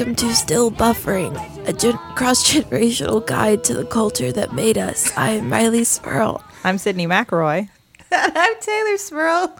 Welcome 0.00 0.16
to 0.16 0.34
Still 0.34 0.70
Buffering, 0.70 1.68
a 1.68 1.74
gen- 1.74 1.98
cross 2.14 2.50
generational 2.50 3.24
guide 3.26 3.62
to 3.64 3.74
the 3.74 3.84
culture 3.84 4.32
that 4.32 4.54
made 4.54 4.78
us. 4.78 5.14
I 5.14 5.32
am 5.32 5.50
Rileigh 5.50 5.84
Smirl. 5.84 6.42
I'm 6.64 6.76
Sydnee 6.76 7.06
McElroy. 7.06 7.68
I'm 8.10 8.54
Teylor 8.54 8.96
Smirl. 8.98 9.54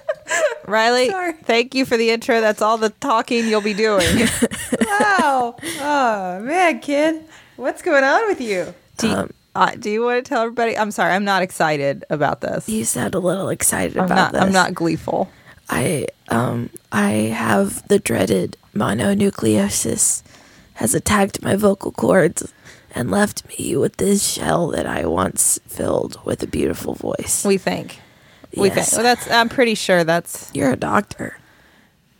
Rileigh, 0.64 1.10
Sorry. 1.10 1.32
thank 1.34 1.74
you 1.74 1.84
for 1.84 1.98
the 1.98 2.08
intro. 2.08 2.40
That's 2.40 2.62
all 2.62 2.78
the 2.78 2.88
talking 2.88 3.46
you'll 3.46 3.60
be 3.60 3.74
doing. 3.74 4.06
Wow. 4.80 5.54
Oh, 5.62 6.40
man, 6.40 6.80
kid. 6.80 7.22
What's 7.56 7.82
going 7.82 8.04
on 8.04 8.26
with 8.26 8.40
you? 8.40 8.72
do, 8.96 9.06
you, 9.08 9.14
Um, 9.14 9.34
uh, 9.54 9.72
do 9.78 9.90
you 9.90 10.02
want 10.02 10.24
to 10.24 10.26
tell 10.26 10.44
everybody? 10.44 10.78
I'm 10.78 10.92
sorry, 10.92 11.12
I'm 11.12 11.24
not 11.26 11.42
excited 11.42 12.06
about 12.08 12.40
this. 12.40 12.70
You 12.70 12.86
sound 12.86 13.14
a 13.14 13.18
little 13.18 13.50
excited 13.50 13.98
I'm 13.98 14.06
about 14.06 14.16
not. 14.16 14.32
this. 14.32 14.42
I'm 14.44 14.52
not 14.52 14.72
gleeful. 14.72 15.28
I 15.68 16.06
um 16.28 16.70
I 16.92 17.10
have 17.34 17.86
the 17.88 17.98
dreaded 17.98 18.56
mononucleosis 18.74 20.22
has 20.74 20.94
attacked 20.94 21.42
my 21.42 21.56
vocal 21.56 21.92
cords 21.92 22.52
and 22.94 23.10
left 23.10 23.46
me 23.48 23.76
with 23.76 23.96
this 23.96 24.26
shell 24.26 24.68
that 24.68 24.86
I 24.86 25.06
once 25.06 25.58
filled 25.66 26.18
with 26.24 26.42
a 26.42 26.46
beautiful 26.46 26.94
voice. 26.94 27.44
We 27.44 27.58
think. 27.58 28.00
We 28.56 28.68
Yes. 28.68 28.90
think. 28.90 28.92
Well, 28.92 29.14
that's. 29.14 29.30
I'm 29.30 29.48
pretty 29.48 29.74
sure 29.74 30.04
that's. 30.04 30.50
You're 30.54 30.72
a 30.72 30.76
doctor. 30.76 31.36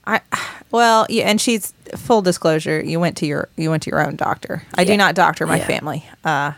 I. 0.07 0.21
Well, 0.71 1.07
yeah, 1.09 1.29
and 1.31 1.41
she's 1.41 1.73
full 1.97 2.23
disclosure. 2.23 2.83
You 2.83 2.99
went 2.99 3.17
to 3.19 3.27
your. 3.27 3.49
You 3.57 3.71
went 3.71 3.85
to 3.85 3.91
your 3.91 4.05
own 4.05 4.17
doctor. 4.17 4.65
I 4.75 4.83
do 4.85 4.97
not 4.97 5.15
doctor 5.15 5.47
my 5.47 5.59
Yeah. 5.59 5.67
family. 5.67 6.05
Uh, 6.25 6.53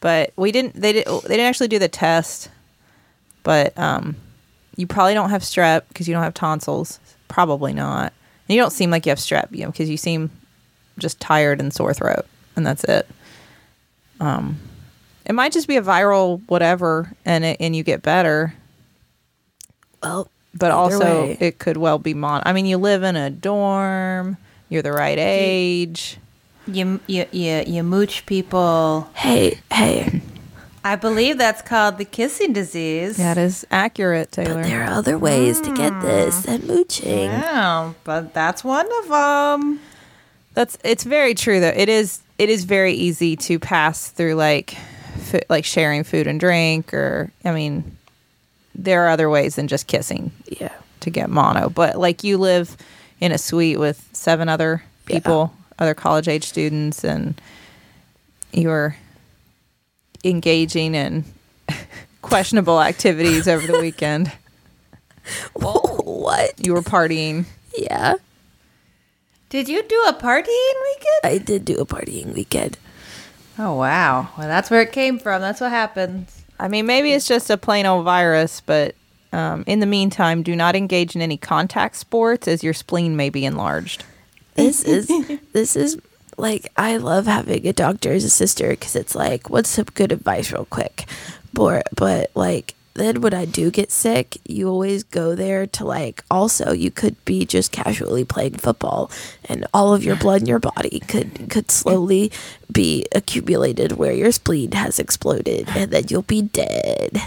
but 0.00 0.32
we 0.36 0.50
didn't. 0.52 0.74
They 0.80 0.92
did. 0.94 1.06
They 1.06 1.28
didn't 1.36 1.46
actually 1.46 1.68
do 1.68 1.78
the 1.78 1.88
test. 1.88 2.48
But 3.42 3.78
um, 3.78 4.16
you 4.76 4.86
probably 4.86 5.14
don't 5.14 5.30
have 5.30 5.42
strep 5.42 5.82
because 5.88 6.08
you 6.08 6.14
don't 6.14 6.22
have 6.22 6.34
tonsils. 6.34 6.98
Probably 7.28 7.72
not. 7.72 8.12
And 8.48 8.54
you 8.56 8.60
don't 8.60 8.72
seem 8.72 8.90
like 8.90 9.06
you 9.06 9.10
have 9.10 9.18
strep, 9.18 9.48
you 9.52 9.64
know, 9.64 9.70
because 9.70 9.88
you 9.88 9.96
seem 9.96 10.30
just 10.98 11.18
tired 11.20 11.60
and 11.60 11.72
sore 11.72 11.94
throat, 11.94 12.26
and 12.56 12.66
that's 12.66 12.84
it. 12.84 13.08
Um, 14.20 14.58
it 15.24 15.32
might 15.34 15.52
just 15.52 15.66
be 15.66 15.76
a 15.76 15.82
viral 15.82 16.40
whatever, 16.48 17.12
and 17.24 17.44
it, 17.44 17.56
and 17.60 17.74
you 17.74 17.82
get 17.82 18.02
better. 18.02 18.54
Well, 20.02 20.28
But 20.54 20.70
also, 20.70 21.22
way, 21.24 21.36
it 21.40 21.58
could 21.58 21.76
well 21.78 21.98
be 21.98 22.14
mon. 22.14 22.42
I 22.44 22.52
mean, 22.52 22.66
you 22.66 22.76
live 22.76 23.02
in 23.02 23.16
a 23.16 23.30
dorm. 23.30 24.36
You're 24.68 24.82
the 24.82 24.92
right 24.92 25.18
age. 25.18 26.18
You, 26.66 27.00
you, 27.06 27.26
you, 27.30 27.62
you 27.66 27.82
mooch 27.82 28.24
people. 28.26 29.08
hey, 29.14 29.58
hey, 29.72 30.22
I 30.86 30.96
believe 30.96 31.38
that's 31.38 31.62
called 31.62 31.96
the 31.96 32.04
kissing 32.04 32.52
disease. 32.52 33.16
That 33.16 33.38
is 33.38 33.66
accurate, 33.70 34.30
Teylor. 34.32 34.44
but 34.44 34.56
Teylor. 34.56 34.64
there 34.64 34.82
are 34.82 34.92
other 34.92 35.18
ways 35.18 35.58
to 35.62 35.74
get 35.74 35.98
this 36.02 36.44
hmm. 36.44 36.50
than 36.50 36.66
mooching. 36.66 37.30
Yeah, 37.30 37.94
but 38.04 38.34
that's 38.34 38.62
one 38.62 38.86
of 39.02 39.08
them. 39.08 39.80
That's 40.52 40.76
it's 40.84 41.04
very 41.04 41.34
true 41.34 41.58
though. 41.58 41.72
It 41.74 41.88
is 41.88 42.20
it 42.38 42.50
is 42.50 42.64
very 42.64 42.92
easy 42.92 43.34
to 43.36 43.58
pass 43.58 44.10
through 44.10 44.34
like 44.34 44.76
fu- 45.18 45.40
like 45.48 45.64
sharing 45.64 46.04
food 46.04 46.26
and 46.26 46.38
drink 46.38 46.92
or 46.92 47.32
I 47.44 47.52
mean 47.52 47.96
there 48.74 49.04
are 49.04 49.08
other 49.08 49.30
ways 49.30 49.56
than 49.56 49.68
just 49.68 49.86
kissing 49.86 50.32
Yeah. 50.46 50.72
to 51.00 51.10
get 51.10 51.30
mono. 51.30 51.70
But 51.70 51.96
like 51.96 52.24
you 52.24 52.38
live 52.38 52.76
in 53.20 53.32
a 53.32 53.38
suite 53.38 53.78
with 53.78 54.06
seven 54.12 54.48
other 54.48 54.82
people, 55.06 55.54
other 55.78 55.94
college 55.94 56.28
age 56.28 56.44
students 56.44 57.04
and 57.04 57.40
you're 58.52 58.96
engaging 60.24 60.94
in 60.94 61.24
questionable 62.22 62.80
activities 62.80 63.46
over 63.46 63.66
the 63.66 63.78
weekend. 63.80 64.32
what? 65.54 66.64
You 66.64 66.74
were 66.74 66.82
partying. 66.82 67.46
Yeah, 67.76 68.14
Did 69.48 69.68
you 69.68 69.82
do 69.82 70.04
a 70.06 70.12
partying 70.12 70.46
weekend? 70.46 71.20
I 71.24 71.38
did 71.44 71.64
do 71.64 71.78
a 71.78 71.86
partying 71.86 72.32
weekend. 72.32 72.78
Oh, 73.58 73.74
wow. 73.74 74.28
Well, 74.38 74.46
that's 74.46 74.70
where 74.70 74.82
it 74.82 74.92
came 74.92 75.18
from. 75.18 75.40
That's 75.40 75.60
what 75.60 75.70
happens. 75.70 76.44
I 76.58 76.68
mean, 76.68 76.86
maybe 76.86 77.12
it's 77.12 77.26
just 77.26 77.50
a 77.50 77.56
plain 77.56 77.84
old 77.84 78.04
virus, 78.04 78.60
but 78.60 78.94
um, 79.32 79.64
in 79.66 79.80
the 79.80 79.86
meantime, 79.86 80.44
do 80.44 80.54
not 80.54 80.76
engage 80.76 81.16
in 81.16 81.22
any 81.22 81.36
contact 81.36 81.96
sports 81.96 82.46
as 82.46 82.62
your 82.62 82.74
spleen 82.74 83.16
may 83.16 83.28
be 83.28 83.44
enlarged. 83.44 84.04
This 84.54 84.84
is 84.84 85.10
this 85.52 85.74
is 85.74 85.98
like 86.36 86.72
I 86.76 86.96
love 86.96 87.26
having 87.26 87.66
a 87.66 87.72
doctor 87.72 88.12
as 88.12 88.24
a 88.24 88.30
sister 88.30 88.70
because 88.70 88.96
it's 88.96 89.14
like 89.14 89.50
what's 89.50 89.68
some 89.70 89.86
good 89.94 90.12
advice 90.12 90.52
real 90.52 90.66
quick, 90.66 91.06
but 91.52 91.88
but 91.94 92.30
like 92.34 92.74
then 92.94 93.20
when 93.20 93.34
I 93.34 93.44
do 93.44 93.70
get 93.72 93.90
sick, 93.90 94.38
you 94.46 94.68
always 94.68 95.02
go 95.02 95.34
there 95.34 95.66
to 95.66 95.84
like 95.84 96.24
also 96.30 96.72
you 96.72 96.90
could 96.90 97.22
be 97.24 97.44
just 97.44 97.72
casually 97.72 98.24
playing 98.24 98.54
football 98.54 99.10
and 99.44 99.66
all 99.74 99.92
of 99.92 100.04
your 100.04 100.16
blood 100.16 100.42
in 100.42 100.46
your 100.46 100.60
body 100.60 101.00
could 101.00 101.50
could 101.50 101.70
slowly 101.70 102.30
be 102.72 103.06
accumulated 103.12 103.92
where 103.92 104.12
your 104.12 104.32
spleen 104.32 104.72
has 104.72 104.98
exploded 104.98 105.68
and 105.70 105.90
then 105.90 106.04
you'll 106.08 106.22
be 106.22 106.42
dead. 106.42 107.20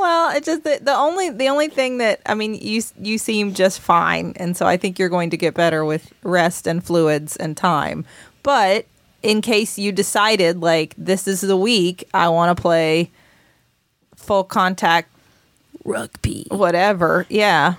Well, 0.00 0.34
it 0.34 0.44
just 0.44 0.64
the, 0.64 0.78
the 0.80 0.94
only 0.94 1.28
the 1.28 1.48
only 1.48 1.68
thing 1.68 1.98
that 1.98 2.20
I 2.24 2.34
mean, 2.34 2.54
you 2.54 2.82
you 2.98 3.18
seem 3.18 3.52
just 3.52 3.80
fine, 3.80 4.32
and 4.36 4.56
so 4.56 4.66
I 4.66 4.78
think 4.78 4.98
you're 4.98 5.10
going 5.10 5.30
to 5.30 5.36
get 5.36 5.52
better 5.52 5.84
with 5.84 6.10
rest 6.22 6.66
and 6.66 6.82
fluids 6.82 7.36
and 7.36 7.54
time. 7.54 8.06
But 8.42 8.86
in 9.22 9.42
case 9.42 9.78
you 9.78 9.92
decided 9.92 10.60
like 10.60 10.94
this 10.96 11.28
is 11.28 11.40
the 11.40 11.56
week 11.56 12.08
I 12.14 12.28
want 12.28 12.56
to 12.56 12.60
play 12.60 13.10
full 14.16 14.44
contact 14.44 15.10
Rugby. 15.84 16.46
whatever, 16.50 17.26
yeah, 17.28 17.74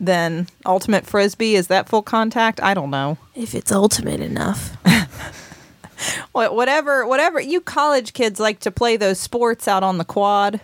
then 0.00 0.48
ultimate 0.64 1.06
frisbee 1.06 1.54
is 1.54 1.68
that 1.68 1.88
full 1.88 2.02
contact? 2.02 2.62
I 2.62 2.74
don't 2.74 2.90
know. 2.90 3.18
If 3.34 3.54
it's 3.54 3.72
ultimate 3.72 4.20
enough. 4.20 4.76
Whatever 6.32 7.06
whatever 7.06 7.40
you 7.40 7.62
college 7.62 8.12
kids 8.12 8.38
like 8.38 8.60
to 8.60 8.70
play 8.70 8.98
those 8.98 9.18
sports 9.18 9.66
out 9.66 9.82
on 9.82 9.96
the 9.96 10.04
quad. 10.04 10.60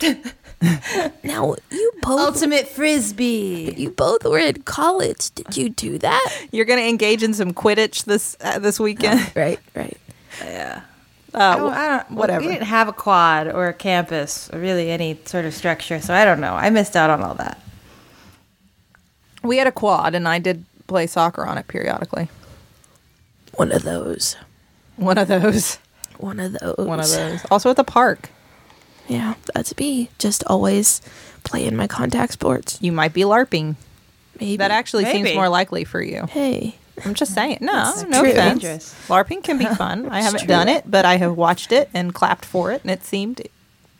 Now 1.22 1.54
you 1.70 1.92
both 2.02 2.20
Ultimate 2.20 2.66
frisbee. 2.66 3.74
you 3.76 3.90
both 3.90 4.24
were 4.24 4.38
in 4.38 4.62
college. 4.62 5.30
Did 5.34 5.56
you 5.56 5.68
do 5.68 5.98
that? 5.98 6.46
You're 6.50 6.64
going 6.64 6.80
to 6.80 6.88
engage 6.88 7.22
in 7.22 7.32
some 7.32 7.52
quidditch 7.54 8.04
this 8.06 8.36
uh, 8.40 8.58
this 8.58 8.80
weekend. 8.80 9.30
Right, 9.36 9.60
right. 9.76 9.96
Yeah. 10.42 10.82
Uh, 11.32 11.38
I 11.38 11.56
don't, 11.56 11.72
I 11.72 11.88
don't, 11.88 12.10
whatever. 12.10 12.40
We 12.44 12.52
didn't 12.52 12.66
have 12.66 12.88
a 12.88 12.92
quad 12.92 13.46
or 13.48 13.68
a 13.68 13.72
campus 13.74 14.50
or 14.52 14.58
really 14.58 14.90
any 14.90 15.20
sort 15.26 15.44
of 15.44 15.54
structure, 15.54 16.00
so 16.00 16.12
I 16.12 16.24
don't 16.24 16.40
know. 16.40 16.54
I 16.54 16.70
missed 16.70 16.96
out 16.96 17.10
on 17.10 17.22
all 17.22 17.34
that. 17.34 17.60
we 19.42 19.58
had 19.58 19.66
a 19.66 19.72
quad, 19.72 20.14
and 20.16 20.26
I 20.26 20.38
did 20.40 20.64
play 20.88 21.06
soccer 21.06 21.46
on 21.46 21.56
it 21.58 21.68
periodically. 21.68 22.28
One 23.54 23.70
of 23.70 23.82
those. 23.82 24.36
One 24.96 25.18
of 25.18 25.28
those. 25.28 25.78
One 26.16 26.40
of 26.40 26.52
those. 26.54 26.76
One 26.78 26.98
of 26.98 27.08
those. 27.10 27.44
Also 27.50 27.70
at 27.70 27.76
the 27.76 27.84
park. 27.84 28.30
Yeah, 29.08 29.34
that's 29.54 29.76
me. 29.78 30.10
Just 30.18 30.44
always 30.46 31.00
playing 31.44 31.76
my 31.76 31.86
contact 31.86 32.32
sports. 32.34 32.78
You 32.80 32.92
might 32.92 33.12
be 33.14 33.22
LARPing. 33.22 33.76
Maybe 34.40 34.56
That 34.58 34.70
actually 34.70 35.04
seems 35.06 35.34
more 35.34 35.48
likely 35.48 35.84
for 35.84 36.00
you. 36.00 36.26
Hey, 36.26 36.76
I'm 37.04 37.14
just 37.14 37.34
saying. 37.34 37.58
No, 37.60 37.90
It's 37.94 38.04
no 38.04 38.20
true. 38.22 38.30
offense. 38.30 38.62
Dangerous. 38.62 38.94
LARPing 39.08 39.42
can 39.42 39.58
be 39.58 39.64
fun. 39.76 40.08
I 40.10 40.20
haven't 40.20 40.40
true. 40.40 40.46
done 40.48 40.68
it, 40.68 40.84
but 40.88 41.04
I 41.04 41.16
have 41.16 41.36
watched 41.36 41.72
it 41.72 41.88
and 41.94 42.14
clapped 42.14 42.44
for 42.44 42.70
it, 42.70 42.82
and 42.82 42.90
it 42.90 43.02
seemed 43.02 43.42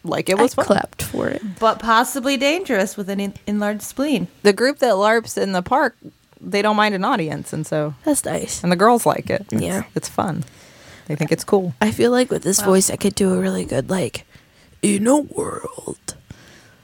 like 0.05 0.29
it 0.29 0.39
was 0.39 0.53
I 0.53 0.57
fun. 0.57 0.65
clapped 0.67 1.03
for 1.03 1.29
it. 1.29 1.43
But 1.59 1.79
possibly 1.81 2.37
dangerous 2.37 2.97
with 2.97 3.09
an 3.09 3.21
en- 3.21 3.35
enlarged 3.47 3.83
spleen. 3.83 4.29
The 4.43 4.53
group 4.53 4.79
that 4.79 4.95
LARPs 4.95 5.37
in 5.37 5.53
the 5.53 5.63
park, 5.63 5.97
they 6.41 6.63
don't 6.63 6.77
mind 6.77 6.95
an 6.95 7.05
audience, 7.05 7.53
and 7.53 7.67
so 7.67 7.95
That's 8.05 8.25
nice. 8.25 8.63
and 8.63 8.71
the 8.71 8.77
girls 8.77 9.05
like 9.07 9.29
it. 9.31 9.47
It's, 9.51 9.63
Yeah. 9.63 9.83
it's 9.97 10.09
fun. 10.09 10.45
They 11.07 11.17
think 11.17 11.33
it's 11.33 11.43
cool. 11.45 11.75
I 11.81 11.91
feel 11.91 12.11
like 12.13 12.31
with 12.31 12.43
this 12.43 12.61
voice, 12.61 12.91
I 12.91 12.97
could 12.97 13.15
do 13.15 13.33
a 13.35 13.39
really 13.39 13.65
good 13.65 13.89
like 13.91 14.25
in 14.83 15.07
a 15.07 15.19
world. 15.19 16.15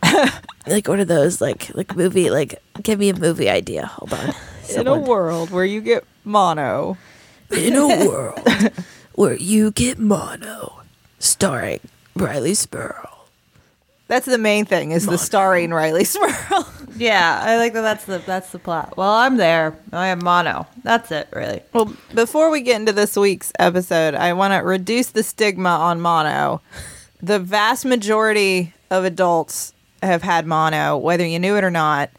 like 0.67 0.88
one 0.88 1.00
of 1.00 1.08
those 1.08 1.41
like 1.41 1.75
like 1.75 1.96
movie 1.96 2.31
like 2.31 2.61
give 2.82 2.99
me 2.99 3.08
a 3.08 3.14
movie 3.14 3.49
idea. 3.49 3.87
Hold 3.87 4.12
on. 4.12 4.35
In 4.75 4.87
a 4.87 4.99
world 4.99 5.50
where 5.50 5.64
you 5.64 5.81
get 5.81 6.05
mono, 6.25 6.96
in 7.50 7.75
a 7.76 7.87
world 8.08 8.73
where 9.14 9.35
you 9.35 9.70
get 9.70 9.99
mono, 9.99 10.82
starring 11.19 11.81
Rileigh 12.17 12.56
Smirl. 12.56 13.26
that's 14.08 14.26
the 14.26 14.38
main 14.38 14.64
thing. 14.64 14.93
Is 14.93 15.06
the 15.06 15.19
starring 15.19 15.70
Rileigh 15.70 16.06
Smirl. 16.06 16.69
Yeah, 16.96 17.41
I 17.43 17.56
like 17.56 17.73
that. 17.73 17.81
That's 17.81 18.05
the 18.05 18.19
that's 18.19 18.52
the 18.52 18.61
plot. 18.61 18.96
Well, 18.96 19.11
I'm 19.11 19.37
there. 19.37 19.76
I 19.93 20.06
am 20.08 20.20
mono. 20.23 20.69
That's 20.85 21.11
it, 21.11 21.26
really. 21.32 21.61
Well, 21.73 21.93
before 22.14 22.50
we 22.50 22.61
get 22.61 22.76
into 22.76 22.93
this 22.93 23.17
week's 23.17 23.50
episode, 23.58 24.14
I 24.14 24.32
want 24.35 24.52
to 24.55 24.58
reduce 24.58 25.08
the 25.08 25.25
stigma 25.25 25.70
on 25.70 26.00
mono. 26.00 26.61
The 27.25 27.38
vast 27.38 27.85
majority 27.85 28.73
of 28.91 29.05
adults 29.05 29.73
have 30.03 30.23
had 30.23 30.47
mono, 30.47 30.99
whether 30.99 31.25
you 31.26 31.38
knew 31.38 31.56
it 31.56 31.65
or 31.65 31.71
not. 31.71 32.11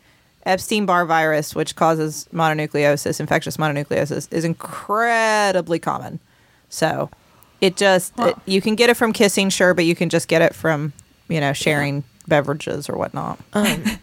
Epstein 0.46 0.86
Barr 0.86 1.06
virus, 1.06 1.54
which 1.54 1.76
causes 1.76 2.28
mononucleosis, 2.34 3.20
infectious 3.20 3.58
mononucleosis, 3.58 4.32
is 4.32 4.44
incredibly 4.44 5.78
common. 5.80 6.20
So 6.70 7.10
it 7.62 7.78
just, 7.78 8.14
it, 8.20 8.36
you 8.46 8.62
can 8.62 8.76
get 8.76 8.90
it 8.90 8.98
from 8.98 9.14
kissing, 9.14 9.50
sure, 9.50 9.74
but 9.74 9.86
you 9.86 9.96
can 9.96 10.10
just 10.10 10.28
get 10.28 10.42
it 10.42 10.54
from, 10.56 10.94
you 11.28 11.40
know, 11.40 11.54
sharing 11.54 12.04
beverages 12.28 12.90
or 12.90 12.98
whatnot. 12.98 13.40
Um, 13.54 13.84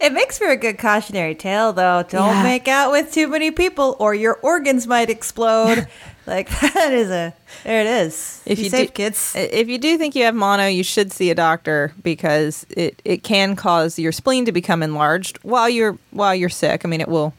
It 0.00 0.12
makes 0.12 0.38
for 0.38 0.48
a 0.48 0.56
good 0.56 0.78
cautionary 0.78 1.34
tale, 1.34 1.72
though. 1.72 2.02
Don't 2.08 2.28
Yeah. 2.28 2.42
make 2.42 2.68
out 2.68 2.92
with 2.92 3.12
too 3.12 3.26
many 3.28 3.50
people, 3.50 3.96
or 3.98 4.14
your 4.14 4.34
organs 4.42 4.86
might 4.86 5.10
explode. 5.10 5.86
like 6.26 6.48
that 6.60 6.92
is 6.92 7.10
a. 7.10 7.34
There 7.64 7.80
it 7.80 7.86
is. 7.86 8.42
If 8.46 8.58
Be 8.58 8.64
you 8.64 8.70
safe, 8.70 8.88
do, 8.88 8.94
kids. 8.94 9.34
if 9.36 9.68
you 9.68 9.78
do 9.78 9.98
think 9.98 10.14
you 10.14 10.24
have 10.24 10.34
mono, 10.34 10.66
you 10.66 10.82
should 10.84 11.12
see 11.12 11.30
a 11.30 11.34
doctor 11.34 11.92
because 12.02 12.66
it, 12.70 13.00
it 13.04 13.22
can 13.22 13.56
cause 13.56 13.98
your 13.98 14.12
spleen 14.12 14.44
to 14.46 14.52
become 14.52 14.82
enlarged 14.82 15.38
while 15.42 15.68
you're 15.68 15.98
while 16.10 16.34
you're 16.34 16.48
sick. 16.48 16.84
I 16.84 16.88
mean, 16.88 17.00
it 17.00 17.08
will 17.08 17.34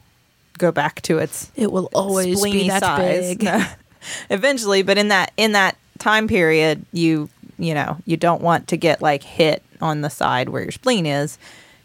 go 0.58 0.72
back 0.72 1.02
to 1.04 1.18
its 1.20 1.52
It 1.56 1.72
will 1.72 1.90
always 1.94 2.42
be 2.44 2.68
that 2.70 2.82
size 2.82 3.36
big. 3.36 3.50
eventually. 4.30 4.84
But 4.84 4.98
in 4.98 5.10
that 5.10 5.32
in 5.38 5.54
that 5.54 5.78
time 6.00 6.28
period, 6.28 6.86
you 6.92 7.30
you 7.58 7.74
know 7.74 7.98
you 8.06 8.18
don't 8.18 8.42
want 8.42 8.68
to 8.70 8.78
get 8.78 9.02
like 9.02 9.24
hit 9.24 9.64
on 9.82 10.02
the 10.02 10.10
side 10.10 10.50
where 10.50 10.62
your 10.62 10.72
spleen 10.72 11.06
is 11.06 11.38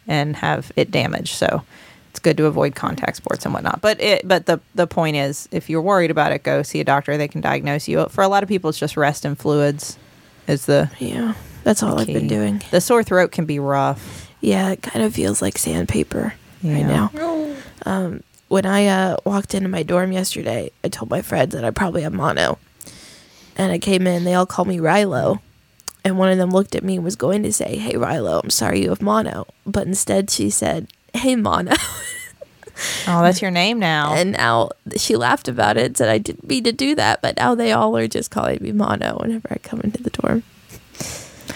and 0.07 0.35
have 0.37 0.71
it 0.75 0.91
damaged. 0.91 1.35
So 1.35 1.63
it's 2.09 2.19
good 2.19 2.37
to 2.37 2.45
avoid 2.45 2.75
contact 2.75 3.17
sports 3.17 3.45
and 3.45 3.53
whatnot. 3.53 3.81
But 3.81 3.99
it 4.01 4.27
but 4.27 4.45
the 4.45 4.59
the 4.75 4.87
point 4.87 5.15
is, 5.15 5.47
if 5.51 5.69
you're 5.69 5.81
worried 5.81 6.11
about 6.11 6.31
it, 6.31 6.43
go 6.43 6.63
see 6.63 6.79
a 6.79 6.83
doctor. 6.83 7.17
They 7.17 7.27
can 7.27 7.41
diagnose 7.41 7.87
you. 7.87 8.05
For 8.09 8.23
a 8.23 8.27
lot 8.27 8.43
of 8.43 8.49
people, 8.49 8.69
it's 8.69 8.79
just 8.79 8.97
rest 8.97 9.25
and 9.25 9.37
fluids. 9.37 9.97
Is 10.47 10.65
the 10.65 10.89
Yeah, 10.99 11.35
that's 11.63 11.83
all 11.83 11.99
I've 11.99 12.07
been 12.07 12.27
doing. 12.27 12.61
The 12.71 12.81
sore 12.81 13.03
throat 13.03 13.31
can 13.31 13.45
be 13.45 13.59
rough. 13.59 14.27
Yeah, 14.41 14.69
it 14.71 14.81
kind 14.81 15.05
of 15.05 15.13
feels 15.13 15.41
like 15.41 15.57
sandpaper 15.57 16.33
right 16.63 16.77
Yeah. 16.79 17.09
now. 17.13 17.55
Um, 17.85 18.23
when 18.47 18.65
I 18.65 18.87
uh, 18.87 19.17
walked 19.25 19.53
into 19.53 19.69
my 19.69 19.83
dorm 19.83 20.11
yesterday, 20.11 20.71
I 20.83 20.87
told 20.87 21.11
my 21.11 21.21
friends 21.21 21.53
that 21.53 21.63
I 21.63 21.69
probably 21.71 22.01
have 22.01 22.13
mono. 22.13 22.57
And 23.57 23.71
I 23.71 23.77
came 23.77 24.07
in, 24.07 24.23
they 24.23 24.33
all 24.33 24.45
called 24.45 24.67
me 24.69 24.77
Rilo. 24.77 25.39
And 26.03 26.17
one 26.17 26.31
of 26.31 26.37
them 26.37 26.49
looked 26.49 26.75
at 26.75 26.83
me 26.83 26.95
and 26.95 27.03
was 27.03 27.15
going 27.17 27.43
to 27.43 27.51
say, 27.53 27.75
Hey, 27.75 27.93
Rilo, 27.93 28.41
I'm 28.43 28.49
sorry 28.49 28.81
you 28.81 28.89
have 28.89 29.01
mono. 29.01 29.45
But 29.67 29.85
instead 29.85 30.29
she 30.31 30.49
said, 30.49 30.87
Hey, 31.19 31.35
mono. 31.35 31.73
Oh, 33.07 33.21
that's 33.21 33.41
your 33.41 33.51
name 33.51 33.77
now. 33.77 34.13
and 34.15 34.31
now 34.31 34.69
she 34.95 35.15
laughed 35.17 35.47
about 35.47 35.75
it, 35.77 35.97
said 35.97 36.09
I 36.09 36.17
didn't 36.17 36.47
mean 36.47 36.63
to 36.63 36.71
do 36.71 36.95
that. 36.95 37.21
But 37.21 37.35
now 37.37 37.55
they 37.55 37.71
all 37.73 37.95
are 37.97 38.07
just 38.07 38.31
calling 38.31 38.59
me 38.61 38.71
mono 38.71 39.17
whenever 39.19 39.47
I 39.51 39.57
come 39.57 39.81
into 39.81 40.01
the 40.01 40.09
dorm. 40.11 40.43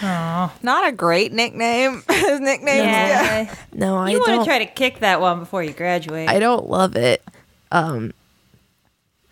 Not 0.02 0.86
a 0.86 0.92
great 0.92 1.32
nickname. 1.32 2.02
His 2.10 2.40
nickname. 2.40 2.84
yeah. 2.84 3.54
No, 3.72 3.96
I 3.96 4.10
You 4.10 4.20
want 4.20 4.40
to 4.40 4.44
try 4.44 4.58
to 4.58 4.66
kick 4.66 4.98
that 5.00 5.20
one 5.20 5.38
before 5.38 5.62
you 5.62 5.72
graduate. 5.72 6.28
I 6.28 6.38
don't 6.38 6.68
love 6.68 6.96
it. 6.96 7.22
Um, 7.72 8.12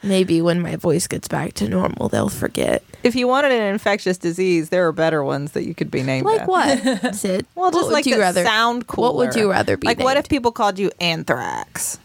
maybe 0.02 0.40
when 0.42 0.60
my 0.60 0.76
voice 0.76 1.06
gets 1.06 1.28
back 1.28 1.52
to 1.54 1.68
normal, 1.68 2.08
they'll 2.08 2.28
forget. 2.28 2.82
If 3.02 3.14
you 3.16 3.26
wanted 3.28 3.52
an 3.52 3.62
infectious 3.72 4.18
disease, 4.18 4.68
there 4.68 4.86
are 4.86 4.92
better 4.92 5.22
ones 5.24 5.52
that 5.52 5.64
you 5.64 5.74
could 5.74 5.90
be 5.90 6.02
named. 6.02 6.26
Like 6.26 6.42
after. 6.42 6.50
what, 6.96 7.14
Syd? 7.14 7.46
Well, 7.54 7.66
what 7.66 7.74
just 7.74 7.86
would 7.86 7.92
like 7.92 8.06
you 8.06 8.14
that 8.16 8.20
rather 8.20 8.44
sound 8.44 8.86
cooler. 8.86 9.08
What 9.08 9.16
would 9.16 9.34
you 9.34 9.50
rather 9.50 9.76
be? 9.76 9.86
Like, 9.86 9.98
what 10.00 10.16
if 10.16 10.28
people 10.28 10.52
called 10.52 10.78
you 10.78 10.90
anthrax? 11.00 11.98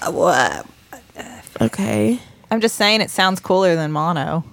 Uh, 0.00 0.12
what? 0.12 0.66
Okay, 1.60 2.20
I'm 2.50 2.60
just 2.60 2.76
saying 2.76 3.00
it 3.00 3.10
sounds 3.10 3.40
cooler 3.40 3.74
than 3.74 3.90
mono. 3.92 4.44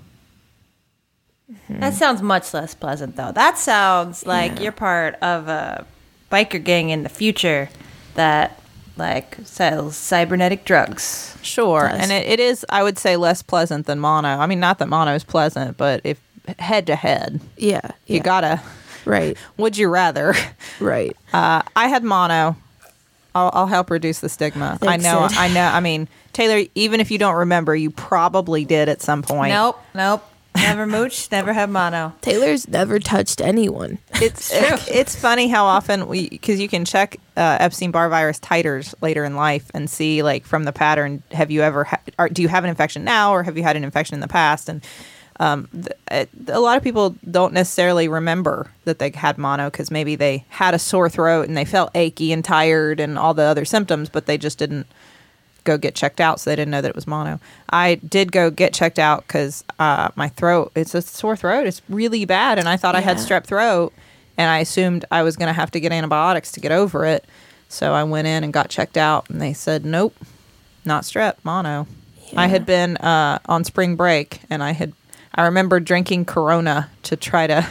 That 1.69 1.93
sounds 1.93 2.21
much 2.23 2.53
less 2.53 2.73
pleasant, 2.73 3.15
though. 3.15 3.31
That 3.31 3.57
sounds 3.59 4.25
like 4.25 4.55
Yeah. 4.55 4.61
you're 4.63 4.71
part 4.71 5.15
of 5.21 5.47
a 5.47 5.85
biker 6.31 6.63
gang 6.63 6.89
in 6.89 7.03
the 7.03 7.09
future 7.09 7.69
that 8.15 8.59
like 8.97 9.37
sells 9.43 9.95
cybernetic 9.95 10.65
drugs. 10.65 11.37
Sure, 11.41 11.87
Does. 11.87 11.99
and 12.01 12.11
it, 12.11 12.27
it 12.27 12.39
is, 12.39 12.65
I 12.69 12.83
would 12.83 12.97
say, 12.97 13.17
less 13.17 13.41
pleasant 13.41 13.85
than 13.85 13.99
mono. 13.99 14.29
I 14.29 14.45
mean, 14.45 14.59
not 14.59 14.79
that 14.79 14.87
mono 14.87 15.13
is 15.13 15.23
pleasant, 15.23 15.77
but 15.77 16.01
if 16.03 16.19
head 16.59 16.87
to 16.87 16.95
head, 16.95 17.39
yeah, 17.57 17.91
you 18.07 18.17
yeah. 18.17 18.23
gotta. 18.23 18.61
right, 19.05 19.37
Would 19.57 19.77
you 19.77 19.89
rather? 19.89 20.33
right. 20.79 21.15
Uh, 21.33 21.61
I 21.75 21.87
had 21.87 22.03
mono. 22.03 22.55
I'll, 23.33 23.51
I'll 23.53 23.67
help 23.67 23.91
reduce 23.91 24.21
the 24.21 24.29
stigma. 24.29 24.77
Thanks, 24.79 25.05
I 25.05 25.11
know. 25.11 25.27
Syd. 25.27 25.37
I 25.37 25.53
know. 25.53 25.65
I 25.65 25.81
mean, 25.81 26.07
Teylor. 26.33 26.69
Even 26.73 27.01
if 27.01 27.11
you 27.11 27.17
don't 27.17 27.35
remember, 27.35 27.75
you 27.75 27.91
probably 27.91 28.63
did 28.63 28.87
at 28.87 29.01
some 29.01 29.21
point. 29.21 29.51
Nope, 29.51 29.77
nope. 29.93 30.23
Never 30.55 30.87
mooch, 30.87 31.29
never 31.31 31.53
have 31.53 31.69
mono. 31.69 32.13
Teylor's 32.21 32.67
never 32.67 32.99
touched 32.99 33.41
anyone. 33.41 33.99
It's 34.21 34.51
it's 34.53 35.15
funny 35.15 35.47
how 35.47 35.65
often 35.65 36.07
we 36.07 36.29
because 36.29 36.59
you 36.59 36.67
can 36.67 36.85
check 36.85 37.17
uh, 37.37 37.57
Epstein 37.59 37.91
Barr 37.91 38.09
virus 38.09 38.39
titers 38.39 38.93
later 39.01 39.25
in 39.25 39.35
life 39.35 39.69
and 39.73 39.89
see 39.89 40.23
like 40.23 40.45
from 40.45 40.63
the 40.63 40.71
pattern. 40.71 41.23
Have 41.31 41.51
you 41.51 41.61
ever 41.61 41.83
ha- 41.83 42.01
or 42.17 42.29
do 42.29 42.41
you 42.41 42.47
have 42.47 42.63
an 42.63 42.69
infection 42.69 43.03
now 43.03 43.33
or 43.33 43.43
have 43.43 43.57
you 43.57 43.63
had 43.63 43.75
an 43.75 43.83
infection 43.83 44.15
in 44.15 44.21
the 44.21 44.27
past? 44.27 44.69
And 44.69 44.83
um, 45.39 45.67
th- 46.09 46.29
a 46.47 46.59
lot 46.59 46.77
of 46.77 46.83
people 46.83 47.15
don't 47.29 47.53
necessarily 47.53 48.07
remember 48.07 48.71
that 48.85 48.99
they 48.99 49.11
had 49.11 49.37
mono 49.37 49.69
because 49.69 49.91
maybe 49.91 50.15
they 50.15 50.45
had 50.49 50.73
a 50.73 50.79
sore 50.79 51.09
throat 51.09 51.47
and 51.47 51.57
they 51.57 51.65
felt 51.65 51.91
achy 51.93 52.31
and 52.31 52.43
tired 52.45 52.99
and 52.99 53.19
all 53.19 53.33
the 53.33 53.43
other 53.43 53.65
symptoms, 53.65 54.07
but 54.07 54.25
they 54.27 54.37
just 54.37 54.57
didn't 54.57 54.87
go 55.65 55.77
get 55.77 55.93
checked 55.95 56.21
out, 56.21 56.39
so 56.39 56.49
they 56.49 56.55
didn't 56.55 56.71
know 56.71 56.81
that 56.81 56.89
it 56.89 56.95
was 56.95 57.05
mono. 57.07 57.39
I 57.69 57.95
did 57.95 58.31
go 58.31 58.49
get 58.49 58.73
checked 58.73 58.97
out 58.99 59.27
because 59.27 59.63
uh, 59.79 60.09
my 60.15 60.29
throat, 60.29 60.71
it's 60.75 60.95
a 60.95 61.01
sore 61.01 61.35
throat. 61.35 61.67
It's 61.67 61.81
really 61.89 62.23
bad. 62.23 62.57
And 62.57 62.69
I 62.69 62.77
thought 62.77 62.95
I 62.95 63.01
had 63.01 63.17
strep 63.17 63.43
throat, 63.45 63.91
and 64.37 64.49
I 64.49 64.59
assumed 64.59 65.03
I 65.11 65.23
was 65.23 65.35
going 65.35 65.47
to 65.47 65.53
have 65.53 65.71
to 65.71 65.79
get 65.81 65.91
antibiotics 65.91 66.51
to 66.53 66.59
get 66.61 66.71
over 66.71 67.03
it. 67.05 67.25
So 67.67 67.93
I 67.93 68.03
went 68.05 68.27
in 68.27 68.43
and 68.43 68.53
got 68.53 68.69
checked 68.69 68.95
out, 68.95 69.29
and 69.29 69.41
they 69.41 69.51
said, 69.53 69.83
nope, 69.83 70.15
not 70.85 71.03
strep, 71.03 71.35
mono. 71.43 71.87
I 72.37 72.47
had 72.47 72.65
been 72.65 72.97
uh, 72.97 73.39
on 73.47 73.63
spring 73.63 73.95
break, 73.95 74.41
and 74.49 74.63
I 74.63 74.71
had, 74.71 74.93
I 75.33 75.43
remember 75.45 75.79
drinking 75.79 76.25
Corona 76.25 76.89
to 77.03 77.15
try 77.15 77.47
to 77.47 77.67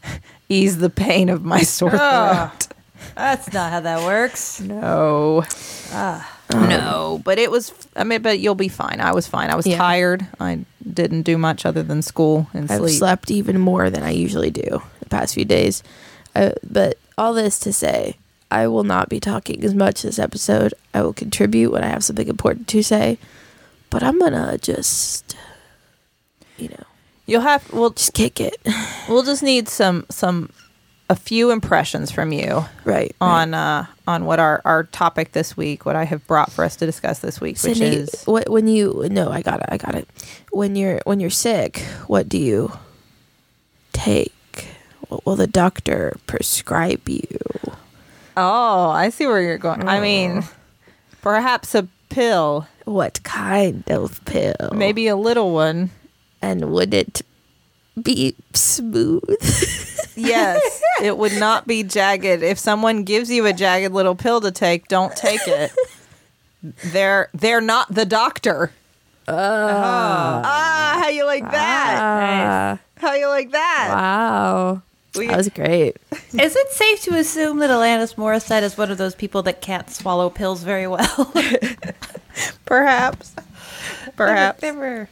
ease 0.48 0.78
the 0.78 0.90
pain 0.90 1.28
of 1.28 1.44
my 1.44 1.60
sore 1.62 1.90
Oh. 1.92 2.52
throat. 2.58 2.68
That's 3.14 3.52
not 3.52 3.70
how 3.72 3.80
that 3.80 4.02
works. 4.04 4.60
No. 4.68 5.44
Ah. 5.92 6.37
No, 6.52 7.20
but 7.24 7.38
it 7.38 7.50
was. 7.50 7.72
I 7.96 8.04
mean, 8.04 8.22
but 8.22 8.38
you'll 8.38 8.54
be 8.54 8.68
fine. 8.68 9.00
I 9.00 9.12
was 9.12 9.26
fine. 9.26 9.50
I 9.50 9.54
was 9.56 9.66
Yeah. 9.66 9.76
tired. 9.78 10.26
I 10.40 10.60
didn't 10.92 11.22
do 11.22 11.36
much 11.38 11.66
other 11.66 11.82
than 11.82 12.00
school 12.02 12.48
and 12.54 12.70
I've 12.70 12.78
sleep. 12.78 12.98
slept 12.98 13.30
even 13.30 13.58
more 13.60 13.90
than 13.90 14.02
I 14.02 14.10
usually 14.10 14.50
do 14.50 14.82
the 15.00 15.06
past 15.10 15.34
few 15.34 15.44
days. 15.44 15.82
Uh, 16.34 16.50
but 16.68 16.96
all 17.18 17.34
this 17.34 17.58
to 17.60 17.72
say, 17.72 18.16
I 18.50 18.66
will 18.68 18.84
not 18.84 19.08
be 19.08 19.20
talking 19.20 19.62
as 19.64 19.74
much 19.74 20.02
this 20.02 20.18
episode. 20.18 20.72
I 20.94 21.02
will 21.02 21.12
contribute 21.12 21.70
when 21.72 21.84
I 21.84 21.88
have 21.88 22.02
something 22.04 22.28
important 22.28 22.66
to 22.68 22.82
say, 22.82 23.18
but 23.90 24.02
I'm 24.02 24.18
gonna 24.18 24.56
just, 24.58 25.36
you 26.56 26.68
know, 26.68 26.84
You'll 27.26 27.42
have. 27.42 27.70
We'll 27.74 27.90
just 27.90 28.14
kick 28.14 28.40
it. 28.40 28.56
we'll 29.08 29.22
just 29.22 29.42
need 29.42 29.68
some 29.68 30.06
some 30.08 30.48
a 31.10 31.16
few 31.16 31.50
impressions 31.50 32.10
from 32.10 32.32
you 32.32 32.64
right. 32.84 33.14
on 33.20 33.54
uh 33.54 33.86
on 34.06 34.24
what 34.26 34.38
our 34.38 34.60
our 34.64 34.84
topic 34.84 35.32
this 35.32 35.56
week, 35.56 35.86
what 35.86 35.96
I 35.96 36.04
have 36.04 36.26
brought 36.26 36.52
for 36.52 36.64
us 36.64 36.76
to 36.76 36.86
discuss 36.86 37.20
this 37.20 37.40
week, 37.40 37.58
which 37.62 37.80
is 37.80 38.24
what 38.24 38.48
when 38.50 38.68
you 38.68 39.06
no, 39.10 39.30
I 39.30 39.42
got 39.42 39.60
it, 39.60 39.66
I 39.70 39.76
got 39.78 39.94
it. 39.94 40.08
When 40.52 40.76
you're 40.76 41.00
when 41.04 41.20
you're 41.20 41.30
sick, 41.30 41.78
what 42.06 42.28
do 42.28 42.38
you 42.38 42.72
take? 43.92 44.32
What 45.08 45.24
will 45.24 45.36
the 45.36 45.46
doctor 45.46 46.16
prescribe 46.26 47.08
you? 47.08 47.26
oh, 48.36 48.90
I 48.90 49.08
see 49.10 49.26
where 49.26 49.40
you're 49.42 49.58
going. 49.58 49.88
I 49.88 50.00
mean, 50.00 50.44
perhaps 51.22 51.74
a 51.74 51.88
pill, 52.08 52.68
What 52.84 53.22
kind 53.24 53.82
of 53.90 54.24
pill? 54.26 54.70
maybe 54.72 55.08
a 55.08 55.16
little 55.16 55.52
one. 55.52 55.90
And 56.40 56.70
would 56.70 56.94
it 56.94 57.22
be 57.98 58.34
smooth? 58.54 59.22
Yes, 60.16 60.82
it 61.02 61.16
would 61.16 61.34
not 61.34 61.66
be 61.66 61.82
jagged. 61.82 62.24
If 62.42 62.58
someone 62.58 63.04
gives 63.04 63.30
you 63.30 63.46
a 63.46 63.52
jagged 63.52 63.92
little 63.92 64.14
pill 64.14 64.40
to 64.40 64.50
take, 64.50 64.88
don't 64.88 65.14
take 65.14 65.46
it. 65.46 65.72
They're 66.86 67.28
they're 67.34 67.60
not 67.60 67.94
the 67.94 68.04
doctor. 68.04 68.72
Ah, 69.28 70.98
how 71.02 71.08
you 71.08 71.24
like 71.24 71.42
that? 71.50 71.98
Ah, 72.00 72.78
How 72.96 73.12
you 73.14 73.28
like 73.28 73.50
that? 73.52 73.88
wow. 73.90 74.82
We- 75.16 75.26
That 75.28 75.36
was 75.36 75.48
great. 75.50 75.96
Is 76.32 76.56
it 76.56 76.68
safe 76.70 77.02
to 77.02 77.14
assume 77.16 77.58
that 77.58 77.70
Alanis 77.70 78.14
Morissette 78.16 78.62
is 78.62 78.76
one 78.78 78.90
of 78.90 78.98
those 78.98 79.14
people 79.14 79.42
that 79.42 79.60
can't 79.60 79.88
swallow 79.90 80.30
pills 80.30 80.62
very 80.62 80.86
well? 80.86 81.32
Perhaps. 82.64 83.34
Perhaps. 84.16 84.62
Never, 84.62 84.80
never 84.90 85.08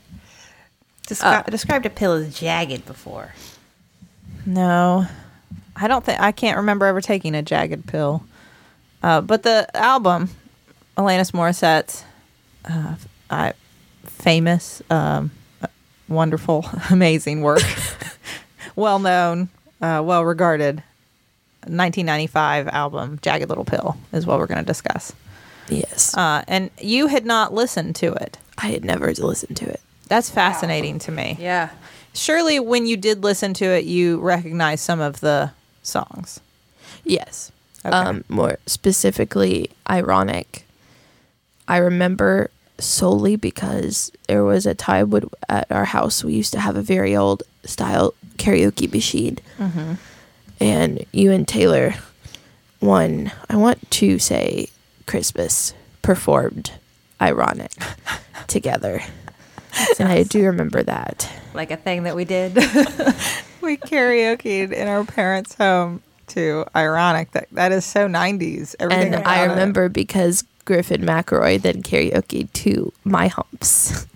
descri- 1.06 1.46
described 1.50 1.86
a 1.86 1.90
pill 1.90 2.12
as 2.12 2.38
jagged 2.38 2.86
before. 2.86 3.32
No, 4.44 5.06
I 5.74 5.88
don't 5.88 6.04
think 6.04 6.20
I 6.20 6.32
can't 6.32 6.56
remember 6.58 6.86
ever 6.86 7.00
taking 7.00 7.34
a 7.34 7.42
jagged 7.42 7.86
pill. 7.86 8.24
Uh, 9.02 9.20
but 9.20 9.42
the 9.42 9.68
album, 9.76 10.30
Alanis 10.96 11.32
Morissette's, 11.32 12.04
uh, 12.64 12.96
I, 13.30 13.52
famous, 14.04 14.82
um, 14.90 15.30
uh, 15.62 15.66
wonderful, 16.08 16.64
amazing 16.90 17.42
work, 17.42 17.62
well 18.76 18.98
known, 18.98 19.48
uh, 19.80 20.02
well 20.04 20.24
regarded, 20.24 20.82
1995 21.68 22.68
album, 22.68 23.18
Jagged 23.22 23.48
Little 23.48 23.64
Pill, 23.64 23.96
is 24.12 24.24
what 24.26 24.38
we're 24.38 24.46
going 24.46 24.60
to 24.60 24.66
discuss. 24.66 25.12
Yes. 25.68 26.16
Uh, 26.16 26.44
and 26.46 26.70
you 26.80 27.08
had 27.08 27.26
not 27.26 27.52
listened 27.52 27.96
to 27.96 28.12
it. 28.14 28.38
I 28.58 28.68
had 28.68 28.84
never 28.84 29.12
listened 29.12 29.56
to 29.58 29.66
it. 29.66 29.80
That's 30.08 30.30
fascinating 30.30 30.98
to 31.00 31.10
me. 31.12 31.36
Yeah. 31.40 31.70
Surely, 32.14 32.58
when 32.60 32.86
you 32.86 32.96
did 32.96 33.22
listen 33.22 33.52
to 33.54 33.64
it, 33.66 33.84
you 33.84 34.18
recognized 34.20 34.82
some 34.84 35.00
of 35.00 35.20
the 35.20 35.50
songs. 35.82 36.40
Yes. 37.04 37.52
um, 37.84 38.24
more 38.28 38.58
specifically 38.66 39.70
ironic. 39.88 40.66
I 41.68 41.76
remember 41.78 42.50
solely 42.78 43.36
because 43.36 44.10
there 44.28 44.44
was 44.44 44.66
a 44.66 44.74
time 44.74 45.10
when 45.10 45.24
at 45.48 45.70
our 45.70 45.84
house 45.84 46.22
we 46.24 46.34
used 46.34 46.52
to 46.52 46.60
have 46.60 46.76
a 46.76 46.82
very 46.82 47.14
old 47.16 47.42
style 47.64 48.14
karaoke 48.38 48.92
machine, 48.92 49.38
and 50.60 51.04
you 51.12 51.32
and 51.32 51.46
Teylor, 51.46 51.96
one 52.80 53.32
I 53.48 53.56
want 53.56 53.90
to 53.92 54.18
say 54.18 54.68
Christmas 55.06 55.74
performed 56.02 56.72
ironic 57.20 57.72
together, 58.46 59.02
and 59.98 60.08
I 60.08 60.22
do 60.22 60.44
remember 60.44 60.82
that. 60.82 61.30
Like 61.54 61.70
a 61.70 61.76
thing 61.76 62.02
that 62.04 62.14
we 62.16 62.24
did. 62.24 62.54
we 63.60 63.76
karaokeed 63.76 64.72
in 64.72 64.88
our 64.88 65.04
parents' 65.04 65.54
home 65.54 66.02
too. 66.26 66.64
Ironic 66.74 67.32
that 67.32 67.48
that 67.52 67.72
is 67.72 67.84
so 67.84 68.06
nineties. 68.06 68.74
Everything 68.80 69.06
and 69.14 69.22
about 69.22 69.26
I 69.26 69.44
it. 69.44 69.48
remember 69.48 69.88
because 69.88 70.44
Griffin 70.64 71.02
McElroy 71.02 71.60
then 71.62 71.82
karaoke 71.82 72.52
to 72.52 72.92
My 73.04 73.28
Humps. 73.28 74.06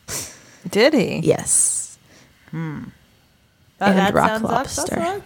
Did 0.69 0.93
he? 0.95 1.19
yes. 1.21 1.99
Oh, 2.53 2.57
And 2.59 2.93
that 3.99 4.13
Rock 4.13 4.29
sounds 4.29 4.45
up- 4.45 4.51
Lobster. 4.51 5.23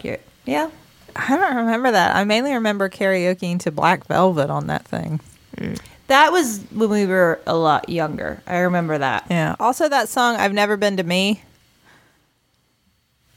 Yeah. 0.46 0.70
I 1.16 1.36
don't 1.36 1.56
remember 1.56 1.90
that. 1.92 2.14
I 2.16 2.24
mainly 2.24 2.52
remember 2.54 2.88
karaokeing 2.88 3.58
to 3.60 3.70
Black 3.70 4.06
Velvet 4.06 4.50
on 4.50 4.66
that 4.66 4.84
thing. 4.86 5.20
Mm. 5.56 5.80
That 6.08 6.32
was 6.32 6.60
when 6.70 6.90
we 6.90 7.06
were 7.06 7.40
a 7.46 7.56
lot 7.56 7.88
younger. 7.88 8.42
I 8.46 8.58
remember 8.58 8.98
that. 8.98 9.26
Yeah. 9.30 9.56
Also, 9.58 9.88
that 9.88 10.08
song 10.08 10.36
"I've 10.36 10.52
Never 10.52 10.76
Been 10.76 10.96
to 10.98 11.02
Me." 11.02 11.42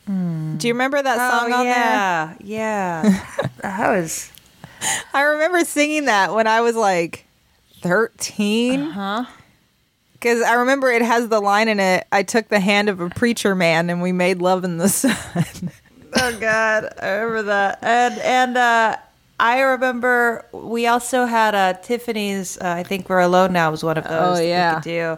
Do 0.07 0.67
you 0.67 0.73
remember 0.73 1.01
that 1.01 1.17
song 1.17 1.51
on 1.51 1.65
there? 1.65 1.75
Oh, 1.75 1.75
yeah, 1.75 2.33
yeah. 2.39 3.25
that 3.61 3.89
was 3.89 4.31
I 5.13 5.21
remember 5.23 5.65
singing 5.65 6.05
that 6.05 6.33
when 6.33 6.47
I 6.47 6.61
was 6.61 6.75
like 6.77 7.25
13. 7.81 8.91
huh. 8.91 9.25
Because 10.13 10.41
I 10.41 10.53
remember 10.53 10.89
it 10.91 11.01
has 11.01 11.27
the 11.27 11.41
line 11.41 11.67
in 11.67 11.79
it 11.81 12.07
I 12.11 12.23
took 12.23 12.47
the 12.47 12.61
hand 12.61 12.87
of 12.87 13.01
a 13.01 13.09
preacher 13.09 13.53
man 13.53 13.89
and 13.89 14.01
we 14.01 14.11
made 14.13 14.39
love 14.41 14.63
in 14.63 14.77
the 14.77 14.89
sun. 14.89 15.15
Oh 16.19 16.37
God, 16.39 16.87
I 17.01 17.09
remember 17.09 17.43
that. 17.43 17.79
And 17.83 18.17
and 18.19 18.57
uh, 18.57 18.95
I 19.39 19.59
remember 19.61 20.45
we 20.51 20.87
also 20.87 21.25
had 21.25 21.53
uh, 21.53 21.73
Tiffany's. 21.73 22.57
Uh, 22.57 22.69
I 22.69 22.83
think 22.83 23.09
we're 23.09 23.19
alone 23.19 23.53
now 23.53 23.69
was 23.71 23.83
one 23.83 23.97
of 23.97 24.03
those. 24.03 24.39
Oh, 24.39 24.43
that 24.43 24.75
we 24.75 24.81
could 24.81 24.89
do. 24.89 25.17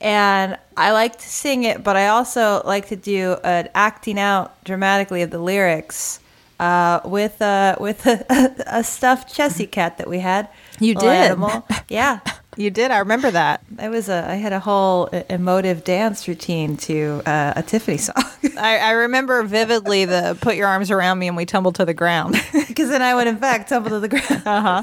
And 0.00 0.58
I 0.76 0.90
like 0.90 1.16
to 1.18 1.28
sing 1.28 1.64
it, 1.64 1.84
but 1.84 1.96
I 1.96 2.08
also 2.08 2.62
like 2.64 2.88
to 2.88 2.96
do 2.96 3.36
an 3.44 3.68
acting 3.74 4.18
out 4.18 4.62
dramatically 4.64 5.22
of 5.22 5.30
the 5.30 5.38
lyrics 5.38 6.20
uh, 6.58 7.00
with 7.04 7.40
uh, 7.40 7.76
with 7.80 8.04
a, 8.06 8.64
a 8.66 8.84
stuffed 8.84 9.34
Chessie 9.34 9.70
cat 9.70 9.98
that 9.98 10.08
we 10.08 10.18
had. 10.18 10.48
You 10.80 10.94
did? 10.94 11.04
animal. 11.04 11.66
Yeah. 11.88 12.20
you 12.56 12.70
did. 12.70 12.90
I 12.90 12.98
remember 12.98 13.30
that. 13.30 13.62
I 13.78 13.88
was 13.88 14.08
a. 14.08 14.24
I 14.28 14.34
had 14.36 14.52
a 14.52 14.60
whole 14.60 15.08
uh, 15.12 15.22
emotive 15.30 15.84
dance 15.84 16.26
routine 16.28 16.76
to 16.78 17.22
uh, 17.26 17.52
a 17.56 17.62
Tiffany 17.62 17.96
song. 17.98 18.14
I, 18.58 18.78
I 18.78 18.90
remember 18.92 19.42
vividly 19.42 20.04
the 20.04 20.36
put 20.40 20.56
your 20.56 20.68
arms 20.68 20.90
around 20.90 21.18
me 21.18 21.28
and 21.28 21.36
we 21.36 21.44
tumbled 21.46 21.74
to 21.76 21.84
the 21.84 21.94
ground. 21.94 22.36
Because 22.74 22.88
then 22.90 23.02
I 23.02 23.14
would, 23.14 23.26
in 23.28 23.36
fact, 23.36 23.68
tumble 23.68 23.90
to 23.90 24.00
the 24.00 24.08
ground. 24.08 24.42
uh 24.46 24.82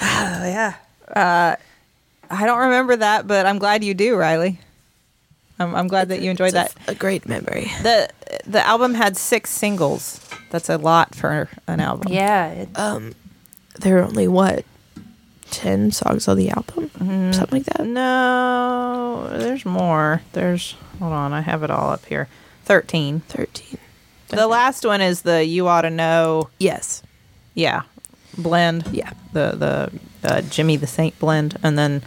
Oh, 0.00 0.44
yeah. 0.46 0.74
I 1.14 2.46
don't 2.46 2.58
remember 2.60 2.96
that, 2.96 3.26
but 3.26 3.46
I'm 3.46 3.58
glad 3.58 3.82
you 3.84 3.94
do, 3.94 4.16
Rileigh. 4.16 4.56
I'm, 5.58 5.74
I'm 5.74 5.88
glad 5.88 6.08
that 6.10 6.20
you 6.20 6.30
enjoyed 6.30 6.54
It's 6.54 6.74
that. 6.74 6.88
a, 6.88 6.92
a 6.92 6.94
great 6.94 7.26
memory. 7.28 7.70
the 7.82 8.08
The 8.46 8.64
album 8.66 8.94
had 8.94 9.16
six 9.16 9.50
singles. 9.50 10.20
That's 10.50 10.68
a 10.68 10.78
lot 10.78 11.14
for 11.14 11.48
an 11.66 11.80
album. 11.80 12.12
Yeah. 12.12 12.48
It, 12.50 12.68
Um, 12.78 13.14
there 13.80 13.98
are 13.98 14.02
only 14.04 14.28
what 14.28 14.64
ten 15.50 15.90
songs 15.90 16.28
on 16.28 16.36
the 16.36 16.50
album, 16.50 16.90
something 17.32 17.58
like 17.60 17.76
that. 17.76 17.86
No, 17.86 19.28
there's 19.32 19.64
more. 19.64 20.22
There's 20.32 20.74
hold 20.98 21.12
on, 21.12 21.32
I 21.32 21.40
have 21.40 21.62
it 21.62 21.70
all 21.70 21.90
up 21.90 22.04
here. 22.06 22.28
Thirteen. 22.64 23.20
Thirteen. 23.28 23.78
The 24.28 24.46
last 24.46 24.84
one 24.84 25.00
is 25.00 25.22
the 25.22 25.44
"You 25.44 25.68
Ought 25.68 25.82
to 25.82 25.90
Know." 25.90 26.50
Yes. 26.58 27.02
Yeah, 27.54 27.82
blend. 28.36 28.86
Yeah. 28.92 29.12
the 29.32 29.90
the 30.22 30.28
uh, 30.28 30.42
Jimmy 30.42 30.76
the 30.76 30.86
Saint 30.86 31.18
blend, 31.18 31.58
and 31.62 31.78
then 31.78 32.02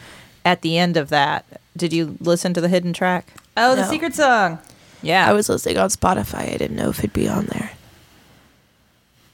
at 0.46 0.62
the 0.62 0.78
end 0.78 0.98
of 0.98 1.10
that, 1.10 1.46
did 1.76 1.94
you 1.94 2.18
listen 2.20 2.54
to 2.54 2.62
the 2.62 2.70
hidden 2.70 2.94
track? 2.94 3.28
oh, 3.58 3.76
the 3.76 3.86
secret 3.88 4.14
song. 4.14 4.60
Yeah, 5.02 5.28
I 5.28 5.34
was 5.34 5.50
listening 5.50 5.78
on 5.78 5.90
Spotify. 5.90 6.54
I 6.54 6.58
didn't 6.58 6.76
know 6.78 6.90
if 6.90 7.00
it'd 7.00 7.14
be 7.14 7.28
on 7.28 7.48
there. 7.48 7.72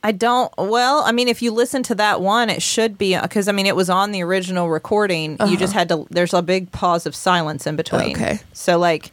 I 0.04 0.12
don't. 0.12 0.54
Well, 0.58 1.02
I 1.06 1.12
mean, 1.12 1.28
if 1.28 1.42
you 1.42 1.52
listen 1.52 1.84
to 1.84 1.96
that 1.96 2.22
one, 2.22 2.50
it 2.50 2.62
should 2.62 2.98
be 2.98 3.16
uh, 3.16 3.24
because 3.24 3.48
I 3.48 3.52
mean, 3.52 3.66
it 3.66 3.76
was 3.76 3.90
on 3.90 4.12
the 4.12 4.24
original 4.24 4.70
recording. 4.70 5.38
You 5.46 5.58
just 5.58 5.72
uh-huh. 5.72 5.80
had 5.80 5.90
to. 5.90 6.08
There's 6.10 6.34
a 6.34 6.42
big 6.42 6.72
pause 6.72 7.06
of 7.06 7.16
silence 7.16 7.68
in 7.68 7.76
between. 7.76 8.16
Okay. 8.16 8.40
So 8.54 8.78
like, 8.78 9.12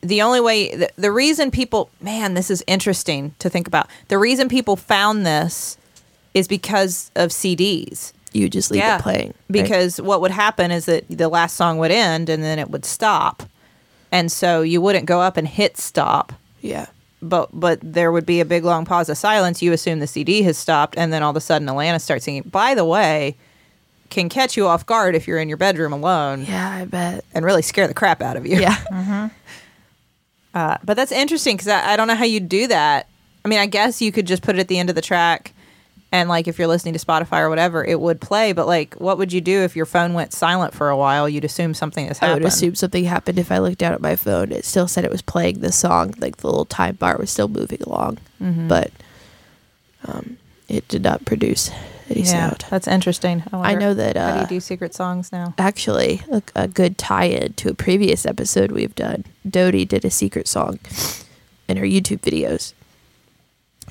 the 0.00 0.22
only 0.22 0.40
way, 0.40 0.74
the, 0.74 0.90
the 0.96 1.12
reason 1.12 1.50
people, 1.50 1.90
man, 2.00 2.34
this 2.34 2.50
is 2.50 2.64
interesting 2.66 3.34
to 3.38 3.48
think 3.48 3.66
about. 3.66 3.88
The 4.08 4.18
reason 4.18 4.48
people 4.48 4.76
found 4.76 5.24
this 5.24 5.76
is 6.34 6.48
because 6.48 7.10
of 7.14 7.30
CDs. 7.30 8.12
You 8.32 8.48
just 8.48 8.70
leave 8.70 8.80
Yeah. 8.80 8.98
it 8.98 9.02
playing 9.02 9.28
right? 9.28 9.34
because 9.48 10.00
what 10.00 10.20
would 10.20 10.32
happen 10.32 10.72
is 10.72 10.86
that 10.86 11.04
the 11.08 11.28
last 11.28 11.56
song 11.56 11.78
would 11.78 11.92
end 11.92 12.28
and 12.28 12.42
then 12.42 12.58
it 12.58 12.68
would 12.68 12.84
stop 12.84 13.44
and 14.10 14.30
so 14.30 14.62
you 14.62 14.80
wouldn't 14.80 15.06
go 15.06 15.20
up 15.20 15.36
and 15.36 15.46
hit 15.46 15.76
stop 15.76 16.32
yeah, 16.60 16.86
but 17.28 17.48
but 17.52 17.78
there 17.82 18.12
would 18.12 18.26
be 18.26 18.40
a 18.40 18.44
big 18.44 18.64
long 18.64 18.84
pause 18.84 19.08
of 19.08 19.16
silence. 19.18 19.62
You 19.62 19.72
assume 19.72 19.98
the 20.00 20.06
cd 20.06 20.42
has 20.42 20.58
stopped 20.58 20.96
and 20.96 21.12
then 21.12 21.22
all 21.22 21.30
of 21.30 21.36
a 21.36 21.40
sudden 21.40 21.66
alana 21.68 22.00
starts 22.00 22.24
singing 22.24 22.42
by 22.42 22.74
the 22.74 22.84
way 22.84 23.36
can 24.10 24.28
catch 24.28 24.56
you 24.56 24.66
off 24.66 24.86
guard 24.86 25.16
if 25.16 25.26
you're 25.26 25.38
in 25.38 25.48
your 25.48 25.56
bedroom 25.56 25.92
alone. 25.92 26.44
Yeah, 26.44 26.70
I 26.70 26.84
bet. 26.84 27.24
and 27.34 27.44
really 27.44 27.62
scare 27.62 27.88
the 27.88 27.94
crap 27.94 28.22
out 28.22 28.36
of 28.36 28.46
you. 28.46 28.60
Yeah, 28.60 29.30
uh, 30.54 30.78
but 30.84 30.94
that's 30.94 31.10
interesting 31.10 31.56
because 31.56 31.68
I, 31.68 31.94
I 31.94 31.96
don't 31.96 32.06
know 32.06 32.14
how 32.14 32.24
you 32.24 32.38
do 32.38 32.68
that. 32.68 33.08
I 33.44 33.48
mean 33.48 33.58
i 33.58 33.66
guess 33.66 34.00
you 34.00 34.10
could 34.10 34.26
just 34.26 34.42
put 34.42 34.56
it 34.56 34.58
at 34.58 34.68
the 34.68 34.78
end 34.78 34.88
of 34.88 34.94
the 34.94 35.02
track 35.02 35.53
and 36.14 36.28
like 36.28 36.46
if 36.48 36.58
you're 36.58 36.68
listening 36.68 36.94
to 36.94 37.00
spotify 37.04 37.40
or 37.40 37.48
whatever 37.50 37.84
it 37.84 38.00
would 38.00 38.20
play 38.20 38.52
but 38.52 38.66
like 38.66 38.94
what 38.94 39.18
would 39.18 39.32
you 39.32 39.40
do 39.40 39.60
if 39.60 39.74
your 39.76 39.84
phone 39.86 40.14
went 40.14 40.32
silent 40.32 40.72
for 40.72 40.88
a 40.88 40.96
while 40.96 41.28
you'd 41.28 41.44
assume 41.44 41.74
something 41.74 42.06
has 42.06 42.18
happened. 42.18 42.30
I 42.30 42.34
would 42.36 42.44
assume 42.52 42.74
something 42.74 43.04
happened 43.04 43.38
if 43.38 43.50
I 43.52 43.58
looked 43.58 43.78
down 43.78 43.92
at 43.92 44.00
my 44.00 44.16
phone. 44.16 44.52
It 44.52 44.64
still 44.64 44.86
said 44.88 45.04
it 45.04 45.10
was 45.10 45.22
playing 45.22 45.60
the 45.60 45.72
song, 45.72 46.14
like 46.18 46.36
the 46.38 46.46
little 46.46 46.64
time 46.64 46.94
bar 46.96 47.16
was 47.18 47.30
still 47.30 47.48
moving 47.48 47.82
along, 47.82 48.18
Mm-hmm. 48.40 48.68
but 48.68 48.90
um, 50.06 50.36
it 50.68 50.86
did 50.88 51.02
not 51.02 51.24
produce 51.24 51.70
any 52.10 52.20
Yeah, 52.20 52.48
sound. 52.50 52.64
that's 52.70 52.86
interesting. 52.86 53.42
I, 53.52 53.72
I 53.72 53.74
know 53.74 53.94
that 53.94 54.16
How 54.16 54.32
do 54.32 54.38
uh, 54.38 54.40
you 54.42 54.46
do 54.48 54.60
secret 54.60 54.94
songs 54.94 55.32
now? 55.32 55.54
actually 55.58 56.22
a, 56.30 56.42
a 56.54 56.68
good 56.68 56.98
tie-in 56.98 57.54
to 57.54 57.70
a 57.70 57.74
previous 57.74 58.26
episode 58.26 58.70
we've 58.72 58.94
done. 58.94 59.24
Dodie 59.48 59.84
did 59.84 60.04
a 60.04 60.10
secret 60.10 60.46
song 60.48 60.78
in 61.68 61.76
her 61.78 61.86
YouTube 61.86 62.20
videos. 62.20 62.72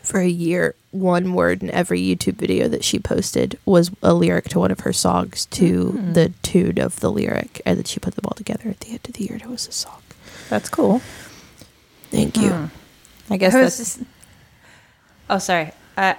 For 0.04 0.20
a 0.20 0.28
year, 0.28 0.76
one 0.92 1.34
word 1.34 1.64
in 1.64 1.72
every 1.72 2.02
YouTube 2.02 2.36
video 2.36 2.68
that 2.68 2.84
she 2.84 3.00
posted 3.00 3.58
was 3.66 3.90
a 4.04 4.14
lyric 4.14 4.50
to 4.50 4.60
one 4.60 4.70
of 4.70 4.82
her 4.82 4.92
songs 4.94 5.46
to 5.48 5.92
the 6.12 6.34
tune 6.44 6.78
of 6.78 7.00
the 7.00 7.10
lyric, 7.10 7.62
and 7.66 7.78
then 7.78 7.86
she 7.86 8.00
put 8.02 8.16
them 8.16 8.26
all 8.26 8.36
together 8.36 8.70
at 8.70 8.82
the 8.82 8.90
end 8.90 9.00
of 9.08 9.14
the 9.14 9.24
year. 9.24 9.34
and 9.34 9.42
It 9.42 9.50
was 9.50 9.68
a 9.68 9.72
song. 9.72 10.02
That's 10.50 10.70
cool. 10.70 11.02
Thank 12.12 12.38
you. 12.38 12.70
I 13.30 13.38
guess 13.38 13.56
I 13.56 13.62
that's 13.62 13.78
just. 13.78 14.00
Oh, 15.30 15.38
sorry. 15.40 15.72
Uh, 15.96 16.16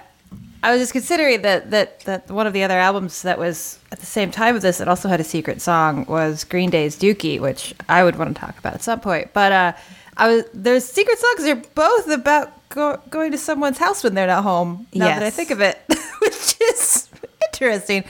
I 0.63 0.71
was 0.71 0.81
just 0.81 0.93
considering 0.93 1.43
that, 1.43 1.69
that 1.69 1.99
that 2.01 2.31
one 2.31 2.47
of 2.47 2.53
the 2.53 2.63
other 2.63 2.79
albums 2.79 3.21
that 3.21 3.37
was 3.37 3.77
at 3.91 3.99
the 3.99 4.07
same 4.07 4.31
time 4.31 4.55
of 4.55 4.63
this 4.63 4.79
that 4.79 4.87
also 4.87 5.07
had 5.07 5.19
a 5.19 5.23
secret 5.23 5.61
song 5.61 6.05
was 6.07 6.43
Green 6.43 6.71
Day's 6.71 6.97
Dookie, 6.97 7.39
which 7.39 7.75
I 7.87 8.03
would 8.03 8.15
want 8.15 8.35
to 8.35 8.41
talk 8.41 8.57
about 8.57 8.73
at 8.73 8.81
some 8.81 8.99
point. 8.99 9.31
But 9.31 9.51
uh, 9.51 9.73
I 10.17 10.27
was 10.27 10.45
there's 10.55 10.83
secret 10.85 11.19
songs. 11.19 11.43
They're 11.43 11.55
both 11.75 12.09
about 12.09 12.51
go, 12.75 13.01
going 13.09 13.31
to 13.31 13.37
someone's 13.37 13.79
house 13.79 14.03
when 14.03 14.13
they're 14.13 14.27
not 14.27 14.43
home. 14.43 14.85
Now 14.93 15.07
that 15.07 15.23
I 15.23 15.29
think 15.31 15.49
of 15.49 15.61
it, 15.61 15.79
which 16.19 16.55
is 16.61 17.09
interesting. 17.47 18.03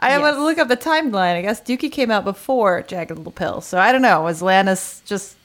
I 0.00 0.18
want 0.18 0.36
to 0.36 0.42
look 0.42 0.58
up 0.58 0.68
the 0.68 0.76
timeline. 0.76 1.36
I 1.36 1.42
guess 1.42 1.60
Dookie 1.60 1.90
came 1.90 2.10
out 2.10 2.24
before 2.24 2.82
Jagged 2.82 3.16
Little 3.16 3.32
Pill, 3.32 3.60
so 3.60 3.78
I 3.78 3.90
don't 3.92 4.02
know. 4.02 4.22
Was 4.22 4.42
Lannis 4.42 5.02
just 5.06 5.36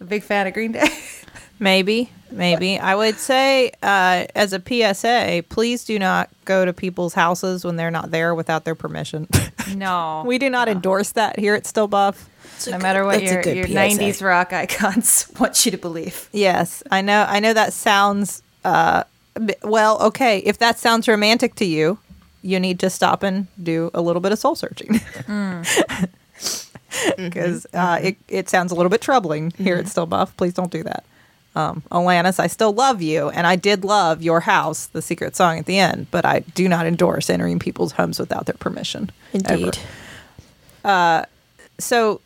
a 0.00 0.04
big 0.04 0.22
fan 0.22 0.46
of 0.46 0.54
Green 0.54 0.72
Day? 0.72 0.88
maybe, 1.58 2.10
maybe. 2.30 2.78
I 2.80 2.94
would 2.94 3.16
say, 3.16 3.70
uh, 3.82 4.26
as 4.34 4.52
a 4.52 4.60
PSA, 4.60 5.44
please 5.48 5.84
do 5.84 5.98
not 5.98 6.30
go 6.44 6.64
to 6.64 6.72
people's 6.72 7.14
houses 7.14 7.64
when 7.64 7.76
they're 7.76 7.90
not 7.90 8.10
there 8.10 8.34
without 8.34 8.64
their 8.64 8.74
permission. 8.74 9.28
no, 9.76 10.24
we 10.26 10.38
do 10.38 10.50
not 10.50 10.68
endorse 10.68 11.12
that 11.12 11.38
here 11.38 11.54
at 11.54 11.66
Still 11.66 11.88
Buff. 11.88 12.28
A 12.66 12.70
no 12.70 12.76
good- 12.76 12.82
matter 12.82 13.04
what 13.04 13.22
your, 13.22 13.42
your 13.42 13.66
PSA. 13.66 13.74
90s 13.74 14.22
rock 14.24 14.52
icons 14.52 15.26
want 15.40 15.64
you 15.64 15.70
to 15.72 15.78
believe. 15.78 16.28
Yes, 16.32 16.82
I 16.90 17.00
know. 17.00 17.24
I 17.28 17.40
know 17.40 17.52
that 17.52 17.72
sounds 17.72 18.42
uh, 18.64 19.04
well. 19.62 20.00
Okay, 20.02 20.38
if 20.38 20.58
that 20.58 20.78
sounds 20.78 21.08
romantic 21.08 21.54
to 21.56 21.64
you, 21.64 21.98
you 22.42 22.58
need 22.60 22.78
to 22.80 22.90
stop 22.90 23.22
and 23.22 23.46
do 23.62 23.90
a 23.94 24.00
little 24.02 24.20
bit 24.20 24.32
of 24.32 24.38
soul 24.38 24.54
searching 24.56 25.00
because 27.16 27.66
uh, 27.72 27.98
it 28.02 28.16
it 28.28 28.48
sounds 28.48 28.72
a 28.72 28.74
little 28.74 28.90
bit 28.90 29.00
troubling 29.00 29.52
here 29.52 29.76
at 29.76 29.88
Still 29.88 30.06
Buff. 30.06 30.36
Please 30.36 30.52
don't 30.54 30.70
do 30.70 30.82
that. 30.82 31.04
um, 31.54 31.82
Alanis, 31.90 32.40
I 32.40 32.46
still 32.46 32.72
love 32.72 33.00
you, 33.02 33.28
and 33.30 33.46
I 33.46 33.56
did 33.56 33.84
love 33.84 34.22
your 34.22 34.40
house, 34.40 34.86
the 34.86 35.02
secret 35.02 35.36
song 35.36 35.58
at 35.58 35.66
the 35.66 35.78
end, 35.78 36.06
but 36.10 36.24
I 36.24 36.40
do 36.40 36.68
not 36.68 36.86
endorse 36.86 37.28
entering 37.30 37.58
people's 37.58 37.92
homes 37.92 38.18
without 38.18 38.46
their 38.46 38.56
permission. 38.58 39.10
Indeed. 39.32 39.78
ever. 40.84 41.26
So 41.78 42.20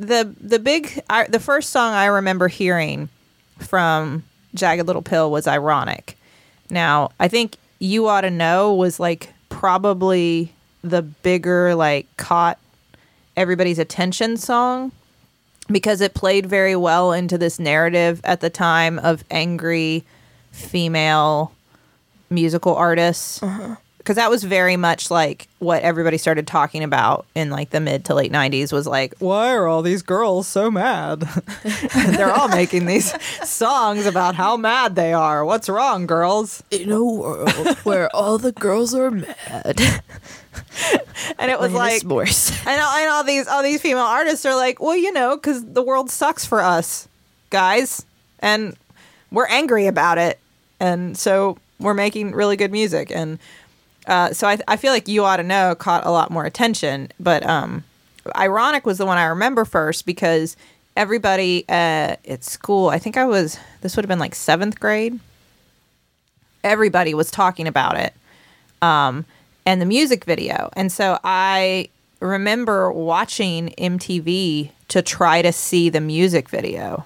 the 0.00 0.34
the 0.40 0.58
big 0.58 1.02
I, 1.10 1.26
the 1.26 1.38
first 1.38 1.70
song 1.70 1.92
I 1.92 2.06
remember 2.06 2.48
hearing 2.48 3.10
from 3.58 4.24
Jagged 4.54 4.86
Little 4.86 5.02
Pill 5.02 5.30
was 5.30 5.46
"Ironic." 5.46 6.16
Now 6.70 7.10
I 7.20 7.28
think 7.28 7.56
you 7.78 8.08
ought 8.08 8.22
to 8.22 8.30
know 8.30 8.74
was 8.74 8.98
like 8.98 9.32
probably 9.50 10.52
the 10.82 11.02
bigger 11.02 11.74
like 11.74 12.06
caught 12.16 12.58
everybody's 13.36 13.78
attention 13.78 14.38
song 14.38 14.90
because 15.68 16.00
it 16.00 16.14
played 16.14 16.46
very 16.46 16.74
well 16.74 17.12
into 17.12 17.36
this 17.36 17.58
narrative 17.58 18.20
at 18.24 18.40
the 18.40 18.50
time 18.50 18.98
of 18.98 19.22
angry 19.30 20.02
female 20.50 21.52
musical 22.30 22.74
artists 22.74 23.42
uh-huh. 23.42 23.76
Because 24.10 24.16
that 24.16 24.28
was 24.28 24.42
very 24.42 24.76
much 24.76 25.08
like 25.08 25.46
what 25.60 25.84
everybody 25.84 26.18
started 26.18 26.44
talking 26.44 26.82
about 26.82 27.26
in 27.36 27.48
like 27.48 27.70
the 27.70 27.78
mid 27.78 28.04
to 28.04 28.12
late 28.12 28.32
90s 28.32 28.72
was 28.72 28.84
like 28.84 29.14
why 29.20 29.54
are 29.54 29.68
all 29.68 29.82
these 29.82 30.02
girls 30.02 30.48
so 30.48 30.68
mad? 30.68 31.20
They're 31.94 32.32
all 32.32 32.48
making 32.48 32.86
these 32.86 33.14
songs 33.48 34.06
about 34.06 34.34
how 34.34 34.56
mad 34.56 34.96
they 34.96 35.12
are. 35.12 35.44
What's 35.44 35.68
wrong 35.68 36.08
girls? 36.08 36.60
In 36.72 36.90
a 36.90 37.04
world 37.04 37.76
where 37.84 38.10
all 38.12 38.36
the 38.36 38.50
girls 38.50 38.96
are 38.96 39.12
mad. 39.12 39.80
and 41.38 41.48
it 41.48 41.60
was 41.60 41.72
like 41.72 42.02
and 42.66 42.82
all, 42.82 42.96
and 42.96 43.10
all 43.10 43.22
these 43.22 43.46
all 43.46 43.62
these 43.62 43.80
female 43.80 44.02
artists 44.02 44.44
are 44.44 44.56
like, 44.56 44.80
well, 44.80 44.96
you 44.96 45.12
know, 45.12 45.36
because 45.36 45.64
the 45.64 45.82
world 45.82 46.10
sucks 46.10 46.44
for 46.44 46.60
us, 46.60 47.06
guys, 47.50 48.04
and 48.40 48.76
we're 49.30 49.46
angry 49.46 49.86
about 49.86 50.18
it, 50.18 50.40
and 50.80 51.16
so 51.16 51.58
we're 51.78 51.94
making 51.94 52.32
really 52.32 52.56
good 52.56 52.72
music, 52.72 53.12
and 53.12 53.38
uh, 54.06 54.32
so 54.32 54.46
I, 54.46 54.58
I 54.66 54.76
feel 54.76 54.92
like 54.92 55.08
you 55.08 55.24
ought 55.24 55.36
to 55.36 55.42
know 55.42 55.74
caught 55.74 56.06
a 56.06 56.10
lot 56.10 56.30
more 56.30 56.44
attention, 56.44 57.08
but 57.18 57.44
um, 57.46 57.84
ironic 58.36 58.86
was 58.86 58.98
the 58.98 59.06
one 59.06 59.18
I 59.18 59.24
remember 59.24 59.64
first 59.64 60.06
because 60.06 60.56
everybody 60.96 61.64
uh, 61.68 62.16
at 62.26 62.44
school, 62.44 62.88
I 62.88 62.98
think 62.98 63.16
I 63.16 63.24
was 63.24 63.58
this 63.80 63.96
would 63.96 64.04
have 64.04 64.08
been 64.08 64.18
like 64.18 64.34
seventh 64.34 64.80
grade, 64.80 65.18
everybody 66.64 67.14
was 67.14 67.30
talking 67.30 67.66
about 67.66 67.96
it 67.96 68.14
um, 68.82 69.24
and 69.66 69.80
the 69.80 69.86
music 69.86 70.24
video. 70.24 70.70
And 70.74 70.90
so 70.90 71.18
I 71.24 71.88
remember 72.20 72.92
watching 72.92 73.74
MTV 73.78 74.70
to 74.88 75.02
try 75.02 75.42
to 75.42 75.52
see 75.52 75.88
the 75.88 76.00
music 76.00 76.48
video. 76.48 77.04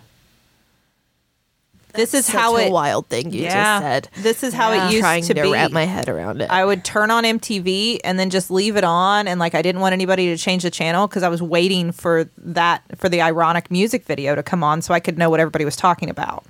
This 1.94 2.12
is 2.14 2.26
Such 2.26 2.34
how 2.34 2.56
a 2.56 2.66
it. 2.66 2.72
wild 2.72 3.06
thing 3.08 3.30
you 3.32 3.42
Yeah. 3.42 3.54
just 3.80 3.82
said. 3.82 4.22
This 4.22 4.42
is 4.42 4.52
how 4.54 4.72
Yeah. 4.72 4.88
it 4.88 4.92
used 4.92 5.00
trying 5.02 5.22
to, 5.24 5.34
to, 5.34 5.42
be. 5.42 5.50
wrap 5.52 5.70
my 5.70 5.84
head 5.84 6.08
around 6.08 6.42
it. 6.42 6.50
I 6.50 6.64
would 6.64 6.84
turn 6.84 7.10
on 7.10 7.24
MTV 7.24 8.00
and 8.04 8.18
then 8.18 8.30
just 8.30 8.50
leave 8.50 8.76
it 8.76 8.84
on, 8.84 9.28
and 9.28 9.38
like 9.38 9.54
I 9.54 9.62
didn't 9.62 9.80
want 9.80 9.92
anybody 9.92 10.26
to 10.26 10.36
change 10.36 10.62
the 10.64 10.70
channel 10.70 11.06
because 11.06 11.22
I 11.22 11.28
was 11.28 11.40
waiting 11.40 11.92
for 11.92 12.28
that 12.38 12.82
for 12.98 13.08
the 13.08 13.22
ironic 13.22 13.70
music 13.70 14.04
video 14.04 14.34
to 14.34 14.42
come 14.42 14.64
on 14.64 14.82
so 14.82 14.92
I 14.92 15.00
could 15.00 15.16
know 15.18 15.30
what 15.30 15.38
everybody 15.40 15.64
was 15.64 15.76
talking 15.76 16.10
about. 16.10 16.44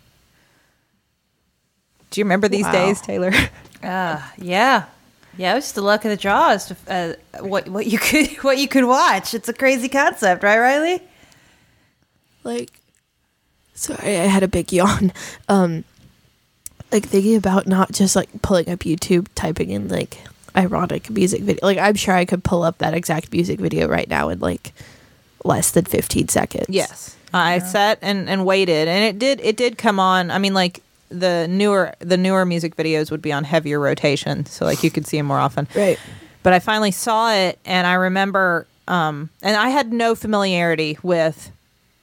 Do 2.11 2.21
you 2.21 2.25
remember 2.25 2.49
these 2.49 2.65
Wow. 2.65 2.73
days, 2.73 3.01
Teylor? 3.03 3.49
Uh, 3.85 4.19
yeah. 4.39 4.85
Yeah, 5.37 5.53
it 5.53 5.57
was 5.57 5.65
just 5.65 5.75
the 5.75 5.83
luck 5.83 6.07
of 6.07 6.11
the 6.11 6.17
draw 6.17 6.53
as 6.53 6.65
to 6.69 6.77
uh, 6.89 7.13
what 7.45 7.69
what 7.69 7.87
you 7.87 7.99
could 7.99 8.29
what 8.43 8.57
you 8.57 8.67
could 8.67 8.85
watch. 8.85 9.35
It's 9.35 9.47
a 9.49 9.53
crazy 9.53 9.91
concept, 9.91 10.43
right, 10.43 10.57
Rileigh? 10.59 11.01
like 12.45 12.71
sorry 13.75 14.19
i 14.19 14.25
had 14.27 14.43
a 14.43 14.49
big 14.49 14.73
yawn 14.73 15.13
um 15.49 15.85
like 16.93 17.05
thinking 17.07 17.37
about 17.37 17.67
not 17.67 17.93
just 17.93 18.15
like 18.17 18.29
pulling 18.43 18.69
up 18.69 18.81
youtube 18.81 19.27
typing 19.35 19.71
in 19.71 19.89
like 19.89 20.19
ironic 20.57 21.11
music 21.11 21.43
video 21.43 21.65
like 21.67 21.79
i'm 21.79 21.95
sure 21.97 22.15
i 22.15 22.25
could 22.25 22.45
pull 22.45 22.63
up 22.63 22.79
that 22.79 22.95
exact 22.95 23.33
music 23.33 23.59
video 23.59 23.89
right 23.89 24.09
now 24.09 24.29
in 24.29 24.39
like 24.39 24.73
less 25.45 25.73
than 25.73 25.85
15 25.85 26.29
seconds 26.29 26.67
Yes. 26.69 27.17
I 27.37 27.59
sat 27.59 27.99
and, 28.01 28.31
and 28.31 28.47
waited 28.47 28.87
and 28.87 29.03
it 29.05 29.19
did 29.19 29.41
it 29.41 29.57
did 29.57 29.77
come 29.77 29.99
on. 29.99 30.31
I 30.31 30.39
mean 30.39 30.55
like 30.55 30.81
the 31.09 31.49
newer 31.49 31.93
the 31.99 32.17
newer 32.17 32.45
music 32.47 32.77
videos 32.77 33.11
would 33.11 33.21
be 33.21 33.33
on 33.33 33.43
heavier 33.43 33.81
rotation 33.81 34.47
so 34.47 34.65
like 34.65 34.85
you 34.85 34.91
could 34.93 35.05
see 35.05 35.17
them 35.17 35.27
more 35.27 35.41
often. 35.41 35.67
right 35.75 35.99
But 36.45 36.53
I 36.53 36.61
finally 36.61 36.93
saw 36.93 37.33
it 37.35 37.59
and 37.67 37.89
I 37.89 37.95
remember 37.95 38.69
um 38.87 39.31
and 39.43 39.57
I 39.57 39.71
had 39.71 39.93
no 39.93 40.15
familiarity 40.15 40.97
with 41.03 41.51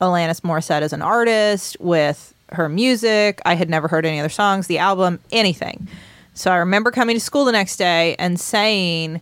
Alanis 0.02 0.42
Morissette 0.42 0.82
as 0.82 0.94
an 0.94 1.02
artist, 1.02 1.78
with 1.80 2.34
her 2.52 2.68
music. 2.68 3.42
I 3.46 3.56
had 3.56 3.70
never 3.70 3.88
heard 3.88 4.06
any 4.06 4.20
other 4.20 4.30
songs, 4.30 4.68
the 4.68 4.78
album, 4.80 5.20
anything. 5.32 5.88
So 6.34 6.52
I 6.52 6.58
remember 6.58 6.92
coming 6.92 7.16
to 7.16 7.20
school 7.20 7.46
the 7.46 7.52
next 7.52 7.78
day 7.78 8.16
and 8.18 8.40
saying 8.40 9.22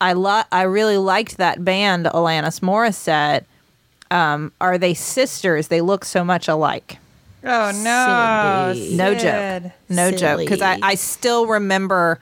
I 0.00 0.12
lo- 0.14 0.42
I 0.50 0.62
really 0.62 0.96
liked 0.96 1.36
that 1.38 1.64
band 1.64 2.06
Alanis 2.06 2.60
Morissette. 2.60 3.44
Um, 4.10 4.52
are 4.60 4.78
they 4.78 4.94
sisters? 4.94 5.68
They 5.68 5.80
look 5.80 6.04
so 6.04 6.22
much 6.24 6.48
alike. 6.48 6.98
Oh 7.44 7.72
no, 7.82 8.72
Cindy. 8.74 8.96
No 8.96 9.14
joke. 9.14 9.72
No 9.88 10.10
joke. 10.12 10.38
Because 10.38 10.60
I, 10.60 10.78
I 10.82 10.94
still 10.94 11.46
remember. 11.46 12.20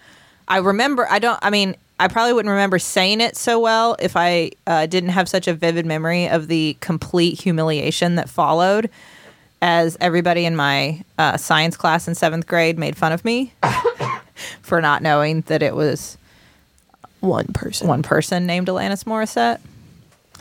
I 0.49 0.59
remember. 0.59 1.07
I 1.11 1.19
don't. 1.19 1.39
I 1.43 1.51
mean, 1.51 1.77
I 2.01 2.09
probably 2.09 2.33
wouldn't 2.33 2.51
remember 2.51 2.79
saying 2.79 3.21
it 3.21 3.37
so 3.37 3.61
well 3.61 3.95
if 3.99 4.17
I 4.17 4.53
uh, 4.67 4.87
didn't 4.87 5.11
have 5.11 5.29
such 5.29 5.47
a 5.47 5.53
vivid 5.53 5.85
memory 5.85 6.29
of 6.29 6.49
the 6.49 6.79
complete 6.81 7.39
humiliation 7.39 8.15
that 8.15 8.31
followed. 8.31 8.89
As 9.61 9.99
everybody 10.01 10.47
in 10.47 10.57
my 10.57 11.05
uh, 11.19 11.37
science 11.37 11.77
class 11.77 12.09
in 12.09 12.15
seventh 12.15 12.47
grade 12.47 12.79
made 12.79 12.97
fun 12.97 13.13
of 13.13 13.23
me 13.27 13.53
for 14.63 14.81
not 14.81 15.03
knowing 15.03 15.43
that 15.43 15.63
it 15.63 15.77
was 15.77 16.17
one 17.21 17.45
person 17.49 17.87
one 17.87 18.03
person 18.03 18.47
named 18.47 18.69
Alanis 18.69 19.05
Morissette, 19.05 19.61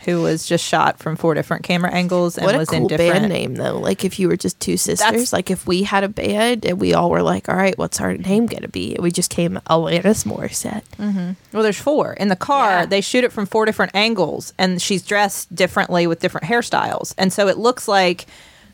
who 0.05 0.21
was 0.21 0.45
just 0.45 0.63
shot 0.65 0.99
from 0.99 1.15
four 1.15 1.33
different 1.33 1.63
camera 1.63 1.91
angles 1.91 2.37
and 2.37 2.45
what 2.45 2.55
was 2.57 2.69
cool 2.69 2.77
in 2.77 2.87
different. 2.87 3.13
band 3.13 3.29
name 3.29 3.55
though 3.55 3.77
like 3.77 4.03
if 4.05 4.19
you 4.19 4.27
were 4.27 4.37
just 4.37 4.59
two 4.59 4.77
sisters 4.77 4.99
That's- 5.11 5.33
like 5.33 5.51
if 5.51 5.67
we 5.67 5.83
had 5.83 6.03
a 6.03 6.09
band 6.09 6.65
and 6.65 6.79
we 6.79 6.93
all 6.93 7.09
were 7.09 7.21
like 7.21 7.49
all 7.49 7.55
right 7.55 7.77
what's 7.77 7.99
our 8.01 8.15
name 8.15 8.45
gonna 8.45 8.67
be 8.67 8.95
we 8.99 9.11
just 9.11 9.29
came 9.29 9.59
alanis 9.69 10.25
morissette 10.25 10.83
mm-hmm. 10.97 11.31
Well, 11.51 11.63
there's 11.63 11.79
four 11.79 12.13
in 12.13 12.27
the 12.29 12.35
car. 12.35 12.69
Yeah. 12.81 12.85
They 12.85 13.01
shoot 13.01 13.23
it 13.23 13.31
from 13.31 13.45
four 13.47 13.65
different 13.65 13.95
angles, 13.95 14.53
and 14.59 14.79
she's 14.81 15.01
dressed 15.01 15.53
differently 15.55 16.05
with 16.07 16.19
different 16.19 16.45
hairstyles, 16.47 17.13
and 17.17 17.33
so 17.33 17.47
it 17.47 17.57
looks 17.57 17.87
like 17.87 18.27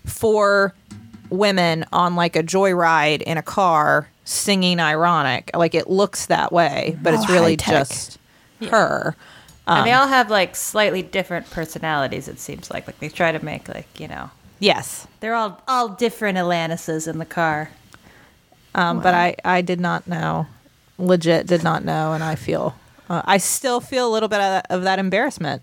four 0.06 0.74
women 1.30 1.86
on 1.92 2.16
like 2.16 2.36
a 2.36 2.44
joyride 2.44 3.22
in 3.22 3.38
a 3.38 3.42
car 3.42 4.10
singing 4.26 4.80
ironic. 4.80 5.52
Like 5.54 5.74
it 5.74 5.90
looks 5.90 6.26
that 6.28 6.52
way, 6.52 6.98
but 7.02 7.14
it's 7.14 7.24
Oh, 7.30 7.34
really 7.34 7.54
high-tech. 7.54 7.88
just 7.88 8.18
her. 8.70 9.16
And 9.68 9.86
they 9.88 9.94
all 9.94 10.08
have 10.08 10.30
like 10.30 10.56
slightly 10.56 11.02
different 11.02 11.50
personalities. 11.50 12.28
It 12.28 12.40
seems 12.40 12.70
like 12.70 12.86
like 12.88 13.00
they 13.00 13.10
try 13.10 13.32
to 13.32 13.44
make 13.44 13.68
like 13.68 14.00
you 14.00 14.08
know 14.08 14.30
Yes, 14.60 15.08
they're 15.20 15.36
all 15.36 15.62
all 15.68 15.90
different 15.90 16.38
Alanises 16.38 17.08
in 17.08 17.18
the 17.18 17.26
car. 17.26 17.70
um, 18.74 19.02
but 19.02 19.14
I 19.14 19.36
I 19.44 19.62
did 19.62 19.80
not 19.80 20.08
know, 20.08 20.48
legit 20.98 21.48
did 21.48 21.64
not 21.64 21.84
know, 21.84 22.14
and 22.14 22.24
I 22.24 22.36
feel 22.36 22.76
uh, 23.10 23.22
I 23.26 23.38
still 23.38 23.80
feel 23.82 24.08
a 24.08 24.12
little 24.14 24.30
bit 24.30 24.40
of 24.40 24.52
that, 24.52 24.68
of 24.70 24.84
that 24.84 25.00
embarrassment 25.00 25.62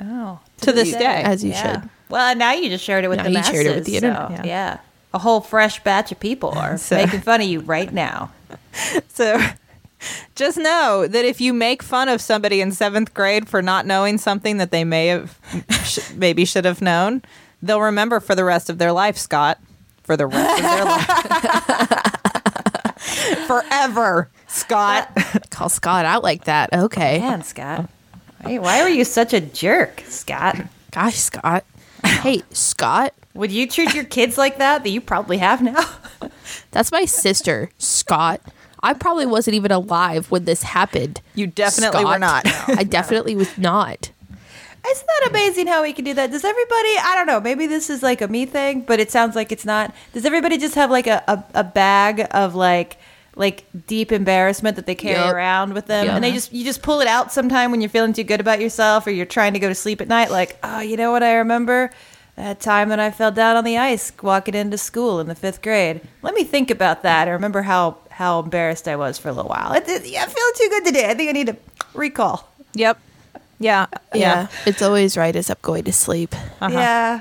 Oh, 0.00 0.40
to 0.62 0.72
this 0.72 0.92
day. 0.92 1.22
as 1.24 1.42
you 1.44 1.50
yeah. 1.50 1.80
should 1.80 1.90
Well, 2.08 2.26
and 2.28 2.38
now 2.38 2.52
you 2.52 2.68
just 2.68 2.84
shared 2.84 3.04
it 3.04 3.08
with 3.08 3.18
Now 3.18 3.24
the 3.24 3.30
you 3.30 3.34
masses. 3.38 3.52
shared 3.54 3.66
it 3.66 3.74
with 3.76 3.86
the 3.86 3.96
internet, 3.96 4.28
so, 4.28 4.34
yeah. 4.34 4.42
yeah. 4.44 4.78
a 5.14 5.18
whole 5.18 5.40
fresh 5.40 5.82
batch 5.84 6.10
of 6.12 6.18
people 6.20 6.50
are 6.50 6.76
So- 6.88 6.96
making 6.96 7.20
fun 7.20 7.40
of 7.40 7.46
you 7.46 7.60
right 7.60 7.92
now. 7.92 8.32
So 9.08 9.40
just 10.34 10.58
know 10.58 11.06
that 11.06 11.24
if 11.24 11.40
you 11.40 11.52
make 11.52 11.82
fun 11.82 12.08
of 12.08 12.20
somebody 12.20 12.60
in 12.60 12.72
seventh 12.72 13.14
grade 13.14 13.48
for 13.48 13.62
not 13.62 13.86
knowing 13.86 14.18
something 14.18 14.56
that 14.58 14.70
they 14.70 14.84
may 14.84 15.06
have 15.08 15.38
sh- 15.84 16.10
maybe 16.14 16.44
should 16.44 16.64
have 16.64 16.80
known, 16.82 17.22
they'll 17.62 17.80
remember 17.80 18.20
for 18.20 18.34
the 18.34 18.44
rest 18.44 18.68
of 18.70 18.78
their 18.78 18.92
life, 18.92 19.16
Scott. 19.16 19.58
For 20.02 20.16
the 20.16 20.26
rest 20.26 20.58
of 20.58 20.64
their 20.64 20.84
life. 20.84 21.06
Forever, 23.46 24.28
Scott. 24.46 25.10
call 25.50 25.68
scott 25.68 26.04
out 26.04 26.22
like 26.22 26.44
that 26.44 26.72
okay 26.72 27.18
Man, 27.18 27.42
Scott, 27.42 27.88
why, 28.42 28.58
why 28.58 28.82
were 28.82 28.88
you 28.88 29.04
such 29.04 29.32
a 29.32 29.40
jerk, 29.40 30.02
Scott? 30.06 30.56
gosh 30.92 31.16
scott 31.16 31.64
hey 32.04 32.42
scott 32.50 33.12
Would 33.34 33.50
you 33.50 33.66
treat 33.66 33.94
your 33.94 34.04
kids 34.04 34.38
like 34.38 34.58
that? 34.58 34.84
That 34.84 34.90
you 34.90 35.00
probably 35.00 35.38
have 35.38 35.60
now. 35.60 35.84
That's 36.70 36.92
my 36.92 37.04
sister, 37.04 37.70
Scott. 37.78 38.40
I 38.84 38.92
probably 38.92 39.26
wasn't 39.26 39.54
even 39.54 39.72
alive 39.72 40.30
when 40.30 40.44
this 40.44 40.62
happened. 40.62 41.20
You 41.34 41.46
definitely 41.46 42.04
were 42.04 42.18
Scott. 42.18 42.44
not. 42.44 42.46
I 42.68 42.84
definitely 42.84 43.34
was 43.34 43.56
not. 43.56 44.10
Isn't 44.86 45.06
that 45.06 45.30
amazing 45.30 45.66
how 45.66 45.82
we 45.82 45.94
can 45.94 46.04
do 46.04 46.12
that? 46.12 46.30
Does 46.30 46.44
everybody, 46.44 46.88
I 47.00 47.14
don't 47.16 47.26
know, 47.26 47.40
maybe 47.40 47.66
this 47.66 47.88
is 47.88 48.02
like 48.02 48.20
a 48.20 48.28
me 48.28 48.44
thing, 48.44 48.82
but 48.82 49.00
it 49.00 49.10
sounds 49.10 49.34
like 49.34 49.50
it's 49.50 49.64
not. 49.64 49.94
Does 50.12 50.26
everybody 50.26 50.58
just 50.58 50.74
have 50.74 50.90
like 50.90 51.06
a, 51.06 51.24
a, 51.26 51.42
a 51.54 51.64
bag 51.64 52.26
of 52.32 52.54
like, 52.54 52.98
like 53.34 53.64
deep 53.86 54.12
embarrassment 54.12 54.76
that 54.76 54.84
they 54.84 54.94
carry 54.94 55.14
Yup. 55.14 55.34
around 55.34 55.72
with 55.72 55.86
them, 55.86 56.06
Yup. 56.06 56.14
and 56.16 56.22
they 56.22 56.32
just 56.32 56.52
you 56.52 56.64
just 56.64 56.82
pull 56.82 57.00
it 57.00 57.08
out 57.08 57.32
sometime 57.32 57.70
when 57.70 57.80
you're 57.80 57.90
feeling 57.90 58.12
too 58.12 58.22
good 58.22 58.40
about 58.40 58.60
yourself 58.60 59.06
or 59.06 59.10
you're 59.10 59.26
trying 59.26 59.54
to 59.54 59.58
go 59.58 59.68
to 59.68 59.74
sleep 59.74 60.00
at 60.02 60.06
night. 60.06 60.30
Like, 60.30 60.58
oh, 60.62 60.80
you 60.80 60.96
know 60.98 61.10
what 61.10 61.22
I 61.22 61.36
remember? 61.36 61.90
that 62.36 62.58
time 62.58 62.88
that 62.88 62.98
I 62.98 63.10
fell 63.10 63.30
down 63.30 63.56
on 63.56 63.64
the 63.64 63.78
ice 63.78 64.12
walking 64.20 64.54
into 64.54 64.76
school 64.76 65.20
in 65.20 65.28
the 65.28 65.34
fifth 65.34 65.62
grade. 65.62 66.00
Let 66.22 66.34
me 66.34 66.44
think 66.44 66.70
about 66.70 67.02
that. 67.02 67.28
I 67.28 67.30
remember 67.30 67.62
how 67.62 67.98
how 68.14 68.40
embarrassed 68.40 68.86
I 68.88 68.96
was 68.96 69.18
for 69.18 69.28
a 69.28 69.32
little 69.32 69.48
while. 69.50 69.72
It, 69.74 69.88
it, 69.88 70.06
yeah, 70.06 70.22
I 70.22 70.26
feel 70.26 70.44
too 70.56 70.68
good 70.70 70.84
today. 70.86 71.10
I 71.10 71.14
think 71.14 71.28
I 71.28 71.32
need 71.32 71.46
to 71.48 71.56
recall. 71.94 72.48
Yep. 72.74 72.98
Yeah. 73.58 73.86
Yeah. 74.14 74.48
It's 74.66 74.82
always 74.82 75.16
right 75.16 75.34
as 75.34 75.50
I'm 75.50 75.56
going 75.62 75.84
to 75.84 75.92
sleep. 75.92 76.34
Uh-huh. 76.60 76.68
Yeah. 76.72 77.20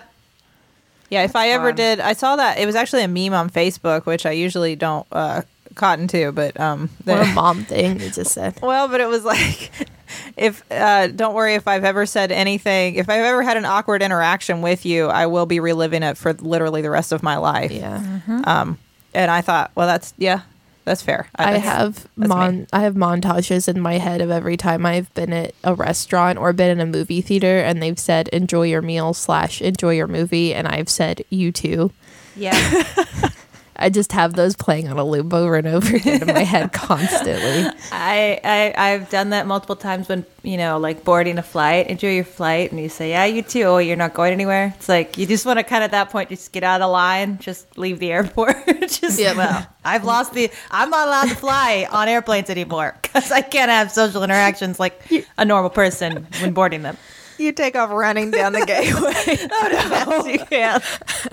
Yeah, 1.10 1.24
if 1.24 1.36
I 1.36 1.50
ever 1.50 1.70
fun. 1.70 1.76
did, 1.76 2.00
I 2.00 2.14
saw 2.14 2.36
that 2.38 2.58
it 2.58 2.66
was 2.66 2.76
actually 2.76 3.04
a 3.04 3.08
meme 3.08 3.34
on 3.34 3.50
Facebook, 3.50 4.06
which 4.08 4.26
I 4.26 4.32
usually 4.32 4.76
don't 4.76 5.06
uh, 5.12 5.44
cotton 5.76 6.08
to, 6.08 6.32
but 6.32 6.60
um, 6.60 6.90
What 7.04 7.18
the- 7.18 7.22
a 7.32 7.34
mom 7.36 7.66
thing 7.66 8.00
you 8.00 8.10
just 8.10 8.32
said. 8.32 8.60
well, 8.64 8.88
but 8.88 9.00
it 9.00 9.08
was 9.08 9.24
like, 9.24 9.72
if 10.38 10.64
uh, 10.72 11.08
don't 11.08 11.36
worry 11.36 11.54
if 11.54 11.68
I've 11.68 11.84
ever 11.84 12.06
said 12.08 12.32
anything, 12.32 12.96
if 12.96 13.10
I've 13.10 13.24
ever 13.26 13.44
had 13.44 13.58
an 13.58 13.66
awkward 13.66 14.02
interaction 14.02 14.62
with 14.64 14.86
you, 14.88 15.06
I 15.08 15.28
will 15.28 15.46
be 15.46 15.60
reliving 15.60 16.02
it 16.02 16.18
for 16.18 16.34
literally 16.34 16.82
the 16.82 16.90
rest 16.90 17.12
of 17.12 17.22
my 17.22 17.38
life. 17.38 17.72
Yeah. 17.72 18.20
Um, 18.46 18.80
and 19.14 19.30
I 19.30 19.42
thought, 19.42 19.70
well, 19.76 19.86
that's 19.86 20.16
yeah, 20.18 20.42
that's 20.86 21.02
fair. 21.02 21.28
I 21.36 21.54
that's- 21.54 21.64
have 21.64 21.94
that's 22.18 22.18
me. 22.18 22.28
mon 22.28 22.68
I 22.74 22.82
have 22.82 22.96
montages 22.96 23.68
in 23.68 23.80
my 23.80 23.98
head 24.00 24.22
of 24.22 24.30
every 24.32 24.58
time 24.58 24.86
I've 24.86 25.14
been 25.14 25.32
at 25.34 25.54
a 25.64 25.74
restaurant 25.76 26.38
or 26.40 26.52
been 26.54 26.72
in 26.72 26.80
a 26.80 26.86
movie 26.86 27.22
theater 27.22 27.60
and 27.60 27.82
they've 27.82 28.00
said 28.00 28.28
enjoy 28.30 28.64
your 28.68 28.82
meal 28.82 29.14
slash 29.14 29.62
enjoy 29.62 29.94
your 29.96 30.08
movie 30.08 30.54
and 30.54 30.68
I've 30.68 30.90
said 30.90 31.24
you 31.30 31.52
too. 31.52 31.92
Yeah. 32.36 32.84
I 33.84 33.90
just 33.90 34.14
have 34.14 34.34
those 34.34 34.56
playing 34.56 34.88
on 34.88 34.98
a 34.98 35.04
loop 35.04 35.34
over 35.34 35.58
and 35.58 35.68
over 35.68 35.96
again 35.98 36.22
in 36.28 36.34
my 36.34 36.44
head 36.46 36.72
constantly. 36.72 37.70
I, 37.92 38.40
I 38.44 38.74
I've 38.78 39.10
done 39.10 39.32
that 39.32 39.46
multiple 39.46 39.76
times 39.76 40.08
when 40.08 40.26
you 40.42 40.56
know 40.56 40.78
like 40.78 41.04
boarding 41.04 41.38
a 41.38 41.44
flight. 41.44 41.88
Enjoy 41.88 42.12
your 42.16 42.24
flight, 42.24 42.72
and 42.72 42.80
you 42.80 42.88
say, 42.88 43.10
"Yeah, 43.10 43.26
you 43.26 43.42
too." 43.42 43.64
Oh, 43.64 43.80
you're 43.80 43.98
not 43.98 44.14
going 44.14 44.32
anywhere. 44.32 44.74
It's 44.78 44.88
like 44.88 45.18
you 45.18 45.26
just 45.26 45.46
want 45.46 45.60
to 45.60 45.64
kind 45.64 45.84
of 45.84 45.90
at 45.90 45.92
that 45.92 46.10
point 46.12 46.30
just 46.30 46.54
get 46.54 46.64
out 46.64 46.82
of 46.82 46.92
line, 46.92 47.40
just 47.40 47.78
leave 47.78 48.00
the 48.00 48.12
airport. 48.12 48.56
just 48.88 49.20
Yeah. 49.20 49.36
well, 49.36 49.68
I've 49.84 50.06
lost 50.06 50.34
the. 50.34 50.50
I'm 50.72 50.90
not 50.90 51.08
allowed 51.10 51.30
to 51.30 51.36
fly 51.36 51.86
on 51.92 52.08
airplanes 52.08 52.50
anymore 52.50 52.96
because 53.02 53.32
I 53.32 53.42
can't 53.42 53.70
have 53.70 53.92
social 53.92 54.24
interactions 54.24 54.80
like 54.80 55.02
a 55.38 55.44
normal 55.44 55.70
person 55.70 56.26
when 56.40 56.54
boarding 56.54 56.84
them. 56.84 56.96
You 57.38 57.52
take 57.52 57.76
off 57.76 57.90
running 57.90 58.32
down 58.32 58.54
the 58.54 58.66
gateway. 58.66 59.48
oh 59.52 60.06
no, 60.24 60.26
you 60.32 60.40
can't. 60.40 60.84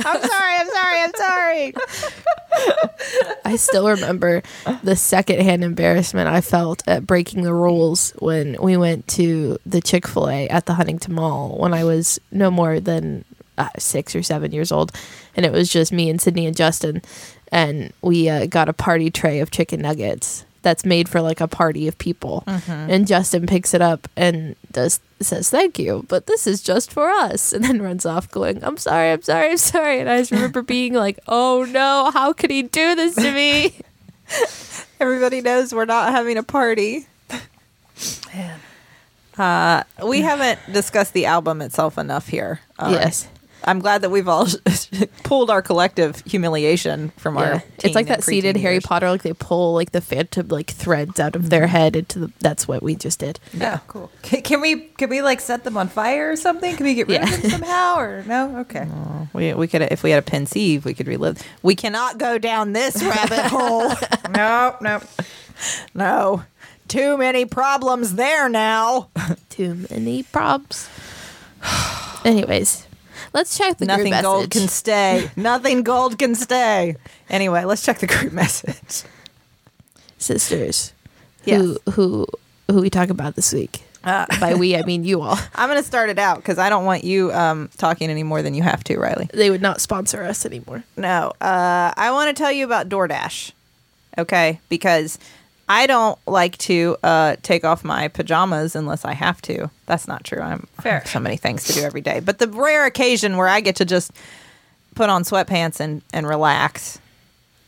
I'm 0.05 0.23
sorry. 0.23 0.55
I'm 0.57 0.69
sorry. 0.69 1.03
I'm 1.03 1.15
sorry. 1.15 1.75
I 3.45 3.57
still 3.57 3.89
remember 3.89 4.43
the 4.83 4.97
secondhand 4.97 5.65
embarrassment 5.65 6.29
I 6.29 6.41
felt 6.41 6.83
at 6.87 7.07
breaking 7.07 7.43
the 7.43 7.55
rules 7.55 8.11
when 8.19 8.57
we 8.61 8.77
went 8.77 9.07
to 9.09 9.59
the 9.67 9.81
Chick 9.81 10.07
fil 10.07 10.29
A 10.29 10.49
at 10.49 10.67
the 10.67 10.75
Huntington 10.75 11.15
Mall 11.15 11.57
when 11.59 11.75
I 11.75 11.85
was 11.85 12.19
no 12.33 12.51
more 12.51 12.81
than 12.81 13.25
uh, 13.59 13.69
six 13.79 14.17
or 14.17 14.23
seven 14.23 14.53
years 14.53 14.73
old. 14.73 14.93
And 15.37 15.47
it 15.47 15.53
was 15.53 15.69
just 15.71 15.93
me 15.93 16.11
and 16.11 16.19
Sydnee 16.19 16.47
and 16.47 16.57
Justin. 16.57 17.03
And 17.53 17.93
we 18.03 18.29
uh, 18.29 18.47
got 18.47 18.69
a 18.69 18.73
party 18.73 19.11
tray 19.11 19.41
of 19.41 19.51
chicken 19.51 19.83
nuggets 19.83 20.45
that's 20.62 20.85
made 20.85 21.09
for 21.09 21.20
like 21.20 21.40
a 21.40 21.49
party 21.49 21.88
of 21.88 21.96
people. 21.99 22.44
And 22.46 23.07
Justin 23.07 23.46
picks 23.46 23.73
it 23.75 23.81
up 23.81 24.09
and 24.16 24.57
does 24.73 25.01
says 25.20 25.51
thank 25.51 25.79
you, 25.79 26.05
but 26.09 26.27
this 26.27 26.46
is 26.46 26.62
just 26.62 26.90
for 26.92 27.11
us, 27.11 27.53
and 27.55 27.64
then 27.64 27.83
runs 27.83 28.07
off 28.07 28.31
going, 28.31 28.62
"I'm 28.64 28.77
sorry, 28.77 29.12
I'm 29.12 29.23
sorry, 29.23 29.51
I'm 29.51 29.57
sorry." 29.59 30.01
And 30.01 30.09
I 30.09 30.18
just 30.18 30.31
remember 30.31 30.62
being 30.62 30.94
like, 30.94 31.18
"Oh 31.29 31.66
no, 31.68 32.11
how 32.12 32.33
could 32.33 32.51
he 32.51 32.62
do 32.62 32.94
this 32.94 33.14
to 33.16 33.33
me?" 33.33 33.75
Everybody 35.01 35.40
knows 35.40 35.75
we're 35.75 35.87
not 35.87 36.12
having 36.12 36.37
a 36.37 36.42
party. 36.42 37.07
Uh, 39.38 39.83
we 40.05 40.20
haven't 40.20 40.59
discussed 40.73 41.14
the 41.14 41.27
album 41.27 41.62
itself 41.62 41.96
enough 41.96 42.29
here. 42.29 42.61
Uh, 42.79 42.90
yes, 42.92 43.29
I'm 43.64 43.79
glad 43.79 44.03
that 44.03 44.11
we've 44.11 44.29
all 44.29 44.46
pulled 45.25 45.51
our 45.51 45.61
collective 45.62 46.23
humiliation 46.27 47.11
from 47.16 47.37
our. 47.37 47.44
yeah. 47.55 47.61
It's 47.85 47.94
like 47.94 48.07
and 48.07 48.16
that 48.16 48.25
seated 48.25 48.57
Harry 48.57 48.75
years. 48.77 48.85
Potter, 48.87 49.11
like 49.11 49.23
they 49.23 49.33
pull 49.33 49.75
like 49.75 49.92
the 49.92 50.01
phantom 50.01 50.49
like 50.49 50.70
threads 50.70 51.20
out 51.20 51.37
of 51.37 51.51
their 51.51 51.66
head 51.66 51.96
into 51.96 52.18
the. 52.20 52.33
That's 52.40 52.66
what 52.66 52.83
we 52.83 52.94
just 52.94 53.18
did. 53.18 53.38
Yeah, 53.53 53.79
oh, 53.81 53.85
cool. 53.88 54.11
Can, 54.23 54.42
can 54.42 54.61
we 54.61 54.81
can 54.81 55.11
we 55.11 55.23
like 55.23 55.40
set 55.40 55.64
them 55.64 55.77
on 55.77 55.88
fire 55.88 56.31
or 56.31 56.37
something? 56.37 56.75
Can 56.77 56.85
we 56.87 56.94
get 56.94 57.09
rid 57.09 57.20
Yeah. 57.20 57.35
of 57.35 57.42
them 57.42 57.51
somehow 57.51 57.96
or 57.99 58.23
no? 58.27 58.59
Okay. 58.61 58.87
We, 59.33 59.55
we 59.55 59.68
could 59.68 59.83
if 59.83 60.03
we 60.03 60.11
had 60.11 60.18
a 60.18 60.23
pensieve, 60.27 60.85
we 60.85 60.92
could 60.94 61.07
relive. 61.07 61.40
We 61.62 61.77
cannot 61.77 62.18
go 62.18 62.37
down 62.38 62.73
this 62.73 63.01
rabbit 63.03 63.44
hole. 63.46 63.90
no, 64.35 64.77
no. 64.81 65.01
No, 65.94 66.42
too 66.88 67.16
many 67.18 67.44
problems 67.44 68.14
there 68.14 68.49
now. 68.49 69.09
Too 69.51 69.87
many 69.90 70.25
probs. 70.25 70.88
Anyways, 72.25 72.87
let's 73.33 73.57
check 73.57 73.79
the 73.79 73.87
group 73.87 74.09
message. 74.09 74.12
Nothing 74.12 74.12
group 74.12 74.23
gold 74.23 74.40
message. 74.43 74.53
can 74.53 74.69
stay. 74.69 75.31
Nothing 75.37 75.83
gold 75.83 76.19
can 76.19 76.35
stay. 76.35 76.97
Anyway, 77.29 77.64
let's 77.64 77.83
check 77.85 77.99
the 77.99 78.07
group 78.07 78.33
message. 78.33 79.05
Sisters, 80.19 80.93
Yes. 81.45 81.61
who 81.62 81.79
who 81.93 82.27
who 82.71 82.81
we 82.83 82.90
talk 82.90 83.09
about 83.11 83.37
this 83.37 83.53
week. 83.53 83.83
Uh, 84.05 84.25
By 84.40 84.55
we, 84.55 84.77
I 84.77 84.83
mean 84.83 85.05
you 85.05 85.21
all. 85.23 85.38
I'm 85.55 85.69
going 85.69 85.81
to 85.81 85.87
start 85.87 86.09
it 86.09 86.19
out 86.19 86.37
because 86.37 86.59
I 86.59 86.71
don't 86.71 86.85
want 86.87 87.05
you 87.05 87.33
um, 87.33 87.69
talking 87.77 88.09
any 88.11 88.23
more 88.23 88.40
than 88.43 88.55
you 88.55 88.62
have 88.62 88.83
to, 88.85 88.97
Rileigh. 88.97 89.31
They 89.33 89.51
would 89.51 89.61
not 89.61 89.81
sponsor 89.83 90.23
us 90.23 90.47
anymore. 90.47 90.85
No, 90.97 91.33
uh, 91.40 91.93
I 91.97 92.11
want 92.12 92.35
to 92.35 92.43
tell 92.43 92.51
you 92.53 92.64
about 92.64 92.88
DoorDash. 92.88 93.53
Okay, 94.16 94.59
because 94.71 95.19
I 95.71 95.87
don't 95.87 96.19
like 96.27 96.59
to 96.59 96.97
uh, 97.05 97.37
take 97.45 97.65
off 97.65 97.85
my 97.85 98.09
pajamas 98.09 98.75
unless 98.75 99.05
I 99.05 99.13
have 99.13 99.41
to. 99.43 99.71
That's 99.87 100.09
not 100.09 100.25
true. 100.25 100.41
I'm 100.41 100.67
I 100.79 100.83
Fair. 100.83 100.99
have 100.99 101.07
so 101.09 101.21
many 101.21 101.37
things 101.37 101.63
to 101.67 101.73
do 101.73 101.83
every 101.83 102.01
day. 102.01 102.19
But 102.19 102.41
the 102.41 102.49
rare 102.49 102.87
occasion 102.87 103.37
where 103.37 103.47
I 103.47 103.61
get 103.61 103.77
to 103.77 103.85
just 103.85 104.11
put 104.97 105.09
on 105.09 105.23
sweatpants 105.23 105.79
and 105.79 106.03
and 106.13 106.27
relax, 106.27 106.99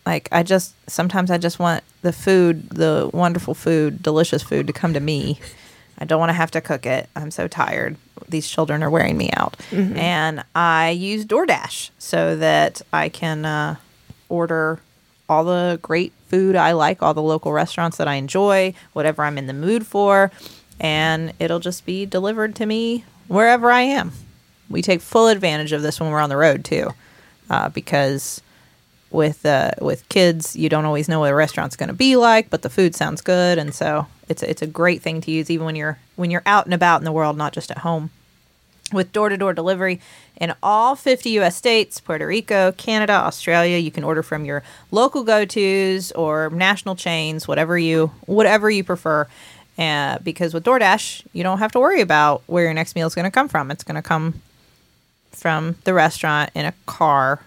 like 0.05 0.29
I 0.33 0.43
just 0.43 0.75
sometimes 0.91 1.31
I 1.31 1.39
just 1.39 1.61
want 1.61 1.85
the 2.03 2.13
food, 2.13 2.71
the 2.71 3.09
wonderful 3.13 3.55
food, 3.55 4.03
delicious 4.03 4.43
food 4.43 4.67
to 4.67 4.73
come 4.73 4.93
to 4.95 5.01
me. 5.01 5.39
I 5.99 6.05
don't 6.05 6.19
want 6.19 6.31
to 6.31 6.35
have 6.35 6.51
to 6.51 6.61
cook 6.61 6.85
it. 6.85 7.09
I'm 7.15 7.31
so 7.31 7.47
tired. 7.47 7.97
These 8.29 8.49
children 8.49 8.83
are 8.83 8.91
wearing 8.91 9.17
me 9.17 9.31
out. 9.37 9.55
And 9.71 10.43
I 10.57 10.91
use 10.91 11.25
DoorDash 11.25 11.91
so 11.99 12.35
that 12.35 12.83
I 12.93 13.09
can 13.11 13.45
uh, 13.45 13.77
order 14.29 14.81
all 15.29 15.45
the 15.45 15.79
great 15.81 16.13
food 16.33 16.57
I 16.57 16.73
like, 16.73 17.03
all 17.03 17.13
the 17.13 17.23
local 17.23 17.53
restaurants 17.53 17.99
that 17.99 18.09
I 18.09 18.15
enjoy, 18.15 18.73
whatever 18.95 19.23
I'm 19.23 19.37
in 19.37 19.47
the 19.47 19.53
mood 19.53 19.87
for, 19.87 20.33
and 20.81 21.35
it'll 21.39 21.61
just 21.61 21.85
be 21.85 22.07
delivered 22.07 22.57
to 22.57 22.67
me 22.67 23.05
wherever 23.29 23.71
I 23.71 23.83
am. 23.83 24.13
We 24.71 24.81
take 24.81 25.03
full 25.03 25.29
advantage 25.29 25.73
of 25.73 25.83
this 25.83 26.01
when 26.01 26.11
we're 26.11 26.21
on 26.21 26.31
the 26.31 26.39
road 26.39 26.65
too, 26.65 26.95
uh, 27.51 27.69
because 27.69 28.41
with 29.11 29.45
uh, 29.45 29.73
with 29.83 30.09
kids, 30.09 30.57
you 30.57 30.71
don't 30.71 30.87
always 30.87 31.07
know 31.07 31.21
what 31.21 31.31
a 31.31 31.35
restaurant's 31.35 31.77
going 31.77 31.91
to 31.91 31.95
be 31.95 32.17
like, 32.17 32.49
but 32.49 32.63
the 32.63 32.71
food 32.71 32.95
sounds 32.95 33.21
good, 33.21 33.59
and 33.59 33.75
so 33.75 34.07
it's 34.31 34.43
a, 34.43 34.49
it's 34.49 34.63
a 34.63 34.67
great 34.67 35.03
thing 35.03 35.21
to 35.21 35.31
use 35.31 35.51
even 35.51 35.67
when 35.67 35.77
you're 35.77 35.99
when 36.17 36.31
you're 36.31 36.43
out 36.47 36.65
and 36.65 36.73
about 36.73 37.03
in 37.03 37.05
the 37.05 37.13
world, 37.13 37.37
not 37.37 37.53
just 37.53 37.71
at 37.71 37.79
home. 37.79 38.11
With 38.93 39.13
door 39.13 39.29
to 39.29 39.37
door 39.37 39.55
delivery 39.55 40.01
in 40.37 40.55
all 40.63 40.97
50 40.97 41.31
US 41.41 41.57
states, 41.57 42.01
Puerto 42.01 42.27
Rico, 42.27 42.73
Canada, 42.73 43.13
Australia, 43.13 43.79
you 43.79 43.91
can 43.91 44.05
order 44.05 44.23
from 44.23 44.45
your 44.45 44.63
local 44.91 45.25
go 45.25 45.45
tos 45.45 46.13
or 46.13 46.51
national 46.51 46.97
chains, 46.97 47.49
whatever 47.49 47.79
you 47.79 48.13
whatever 48.27 48.71
you 48.71 48.85
prefer. 48.85 49.27
Uh, 49.79 50.19
because 50.19 50.53
with 50.53 50.65
DoorDash, 50.65 51.27
you 51.33 51.43
don't 51.43 51.59
have 51.59 51.73
to 51.73 51.81
worry 51.81 52.03
about 52.03 52.43
where 52.47 52.65
your 52.65 52.75
next 52.75 52.95
meal 52.95 53.07
is 53.07 53.15
going 53.15 53.25
to 53.25 53.31
come 53.31 53.49
from. 53.49 53.71
It's 53.71 53.83
going 53.83 53.95
to 53.95 54.03
come 54.03 54.43
from 55.31 55.77
the 55.85 55.95
restaurant 55.95 56.51
in 56.55 56.67
a 56.67 56.75
car 56.85 57.41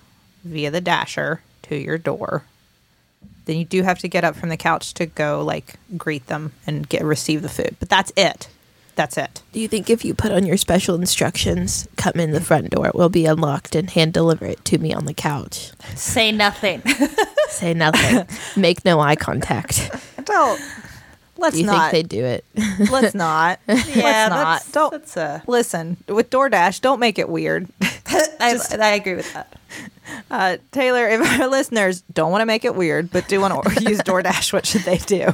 via 0.44 0.72
the 0.72 0.82
dasher 0.82 1.42
to 1.64 1.76
your 1.76 1.98
door. 1.98 2.44
Then 3.46 3.58
you 3.58 3.66
do 3.66 3.84
have 3.84 4.00
to 4.00 4.08
get 4.08 4.24
up 4.24 4.36
from 4.36 4.50
the 4.50 4.58
couch 4.58 4.94
to 4.96 5.06
go 5.06 5.44
like 5.44 5.76
greet 5.98 6.28
them 6.28 6.52
and 6.66 6.90
get 6.90 7.04
receive 7.04 7.42
the 7.42 7.50
food. 7.50 7.76
But 7.80 7.90
that's 7.90 8.12
it. 8.16 8.48
That's 8.96 9.18
it. 9.18 9.42
Do 9.52 9.60
you 9.60 9.68
think 9.68 9.90
if 9.90 10.06
you 10.06 10.14
put 10.14 10.32
on 10.32 10.46
your 10.46 10.56
special 10.58 10.96
instructions, 10.96 11.88
come 11.98 12.14
in 12.16 12.32
the 12.32 12.40
front 12.42 12.70
door, 12.70 12.88
it 12.88 12.96
will 12.96 13.10
be 13.10 13.26
unlocked 13.26 13.76
and 13.76 13.90
hand 13.90 14.14
deliver 14.14 14.46
it 14.46 14.64
to 14.66 14.78
me 14.78 14.94
on 14.94 15.06
the 15.06 15.14
couch? 15.14 15.72
Say 15.96 16.32
nothing. 16.32 16.82
Say 17.50 17.74
nothing. 17.74 18.26
Make 18.60 18.86
no 18.86 19.00
eye 19.02 19.16
contact. 19.18 19.92
Don't. 20.24 20.62
Let's 21.38 21.56
Do 21.56 21.62
you 21.62 21.68
not. 21.68 21.92
think 21.92 22.10
they 22.10 22.18
do 22.18 22.24
it? 22.24 22.46
let's 22.90 23.14
not. 23.14 23.60
Yeah, 23.68 23.76
let's 23.76 23.96
not. 23.96 24.30
that's- 24.30 24.72
don't. 24.72 24.92
that's, 24.92 25.18
uh, 25.18 25.42
listen 25.48 25.98
with 26.08 26.30
DoorDash. 26.30 26.80
Don't 26.80 27.02
make 27.02 27.20
it 27.20 27.28
weird. 27.28 27.68
I, 28.08 28.58
I 28.80 28.88
agree 28.96 29.16
with 29.16 29.34
that. 29.34 29.60
Uh, 30.32 30.58
Teylor, 30.72 31.12
if 31.20 31.40
our 31.42 31.48
listeners 31.48 32.02
don't 32.14 32.32
want 32.32 32.42
to 32.42 32.46
make 32.46 32.64
it 32.64 32.76
weird, 32.76 33.12
but 33.12 33.28
do 33.28 33.42
want 33.42 33.62
to 33.66 33.84
use 33.84 34.00
DoorDash, 34.00 34.54
what 34.54 34.66
should 34.66 34.82
they 34.84 34.98
do? 35.00 35.34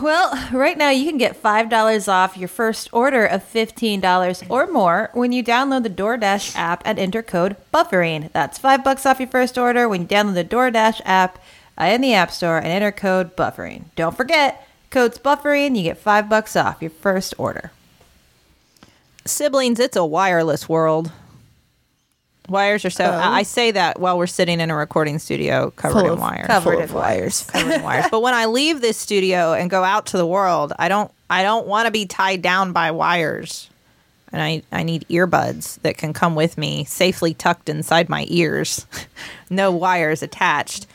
Well, 0.00 0.32
right 0.52 0.76
now 0.76 0.90
you 0.90 1.08
can 1.08 1.18
get 1.18 1.42
$5 1.42 2.08
off 2.08 2.36
your 2.36 2.48
first 2.48 2.88
order 2.92 3.24
of 3.24 3.42
$15 3.42 4.50
or 4.50 4.66
more 4.66 5.10
when 5.14 5.32
you 5.32 5.42
download 5.42 5.82
the 5.82 5.90
DoorDash 5.90 6.54
app 6.54 6.82
and 6.84 6.98
enter 6.98 7.22
code 7.22 7.56
buffering. 7.72 8.30
That's 8.32 8.58
5 8.58 8.84
bucks 8.84 9.06
off 9.06 9.18
your 9.18 9.28
first 9.28 9.56
order 9.56 9.88
when 9.88 10.02
you 10.02 10.06
download 10.06 10.34
the 10.34 10.44
DoorDash 10.44 11.00
app 11.04 11.42
uh, 11.80 11.84
in 11.84 12.00
the 12.00 12.14
App 12.14 12.30
Store 12.30 12.58
and 12.58 12.66
enter 12.66 12.92
code 12.92 13.34
buffering. 13.34 13.84
Don't 13.96 14.16
forget, 14.16 14.68
code's 14.90 15.18
buffering, 15.18 15.76
you 15.76 15.82
get 15.82 15.98
5 15.98 16.28
bucks 16.28 16.54
off 16.54 16.82
your 16.82 16.90
first 16.90 17.34
order. 17.38 17.72
Siblings, 19.24 19.80
it's 19.80 19.96
a 19.96 20.04
wireless 20.04 20.68
world. 20.68 21.10
Wires 22.48 22.84
are 22.84 22.90
so. 22.90 23.04
Oh. 23.04 23.18
I 23.18 23.42
say 23.42 23.70
that 23.72 24.00
while 24.00 24.16
we're 24.16 24.26
sitting 24.26 24.60
in 24.60 24.70
a 24.70 24.76
recording 24.76 25.18
studio 25.18 25.70
covered 25.72 26.00
Full 26.00 26.12
in 26.14 26.20
wires. 26.20 26.46
Covered 26.46 26.74
full 26.74 26.82
in 26.82 26.92
wires. 26.94 27.44
covered 27.44 27.74
in 27.74 27.82
wires. 27.82 28.06
But 28.10 28.20
when 28.22 28.34
I 28.34 28.46
leave 28.46 28.80
this 28.80 28.96
studio 28.96 29.52
and 29.52 29.68
go 29.68 29.84
out 29.84 30.06
to 30.06 30.16
the 30.16 30.26
world, 30.26 30.72
I 30.78 30.88
don't 30.88 31.10
I 31.28 31.42
don't 31.42 31.66
want 31.66 31.86
to 31.86 31.90
be 31.90 32.06
tied 32.06 32.40
down 32.42 32.72
by 32.72 32.90
wires. 32.90 33.68
And 34.32 34.42
I, 34.42 34.62
I 34.70 34.82
need 34.82 35.06
earbuds 35.08 35.80
that 35.80 35.96
can 35.96 36.12
come 36.12 36.34
with 36.34 36.58
me 36.58 36.84
safely 36.84 37.32
tucked 37.32 37.68
inside 37.68 38.08
my 38.10 38.26
ears. 38.28 38.86
no 39.50 39.70
wires 39.72 40.22
attached. 40.22 40.86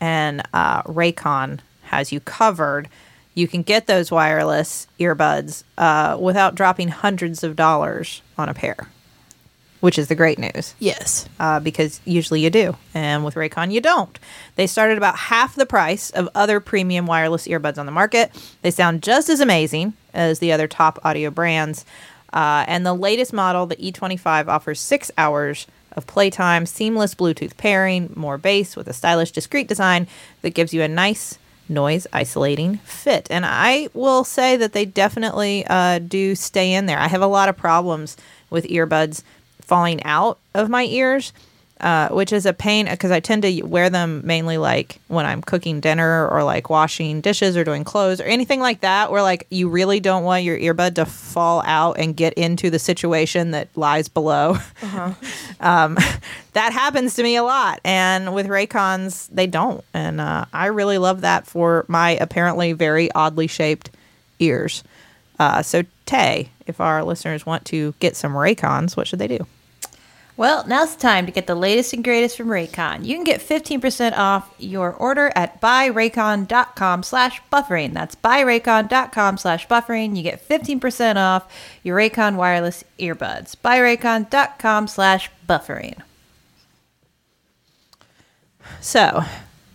And 0.00 0.42
uh, 0.52 0.82
Raycon 0.84 1.60
has 1.82 2.10
you 2.10 2.18
covered. 2.20 2.88
You 3.34 3.46
can 3.46 3.62
get 3.62 3.86
those 3.86 4.10
wireless 4.10 4.88
earbuds 4.98 5.62
uh, 5.78 6.16
without 6.20 6.56
dropping 6.56 6.88
hundreds 6.88 7.44
of 7.44 7.54
dollars 7.54 8.22
on 8.36 8.48
a 8.48 8.54
pair, 8.54 8.88
which 9.80 9.98
is 9.98 10.08
the 10.08 10.14
great 10.14 10.38
news 10.38 10.74
Yes. 10.78 11.28
uh, 11.38 11.58
because 11.60 12.00
usually 12.04 12.40
you 12.40 12.50
do. 12.50 12.76
And 12.94 13.24
with 13.24 13.34
Raycon, 13.34 13.72
you 13.72 13.80
don't. 13.80 14.18
They 14.56 14.66
start 14.66 14.90
at 14.90 14.98
about 14.98 15.16
half 15.16 15.54
the 15.56 15.66
price 15.66 16.10
of 16.10 16.28
other 16.34 16.60
premium 16.60 17.06
wireless 17.06 17.46
earbuds 17.48 17.78
on 17.78 17.86
the 17.86 17.92
market. 17.92 18.30
They 18.62 18.70
sound 18.70 19.02
just 19.02 19.28
as 19.28 19.40
amazing 19.40 19.94
as 20.12 20.38
the 20.38 20.52
other 20.52 20.68
top 20.68 20.98
audio 21.04 21.30
brands. 21.30 21.84
Uh, 22.32 22.64
and 22.68 22.84
the 22.86 22.94
latest 22.94 23.32
model, 23.32 23.66
the 23.66 23.76
E25, 23.76 24.48
offers 24.48 24.78
six 24.80 25.10
hours 25.18 25.66
of 25.92 26.06
playtime, 26.06 26.66
seamless 26.66 27.14
Bluetooth 27.16 27.56
pairing, 27.56 28.12
more 28.14 28.38
bass 28.38 28.76
with 28.76 28.86
a 28.86 28.92
stylish, 28.92 29.32
discreet 29.32 29.66
design 29.66 30.06
that 30.42 30.54
gives 30.54 30.72
you 30.72 30.82
a 30.82 30.88
nice 30.88 31.38
noise 31.68 32.06
isolating 32.12 32.76
fit. 32.78 33.26
And 33.30 33.44
I 33.46 33.88
will 33.94 34.22
say 34.24 34.56
that 34.56 34.72
they 34.72 34.84
definitely 34.84 35.64
uh, 35.68 35.98
do 36.00 36.34
stay 36.36 36.72
in 36.72 36.86
there. 36.86 36.98
I 36.98 37.08
have 37.08 37.22
a 37.22 37.26
lot 37.26 37.48
of 37.48 37.56
problems 37.56 38.16
with 38.50 38.64
earbuds 38.66 39.22
falling 39.70 40.02
out 40.02 40.36
of 40.52 40.68
my 40.68 40.82
ears, 40.82 41.32
uh, 41.80 42.08
which 42.08 42.32
is 42.32 42.44
a 42.44 42.52
pain 42.52 42.86
because 42.90 43.12
I 43.12 43.20
tend 43.20 43.42
to 43.42 43.62
wear 43.62 43.88
them 43.88 44.20
mainly 44.24 44.58
like 44.58 44.98
when 45.06 45.26
I'm 45.26 45.42
cooking 45.42 45.78
dinner 45.78 46.28
or 46.28 46.42
like 46.42 46.68
washing 46.68 47.20
dishes 47.20 47.56
or 47.56 47.62
doing 47.62 47.84
clothes 47.84 48.20
or 48.20 48.24
anything 48.24 48.58
like 48.58 48.80
that, 48.80 49.12
where 49.12 49.22
like 49.22 49.46
you 49.48 49.68
really 49.68 50.00
don't 50.00 50.24
want 50.24 50.42
your 50.42 50.58
earbud 50.58 50.96
to 50.96 51.06
fall 51.06 51.62
out 51.64 52.00
and 52.00 52.16
get 52.16 52.32
into 52.34 52.68
the 52.68 52.80
situation 52.80 53.52
that 53.52 53.68
lies 53.76 54.08
below. 54.08 54.56
um, 55.60 55.96
that 56.52 56.72
happens 56.72 57.14
to 57.14 57.22
me 57.22 57.36
a 57.36 57.44
lot. 57.44 57.78
And 57.84 58.34
with 58.34 58.48
Raycons, 58.48 59.28
they 59.30 59.46
don't. 59.46 59.84
And 59.94 60.20
uh, 60.20 60.46
I 60.52 60.66
really 60.66 60.98
love 60.98 61.20
that 61.20 61.46
for 61.46 61.84
my 61.86 62.16
apparently 62.16 62.72
very 62.72 63.08
oddly 63.12 63.46
shaped 63.46 63.90
ears. 64.40 64.82
Uh, 65.38 65.62
so, 65.62 65.84
Tay, 66.06 66.50
if 66.66 66.80
our 66.80 67.04
listeners 67.04 67.46
want 67.46 67.64
to 67.66 67.94
get 68.00 68.16
some 68.16 68.32
Raycons, 68.32 68.96
what 68.96 69.06
should 69.06 69.20
they 69.20 69.28
do? 69.28 69.46
Well, 70.40 70.66
now's 70.66 70.94
the 70.94 71.02
time 71.02 71.26
to 71.26 71.32
get 71.32 71.46
the 71.46 71.54
latest 71.54 71.92
and 71.92 72.02
greatest 72.02 72.38
from 72.38 72.46
Raycon. 72.46 73.04
You 73.04 73.14
can 73.14 73.24
get 73.24 73.42
15% 73.42 74.16
off 74.16 74.50
your 74.58 74.94
order 74.94 75.30
at 75.36 75.60
buyraycon.com 75.60 77.02
slash 77.02 77.42
buffering. 77.52 77.92
That's 77.92 78.14
buyraycon.com 78.14 79.36
slash 79.36 79.68
buffering. 79.68 80.16
You 80.16 80.22
get 80.22 80.48
15% 80.48 81.16
off 81.16 81.52
your 81.82 81.98
Raycon 81.98 82.36
wireless 82.36 82.84
earbuds. 82.98 83.54
Buyraycon.com 83.54 84.88
slash 84.88 85.30
buffering. 85.46 86.00
So, 88.80 89.22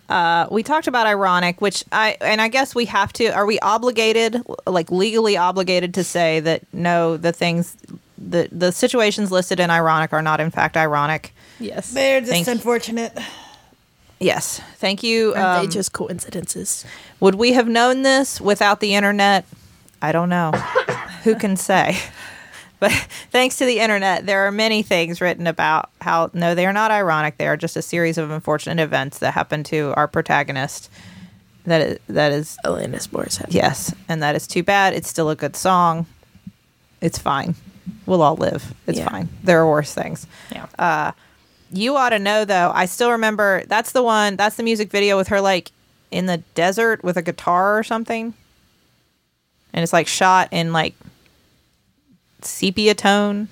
uh, 0.10 0.47
we 0.49 0.63
talked 0.63 0.88
about 0.88 1.06
ironic, 1.06 1.62
which 1.62 1.84
I 1.91 2.17
and 2.21 2.41
I 2.41 2.47
guess 2.47 2.73
we 2.73 2.86
have 2.86 3.13
to. 3.13 3.28
Are 3.28 3.45
we 3.45 3.60
obligated, 3.60 4.41
like 4.65 4.89
legally 4.89 5.38
obligated, 5.38 5.93
to 5.93 6.04
say 6.04 6.39
that 6.39 6.63
no, 6.73 7.17
the 7.17 7.32
things, 7.32 7.78
the 8.17 8.47
the 8.51 8.71
situations 8.71 9.32
listed 9.32 9.60
in 9.60 9.69
ironic 9.69 10.13
are 10.13 10.21
not 10.21 10.39
in 10.39 10.51
fact 10.51 10.78
ironic? 10.78 11.34
Yes. 11.60 11.91
They're 11.91 12.19
just 12.21 12.32
Thank- 12.32 12.47
unfortunate. 12.47 13.17
Yes, 14.19 14.62
thank 14.78 15.04
you. 15.04 15.34
Aren't 15.36 15.45
Um, 15.60 15.65
they 15.65 15.71
just 15.73 15.91
coincidences? 15.91 16.86
would 17.19 17.36
we 17.36 17.51
have 17.54 17.67
known 17.67 18.01
this 18.04 18.39
without 18.39 18.80
the 18.80 18.95
internet? 18.95 19.45
I 20.01 20.12
don't 20.13 20.30
know. 20.30 20.51
Who 21.23 21.36
can 21.36 21.56
say? 21.58 21.97
But 22.78 22.91
thanks 23.32 23.56
to 23.58 23.65
the 23.65 23.80
internet, 23.80 24.25
there 24.25 24.45
are 24.45 24.51
many 24.51 24.84
things 24.84 25.21
written 25.21 25.47
about 25.47 25.89
how 26.01 26.30
no, 26.34 26.54
they 26.54 26.65
are 26.65 26.73
not 26.73 26.91
ironic. 26.91 27.38
They 27.38 27.47
are 27.47 27.56
just 27.56 27.78
a 27.78 27.82
series 27.82 28.17
of 28.17 28.30
unfortunate 28.32 28.84
events 28.84 29.19
that 29.19 29.34
happen 29.34 29.63
to 29.65 29.93
our 29.95 30.10
protagonist. 30.10 30.89
That 31.65 31.82
is, 31.82 31.99
that 32.10 32.34
is 32.34 32.58
Alanis 32.65 33.08
Morissette. 33.08 33.47
Yes, 33.54 33.95
and 34.10 34.21
that 34.21 34.36
is 34.36 34.45
too 34.45 34.62
bad. 34.62 34.93
It's 34.93 35.08
still 35.08 35.30
a 35.30 35.38
good 35.38 35.56
song. 35.56 36.06
It's 36.99 37.17
fine. 37.17 37.56
We'll 38.06 38.22
all 38.22 38.36
live. 38.36 38.74
It's 38.88 39.00
Yeah. 39.00 39.10
fine. 39.10 39.30
There 39.44 39.60
are 39.62 39.70
worse 39.70 39.94
things. 39.94 40.28
Yeah. 40.52 41.12
You 41.72 41.96
ought 41.98 42.10
to 42.10 42.20
know 42.20 42.46
though. 42.46 42.72
I 42.74 42.86
still 42.86 43.12
remember 43.12 43.63
that's 43.68 43.91
the 43.91 44.04
one. 44.04 44.36
That's 44.36 44.56
the 44.56 44.63
music 44.63 44.91
video 44.91 45.18
with 45.18 45.28
her 45.30 45.41
like 45.41 45.72
in 46.12 46.28
the 46.28 46.38
desert 46.54 47.04
with 47.04 47.18
a 47.18 47.22
guitar 47.24 47.78
or 47.78 47.84
something, 47.84 48.34
and 49.74 49.84
it's 49.84 49.91
like 49.91 50.08
shot 50.08 50.48
in 50.52 50.72
like 50.72 50.94
sepia 52.41 52.94
tone. 52.94 53.48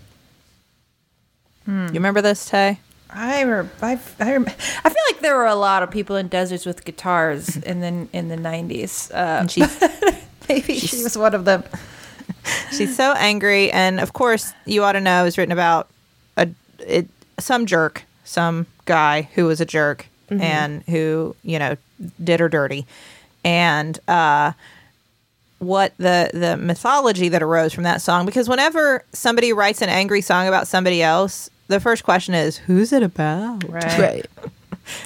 You 1.66 1.88
remember 1.94 2.22
this, 2.22 2.50
Tay? 2.50 2.80
I 3.10 3.42
remember, 3.42 3.72
I, 3.82 3.98
I, 4.20 4.32
rem- 4.34 4.46
I 4.48 4.90
feel 4.90 5.04
like 5.12 5.20
there 5.22 5.36
were 5.36 5.46
a 5.46 5.56
lot 5.56 5.82
of 5.82 5.90
people 5.92 6.16
in 6.18 6.28
deserts 6.28 6.66
with 6.66 6.84
guitars 6.84 7.56
in 7.58 7.80
the 7.80 8.08
in 8.16 8.28
the 8.28 8.36
nineties. 8.38 9.10
Uh, 9.12 9.48
maybe 10.50 10.78
she 10.78 11.02
was 11.04 11.18
one 11.18 11.34
of 11.34 11.46
them. 11.46 11.64
She's 12.72 12.96
so 12.96 13.14
angry, 13.14 13.72
and 13.72 14.00
of 14.00 14.14
course, 14.14 14.54
you 14.66 14.84
ought 14.84 14.94
to 14.94 15.02
know 15.02 15.26
is 15.26 15.38
written 15.38 15.52
about 15.52 15.88
a 16.38 16.50
it, 16.80 17.08
some 17.40 17.66
jerk, 17.66 18.04
some 18.24 18.66
guy 18.86 19.30
who 19.36 19.46
was 19.46 19.62
a 19.62 19.66
jerk 19.66 20.08
and 20.30 20.82
who 20.84 21.36
you 21.44 21.60
know 21.60 21.78
did 22.24 22.40
her 22.40 22.50
dirty, 22.50 22.86
and 23.46 24.00
uh, 24.08 24.52
what 25.60 25.94
the 25.98 26.30
the 26.34 26.58
mythology 26.58 27.30
that 27.30 27.44
arose 27.44 27.72
from 27.74 27.84
that 27.84 28.02
song. 28.02 28.26
Because 28.26 28.50
whenever 28.50 29.04
somebody 29.14 29.54
writes 29.54 29.82
an 29.82 29.90
angry 29.90 30.22
song 30.22 30.48
about 30.48 30.68
somebody 30.68 31.02
else, 31.04 31.50
the 31.68 31.80
first 31.80 32.04
question 32.04 32.34
is, 32.34 32.58
"Who's 32.58 32.92
it 32.92 33.04
about?" 33.04 33.64
Right. 33.70 34.00
Right. 34.00 34.26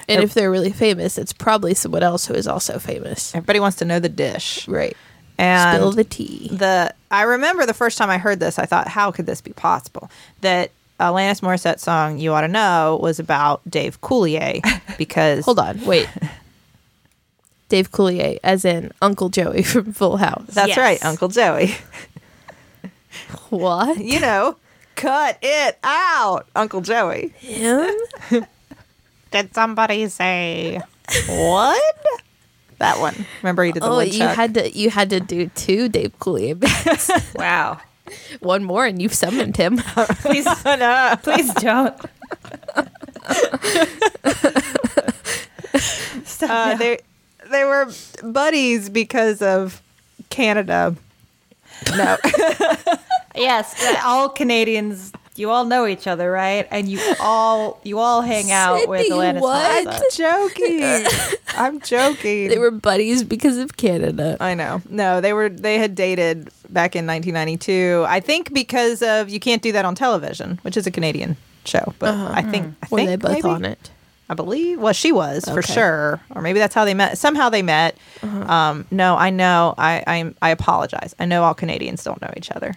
And 0.09 0.23
if 0.23 0.33
they're 0.33 0.49
really 0.49 0.71
famous, 0.71 1.19
it's 1.19 1.31
probably 1.33 1.75
someone 1.75 2.01
else 2.01 2.25
who 2.25 2.33
is 2.33 2.47
also 2.47 2.79
famous. 2.79 3.35
Everybody 3.35 3.59
wants 3.59 3.77
to 3.77 3.85
know 3.85 3.99
the 3.99 4.09
dish, 4.09 4.67
Right. 4.67 4.97
and 5.37 5.75
Spill 5.77 5.91
the 5.91 6.03
tea. 6.03 6.49
the 6.51 6.95
I 7.11 7.23
remember 7.23 7.65
the 7.65 7.73
first 7.73 7.97
time 7.97 8.09
I 8.09 8.17
heard 8.17 8.39
this, 8.39 8.59
I 8.59 8.65
thought, 8.65 8.87
how 8.87 9.11
could 9.11 9.25
this 9.25 9.39
be 9.41 9.53
possible? 9.53 10.09
That 10.41 10.71
Alanis 10.99 11.41
Morissette 11.41 11.79
song 11.79 12.17
"You 12.17 12.33
Ought 12.33 12.41
to 12.41 12.47
Know" 12.47 12.99
was 13.01 13.19
about 13.19 13.61
Dave 13.69 14.01
Coulier 14.01 14.61
because 14.97 15.45
Hold 15.45 15.59
on. 15.59 15.83
Wait. 15.85 16.09
Dave 17.69 17.91
Coulier, 17.91 18.39
as 18.43 18.63
in 18.65 18.91
Uncle 19.01 19.27
Joey 19.29 19.61
from 19.61 19.91
Full 19.93 20.17
House. 20.17 20.45
That's 20.47 20.69
Yes. 20.69 20.77
right, 20.77 21.05
Uncle 21.05 21.27
Joey. 21.27 21.75
what? 23.49 23.97
You 23.99 24.19
know, 24.21 24.55
cut 24.95 25.37
it 25.41 25.77
out, 25.83 26.47
Uncle 26.55 26.81
Joey. 26.81 27.33
Him? 27.39 27.93
Did 29.31 29.53
somebody 29.53 30.07
say 30.07 30.81
what? 31.27 31.95
That 32.79 32.99
one. 32.99 33.25
Remember 33.41 33.63
he 33.63 33.71
did 33.71 33.81
the 33.83 33.87
Oh, 33.89 33.97
woodchuck. 33.97 34.13
you 34.19 34.27
had 34.27 34.53
to 34.53 34.71
you 34.77 34.89
had 34.89 35.09
to 35.09 35.19
do 35.19 35.49
two 35.55 35.89
Dave 35.89 36.17
Coulier 36.19 36.59
bits. 36.59 37.09
Wow. 37.35 37.79
One 38.39 38.63
more, 38.63 38.85
and 38.85 39.01
you've 39.01 39.13
summoned 39.13 39.57
him. 39.57 39.77
Please, 39.77 40.45
no. 40.65 41.15
please 41.23 41.53
don't. 41.55 41.93
Uh, 46.41 46.75
they 46.77 46.99
they 47.49 47.63
were 47.65 47.91
buddies 48.23 48.89
because 48.89 49.41
of 49.41 49.81
Canada. 50.29 50.95
No. 51.95 52.17
Yes, 53.35 53.75
all 54.03 54.29
Canadians. 54.29 55.11
You 55.37 55.51
all 55.51 55.65
know 55.65 55.85
each 55.85 56.07
other, 56.07 56.31
right? 56.31 56.67
And 56.71 56.89
you 56.89 56.99
all 57.19 57.79
you 57.83 57.99
all 57.99 58.21
hang 58.21 58.51
out 58.51 58.87
with 58.87 59.01
Sydney, 59.01 59.15
Alanis 59.15 59.39
what? 59.41 59.87
Morissette. 59.87 60.17
joking. 60.17 61.37
I'm 61.49 61.79
joking. 61.81 62.49
They 62.49 62.57
were 62.57 62.71
buddies 62.71 63.23
because 63.23 63.57
of 63.57 63.77
Canada. 63.77 64.37
I 64.39 64.55
know. 64.55 64.81
No, 64.89 65.21
they 65.21 65.33
were. 65.33 65.49
They 65.49 65.77
had 65.77 65.93
dated 65.93 66.49
back 66.69 66.95
in 66.95 67.05
1992. 67.05 68.05
I 68.07 68.19
think 68.19 68.51
because 68.53 69.03
of 69.03 69.29
you 69.29 69.39
can't 69.39 69.61
do 69.61 69.71
that 69.73 69.85
on 69.85 69.93
television, 69.93 70.59
which 70.63 70.75
is 70.75 70.87
a 70.87 70.91
Canadian 70.91 71.37
show. 71.65 71.93
But 71.99 72.15
uh-huh. 72.15 72.31
I 72.33 72.41
think 72.41 72.65
I 72.81 72.85
mm. 72.87 72.91
Were 72.91 72.97
think 72.97 73.09
they 73.09 73.15
both 73.17 73.31
maybe- 73.31 73.49
on 73.49 73.65
it? 73.65 73.91
I 74.29 74.33
believe. 74.33 74.81
Well, 74.81 74.91
she 74.91 75.13
was 75.13 75.45
for 75.45 75.61
sure, 75.61 76.19
or 76.35 76.41
maybe 76.41 76.59
that's 76.59 76.75
how 76.75 76.83
they 76.83 76.93
met. 76.93 77.17
Somehow 77.17 77.47
they 77.49 77.61
met. 77.61 77.97
Uh-huh. 78.21 78.53
Um, 78.53 78.85
no, 78.91 79.15
I 79.15 79.29
know. 79.29 79.73
I 79.77 80.03
I'm, 80.05 80.35
I 80.41 80.49
apologize. 80.49 81.15
I 81.17 81.23
know 81.23 81.43
all 81.43 81.53
Canadians 81.53 82.03
don't 82.03 82.21
know 82.21 82.33
each 82.35 82.51
other. 82.51 82.75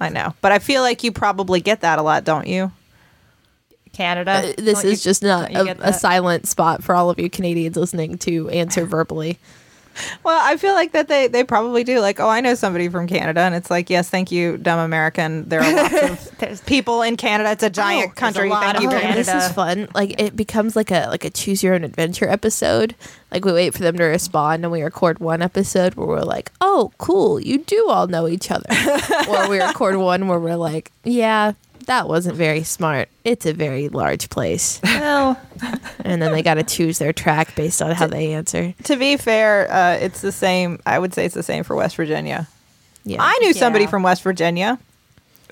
I 0.00 0.08
know, 0.10 0.34
but 0.40 0.52
I 0.52 0.58
feel 0.58 0.82
like 0.82 1.02
you 1.04 1.12
probably 1.12 1.60
get 1.60 1.80
that 1.80 1.98
a 1.98 2.02
lot, 2.02 2.24
don't 2.24 2.46
you? 2.46 2.72
Canada. 3.92 4.30
Uh, 4.30 4.52
this 4.58 4.82
Don't 4.82 4.92
is 4.92 5.04
you- 5.06 5.10
just 5.10 5.22
not 5.22 5.50
a, 5.54 5.88
a 5.88 5.92
silent 5.92 6.46
spot 6.46 6.84
for 6.84 6.94
all 6.94 7.08
of 7.08 7.18
you 7.18 7.30
Canadians 7.30 7.76
listening 7.76 8.18
to 8.18 8.48
answer 8.50 8.84
verbally. 8.86 9.38
Well, 10.24 10.38
I 10.42 10.56
feel 10.56 10.74
like 10.74 10.92
that 10.92 11.08
they, 11.08 11.26
they 11.28 11.44
probably 11.44 11.84
do. 11.84 12.00
Like, 12.00 12.20
oh, 12.20 12.28
I 12.28 12.40
know 12.40 12.54
somebody 12.54 12.88
from 12.88 13.06
Canada, 13.06 13.40
and 13.40 13.54
it's 13.54 13.70
like, 13.70 13.88
yes, 13.90 14.08
thank 14.08 14.30
you, 14.32 14.56
dumb 14.56 14.78
American. 14.78 15.48
There 15.48 15.60
are 15.60 15.72
lots 15.74 16.30
of 16.42 16.66
people 16.66 17.02
in 17.02 17.16
Canada. 17.16 17.50
It's 17.52 17.62
a 17.62 17.66
oh, 17.66 17.70
giant 17.70 18.10
Oh, 18.12 18.14
country. 18.14 18.50
a 18.50 18.54
Thank 18.54 18.80
you 18.80 18.88
Oh, 18.88 18.92
Canada. 19.00 19.14
this 19.24 19.28
is 19.28 19.52
fun. 19.52 19.88
Like 19.94 20.20
it 20.20 20.36
becomes 20.36 20.76
like 20.76 20.90
a 20.90 21.06
like 21.08 21.24
a 21.24 21.30
choose 21.30 21.62
your 21.62 21.74
own 21.74 21.84
adventure 21.84 22.28
episode. 22.28 22.94
Like 23.30 23.44
we 23.44 23.52
wait 23.52 23.74
for 23.74 23.80
them 23.82 23.96
to 23.98 24.04
respond 24.04 24.64
and 24.64 24.70
we 24.72 24.82
record 24.82 25.18
one 25.18 25.42
episode 25.42 25.94
where 25.94 26.06
we're 26.06 26.20
like, 26.20 26.50
"Oh, 26.60 26.92
cool, 26.98 27.40
you 27.40 27.58
do 27.58 27.88
all 27.88 28.06
know 28.06 28.28
each 28.28 28.50
other," 28.50 28.68
or 29.28 29.48
we 29.48 29.58
record 29.60 29.96
one 29.96 30.28
where 30.28 30.38
we're 30.38 30.56
like, 30.56 30.92
"Yeah, 31.04 31.52
that 31.86 32.08
wasn't 32.08 32.36
very 32.36 32.62
smart. 32.62 33.08
It's 33.24 33.46
a 33.46 33.52
very 33.52 33.88
large 33.88 34.28
place," 34.30 34.80
well, 34.84 35.40
and 36.04 36.20
then 36.22 36.32
they 36.32 36.42
got 36.42 36.54
to 36.54 36.62
choose 36.62 36.98
their 36.98 37.12
track 37.12 37.54
based 37.56 37.80
on 37.82 37.92
how 37.92 38.06
they 38.06 38.32
answer. 38.34 38.74
To 38.84 38.96
be 38.96 39.16
fair, 39.16 39.70
uh, 39.72 39.92
it's 39.94 40.20
the 40.20 40.32
same. 40.32 40.78
I 40.86 40.98
would 40.98 41.14
say 41.14 41.24
it's 41.24 41.34
the 41.34 41.42
same 41.42 41.64
for 41.64 41.74
West 41.76 41.96
Virginia. 41.96 42.48
Yeah, 43.04 43.18
I 43.20 43.38
knew 43.40 43.52
somebody 43.52 43.84
Yeah. 43.84 43.90
from 43.90 44.02
West 44.02 44.22
Virginia. 44.22 44.78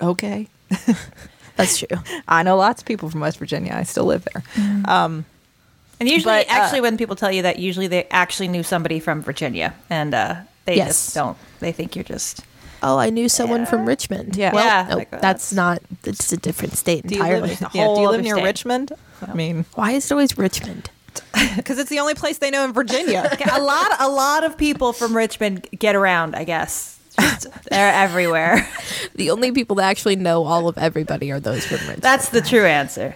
Okay. 0.01 0.47
that's 1.55 1.77
true. 1.77 1.97
I 2.27 2.43
know 2.43 2.57
lots 2.57 2.81
of 2.81 2.85
people 2.87 3.09
from 3.09 3.21
West 3.21 3.37
Virginia. 3.39 3.73
I 3.73 3.83
still 3.83 4.05
live 4.05 4.25
there. 4.33 4.43
Um, 4.85 5.25
and 5.99 6.09
usually, 6.09 6.33
But, 6.33 6.47
uh, 6.49 6.51
actually, 6.51 6.81
when 6.81 6.97
people 6.97 7.15
tell 7.15 7.31
you 7.31 7.43
that, 7.43 7.59
usually 7.59 7.87
they 7.87 8.03
actually 8.11 8.49
knew 8.49 8.63
somebody 8.63 8.99
from 8.99 9.21
Virginia, 9.21 9.73
and 9.89 10.13
uh, 10.13 10.35
they 10.65 10.75
Yes. 10.75 10.87
just 10.89 11.15
don't. 11.15 11.37
They 11.61 11.71
think 11.71 11.95
you're 11.95 12.03
just. 12.03 12.41
Oh, 12.87 12.97
I 12.99 13.09
knew 13.09 13.27
someone 13.29 13.65
from 13.65 13.85
Richmond. 13.87 14.35
Yeah. 14.35 14.53
well, 14.53 14.63
Yeah, 14.65 14.95
like, 14.95 15.09
that's, 15.09 15.21
that's- 15.21 15.53
not. 15.53 15.79
It's 16.03 16.31
a 16.31 16.37
different 16.37 16.73
state 16.75 17.07
do 17.07 17.15
you 17.15 17.21
entirely. 17.21 17.49
live? 17.49 17.61
Yeah, 17.73 17.93
do 17.95 18.01
you 18.01 18.09
live 18.09 18.21
near 18.21 18.35
state. 18.35 18.43
Richmond? 18.45 18.91
I 19.27 19.33
mean, 19.33 19.65
Why 19.73 19.91
is 19.93 20.05
it 20.05 20.11
always 20.13 20.37
Richmond? 20.37 20.89
because 21.55 21.79
it's 21.79 21.89
the 21.89 21.99
only 21.99 22.13
place 22.13 22.37
they 22.37 22.51
know 22.51 22.63
in 22.65 22.73
Virginia. 22.73 23.29
a 23.51 23.61
lot, 23.61 23.87
a 23.99 24.07
lot 24.09 24.43
of 24.43 24.57
people 24.57 24.93
from 24.93 25.15
Richmond 25.17 25.67
get 25.77 25.95
around. 25.95 26.35
I 26.35 26.43
guess 26.43 26.99
Just- 27.19 27.47
they're 27.71 27.91
everywhere. 27.93 28.67
The 29.15 29.31
only 29.31 29.51
people 29.51 29.77
that 29.77 29.85
actually 29.85 30.17
know 30.17 30.43
all 30.45 30.67
of 30.67 30.77
everybody 30.77 31.31
are 31.31 31.39
those 31.39 31.65
from 31.65 31.77
Richmond. 31.79 32.01
That's 32.03 32.29
the 32.29 32.41
true 32.41 32.65
answer. 32.65 33.15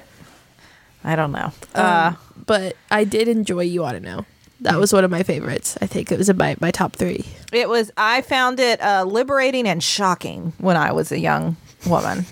I 1.04 1.16
don't 1.16 1.32
know. 1.32 1.52
Um, 1.76 1.86
Uh, 1.86 2.14
but 2.46 2.76
I 2.90 3.04
did 3.04 3.28
enjoy 3.28 3.62
You 3.64 3.84
Ought 3.86 3.92
to 3.94 4.00
Know. 4.00 4.26
That 4.62 4.78
was 4.78 4.92
one 4.92 5.04
of 5.06 5.12
my 5.12 5.24
favorites. 5.24 5.78
I 5.82 5.86
think 5.88 6.12
it 6.12 6.18
was 6.18 6.28
in 6.30 6.38
my, 6.38 6.56
my 6.60 6.72
top 6.72 6.96
three. 6.96 7.26
it 7.54 7.70
was. 7.70 7.92
I 7.96 8.22
found 8.22 8.60
it 8.60 8.82
uh, 8.82 9.06
liberating 9.06 9.68
and 9.68 9.82
shocking 9.82 10.54
when 10.58 10.76
I 10.76 10.92
was 10.92 11.12
a 11.12 11.20
young 11.20 11.56
woman. 11.88 12.26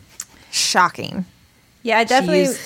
Shocking. 0.52 1.26
Yeah, 1.84 2.00
I 2.00 2.04
definitely 2.04 2.42
used- 2.42 2.60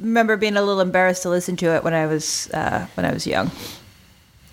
remember 0.00 0.36
being 0.36 0.56
a 0.56 0.62
little 0.62 0.80
embarrassed 0.80 1.22
to 1.22 1.28
listen 1.28 1.56
to 1.56 1.74
it 1.74 1.82
when 1.82 1.92
I 1.92 2.06
was 2.06 2.48
uh, 2.54 2.86
when 2.94 3.04
I 3.04 3.12
was 3.12 3.26
young. 3.26 3.50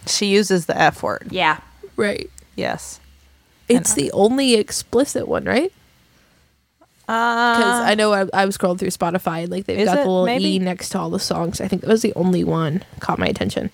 She 0.08 0.26
uses 0.26 0.66
the 0.66 0.76
F 0.78 1.04
word. 1.04 1.28
Yeah, 1.30 1.60
Right. 1.96 2.30
Yes. 2.56 3.00
It's 3.70 3.94
the 3.94 4.12
only 4.12 4.56
explicit 4.56 5.28
one, 5.28 5.46
right? 5.46 5.72
Because 7.06 7.82
I 7.82 7.96
know 7.96 8.12
I, 8.14 8.26
I 8.34 8.46
was 8.46 8.58
scrolling 8.58 8.80
through 8.80 8.90
Spotify 8.90 9.44
and 9.44 9.52
like 9.52 9.66
they've 9.66 9.86
got 9.86 10.00
it? 10.00 10.04
the 10.04 10.10
little 10.10 10.26
Maybe? 10.26 10.56
E 10.56 10.60
next 10.60 10.90
to 10.90 11.00
all 11.00 11.10
the 11.10 11.20
songs. 11.20 11.62
I 11.62 11.68
think 11.68 11.82
that 11.82 11.90
was 11.90 12.02
the 12.02 12.14
only 12.16 12.44
one 12.44 12.84
caught 13.00 13.20
my 13.20 13.28
attention. 13.28 13.70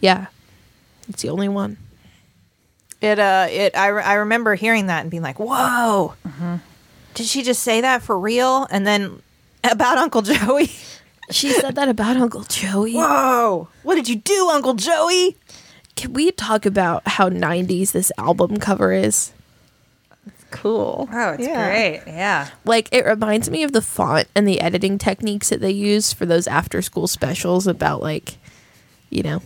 Yeah, 0.00 0.26
it's 1.08 1.22
the 1.22 1.28
only 1.30 1.48
one. 1.48 1.76
It 3.00 3.18
uh 3.18 3.46
it 3.50 3.76
I, 3.76 3.88
re- 3.88 4.02
I 4.02 4.14
remember 4.14 4.54
hearing 4.54 4.86
that 4.86 5.02
and 5.02 5.10
being 5.10 5.22
like, 5.22 5.38
"Whoa. 5.38 6.14
Did 7.14 7.26
she 7.26 7.42
just 7.42 7.62
say 7.62 7.80
that 7.80 8.02
for 8.02 8.18
real?" 8.18 8.66
And 8.70 8.86
then 8.86 9.22
about 9.64 9.98
Uncle 9.98 10.22
Joey. 10.22 10.70
She 11.30 11.50
said 11.52 11.74
that 11.74 11.88
about 11.88 12.16
Uncle 12.16 12.42
Joey. 12.44 12.94
Whoa. 12.94 13.68
What 13.82 13.96
did 13.96 14.08
you 14.08 14.16
do, 14.16 14.48
Uncle 14.50 14.74
Joey? 14.74 15.36
Can 15.94 16.12
we 16.12 16.30
talk 16.32 16.64
about 16.64 17.06
how 17.06 17.28
'90s 17.28 17.92
this 17.92 18.10
album 18.18 18.56
cover 18.58 18.92
is? 18.92 19.32
Cool. 20.50 21.08
Oh, 21.12 21.30
it's 21.32 21.46
Yeah. 21.46 21.68
great. 21.68 22.02
Yeah. 22.06 22.48
like 22.64 22.88
it 22.90 23.04
reminds 23.04 23.50
me 23.50 23.62
of 23.62 23.72
the 23.72 23.82
font 23.82 24.28
and 24.34 24.48
the 24.48 24.60
editing 24.62 24.96
techniques 24.96 25.50
that 25.50 25.60
they 25.60 25.70
use 25.70 26.12
for 26.14 26.24
those 26.24 26.46
after 26.46 26.80
school 26.80 27.06
specials 27.06 27.66
about 27.66 28.00
like 28.00 28.38
you 29.10 29.22
know 29.22 29.42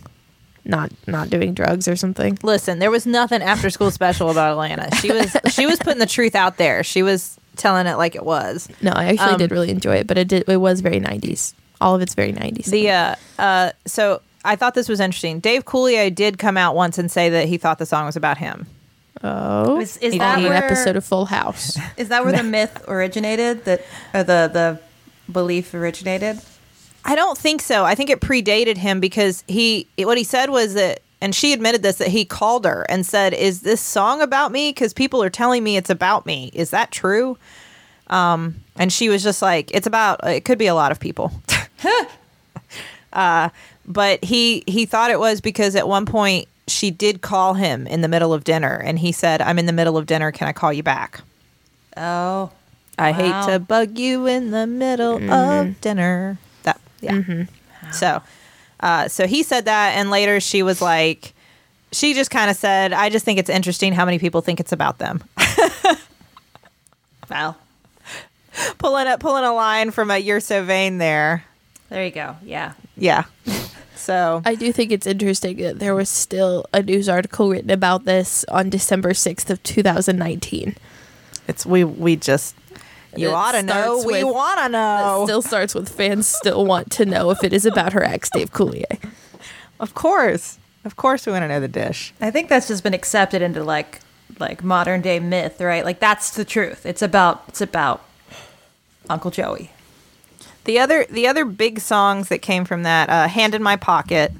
not 0.65 0.91
not 1.07 1.29
doing 1.29 1.53
drugs 1.53 1.87
or 1.87 1.95
something 1.95 2.37
Listen, 2.43 2.79
there 2.79 2.91
was 2.91 3.05
nothing 3.05 3.41
after 3.41 3.69
school 3.69 3.91
special 3.91 4.29
about 4.31 4.57
Alanis. 4.57 4.95
She 5.01 5.11
was 5.11 5.35
she 5.53 5.65
was 5.65 5.79
putting 5.79 5.99
the 5.99 6.05
truth 6.05 6.35
out 6.35 6.57
there. 6.57 6.83
She 6.83 7.03
was 7.03 7.37
telling 7.55 7.85
it 7.85 7.95
like 7.95 8.15
it 8.15 8.25
was. 8.25 8.67
no 8.81 8.91
i 8.95 9.05
actually 9.05 9.33
Um, 9.33 9.37
did 9.37 9.51
really 9.51 9.69
enjoy 9.69 9.95
it 9.97 10.07
but 10.07 10.17
it 10.17 10.27
did 10.27 10.43
it 10.47 10.57
was 10.57 10.81
very 10.81 10.99
90s 10.99 11.53
all 11.81 11.93
of 11.95 12.01
it's 12.01 12.13
very 12.15 12.33
90s 12.33 12.65
The 12.65 12.89
uh 12.89 13.15
uh 13.37 13.71
so 13.85 14.21
I 14.45 14.57
thought 14.57 14.73
this 14.73 14.89
was 14.89 14.99
interesting. 14.99 15.39
Dave 15.39 15.63
Coulier 15.63 16.13
did 16.13 16.37
come 16.37 16.57
out 16.57 16.75
once 16.75 16.97
and 16.97 17.09
say 17.09 17.29
that 17.29 17.47
he 17.47 17.57
thought 17.57 17.77
the 17.79 17.85
song 17.85 18.05
was 18.07 18.17
about 18.17 18.37
him. 18.37 18.67
oh 19.23 19.79
Is, 19.79 19.95
is 19.97 20.17
that 20.17 20.39
on 20.39 20.45
an 20.45 20.51
episode 20.51 20.95
of 20.97 21.05
full 21.05 21.25
house 21.27 21.77
Is 21.97 22.09
that 22.09 22.23
where 22.25 22.33
the 22.35 22.43
myth 22.57 22.83
originated? 22.87 23.63
That 23.65 23.81
or 24.13 24.23
the 24.23 24.49
the 24.51 24.79
belief 25.31 25.73
originated? 25.73 26.39
I 27.05 27.15
don't 27.15 27.37
think 27.37 27.61
so. 27.61 27.83
I 27.83 27.95
think 27.95 28.09
it 28.09 28.21
predated 28.21 28.77
him 28.77 28.99
because 28.99 29.43
he 29.47 29.87
what 29.97 30.17
he 30.17 30.23
said 30.23 30.49
was 30.49 30.73
that 30.75 31.01
and 31.21 31.33
she 31.33 31.53
admitted 31.53 31.83
this 31.83 31.97
that 31.97 32.09
he 32.09 32.25
called 32.25 32.65
her 32.65 32.85
and 32.89 33.05
said, 33.05 33.33
"Is 33.33 33.61
this 33.61 33.81
song 33.81 34.21
about 34.21 34.51
me 34.51 34.69
because 34.69 34.93
people 34.93 35.21
are 35.23 35.29
telling 35.29 35.63
me 35.63 35.77
it's 35.77 35.89
about 35.89 36.25
me. 36.25 36.49
Is 36.53 36.69
that 36.71 36.91
true?" 36.91 37.37
Um 38.07 38.55
and 38.77 38.91
she 38.91 39.09
was 39.09 39.23
just 39.23 39.41
like, 39.41 39.69
"It's 39.73 39.87
about 39.87 40.25
it 40.27 40.45
could 40.45 40.57
be 40.57 40.67
a 40.67 40.75
lot 40.75 40.91
of 40.91 40.99
people." 40.99 41.31
uh 43.13 43.49
but 43.85 44.23
he 44.23 44.63
he 44.67 44.85
thought 44.85 45.11
it 45.11 45.19
was 45.19 45.41
because 45.41 45.75
at 45.75 45.87
one 45.87 46.05
point 46.05 46.47
she 46.67 46.89
did 46.89 47.21
call 47.21 47.55
him 47.55 47.85
in 47.87 47.99
the 47.99 48.07
middle 48.07 48.33
of 48.33 48.45
dinner 48.45 48.81
and 48.83 48.99
he 48.99 49.11
said, 49.11 49.41
"I'm 49.41 49.59
in 49.59 49.65
the 49.65 49.73
middle 49.73 49.97
of 49.97 50.05
dinner. 50.05 50.31
Can 50.31 50.47
I 50.47 50.53
call 50.53 50.71
you 50.71 50.83
back?" 50.83 51.19
Oh, 51.97 52.51
I 52.97 53.11
Wow. 53.11 53.17
hate 53.17 53.41
to 53.51 53.59
bug 53.59 53.99
you 53.99 54.25
in 54.25 54.51
the 54.51 54.65
middle 54.65 55.17
of 55.31 55.81
dinner. 55.81 56.37
That 57.03 57.47
yeah. 57.83 57.91
So, 57.91 58.21
uh, 58.79 59.07
so 59.07 59.27
he 59.27 59.43
said 59.43 59.65
that, 59.65 59.97
and 59.97 60.09
later 60.09 60.39
she 60.39 60.63
was 60.63 60.81
like, 60.81 61.33
she 61.91 62.13
just 62.13 62.31
kind 62.31 62.49
of 62.49 62.57
said, 62.57 62.93
"I 62.93 63.09
just 63.09 63.25
think 63.25 63.39
it's 63.39 63.49
interesting 63.49 63.93
how 63.93 64.05
many 64.05 64.19
people 64.19 64.41
think 64.41 64.59
it's 64.59 64.71
about 64.71 64.97
them." 64.97 65.23
well, 67.29 67.57
pulling 68.77 69.07
a 69.07 69.17
pulling 69.17 69.43
a 69.43 69.53
line 69.53 69.91
from 69.91 70.11
a 70.11 70.17
"You're 70.17 70.39
so 70.39 70.63
vain" 70.63 70.97
there. 70.97 71.45
there 71.89 72.05
you 72.05 72.11
go. 72.11 72.35
Yeah. 72.43 72.73
Yeah. 72.97 73.25
So 73.95 74.41
i 74.43 74.55
do 74.55 74.73
think 74.73 74.91
it's 74.91 75.07
interesting 75.07 75.55
that 75.57 75.79
there 75.79 75.95
was 75.95 76.09
still 76.09 76.65
a 76.73 76.81
news 76.83 77.07
article 77.07 77.49
written 77.49 77.69
about 77.69 78.03
this 78.03 78.43
on 78.49 78.69
december 78.69 79.11
6th 79.11 79.49
of 79.49 79.63
2019 79.63 80.75
it's 81.47 81.65
we 81.65 81.85
we 81.85 82.17
just 82.17 82.53
you 83.15 83.29
It 83.29 83.33
ought 83.33 83.51
to 83.53 83.63
know. 83.63 83.99
starts 83.99 84.05
We 84.05 84.23
want 84.23 84.59
to 84.59 84.65
it 84.65 84.69
know. 84.71 85.21
still 85.25 85.41
starts 85.41 85.75
with 85.75 85.89
fans 85.89 86.27
still 86.27 86.65
want 86.65 86.91
to 86.93 87.05
know 87.05 87.29
if 87.31 87.43
it 87.43 87.53
is 87.53 87.65
about 87.65 87.93
her 87.93 88.03
ex 88.03 88.29
dave 88.29 88.51
coulier 88.51 88.97
of 89.79 89.93
course, 89.93 90.59
of 90.85 90.95
course, 90.95 91.25
we 91.25 91.31
want 91.33 91.43
to 91.43 91.47
know 91.47 91.59
the 91.59 91.67
dish. 91.67 92.13
I 92.21 92.31
think 92.31 92.47
that's 92.47 92.67
just 92.69 92.83
been 92.83 92.93
accepted 92.93 93.41
into 93.41 93.63
like 93.63 93.99
like 94.39 94.63
modern 94.63 95.01
day 95.01 95.19
myth, 95.19 95.59
right? 95.59 95.83
Like 95.83 95.99
that's 95.99 96.31
the 96.31 96.45
truth. 96.45 96.85
It's 96.85 97.01
about 97.01 97.43
it's 97.49 97.59
about 97.61 98.01
Uncle 99.09 99.29
Joey. 99.31 99.71
The 100.65 100.79
other 100.79 101.05
the 101.09 101.27
other 101.27 101.43
big 101.43 101.79
songs 101.79 102.29
that 102.29 102.39
came 102.39 102.63
from 102.65 102.83
that, 102.83 103.09
uh, 103.09 103.27
"Hand 103.27 103.53
in 103.55 103.63
My 103.63 103.75
Pocket." 103.75 104.31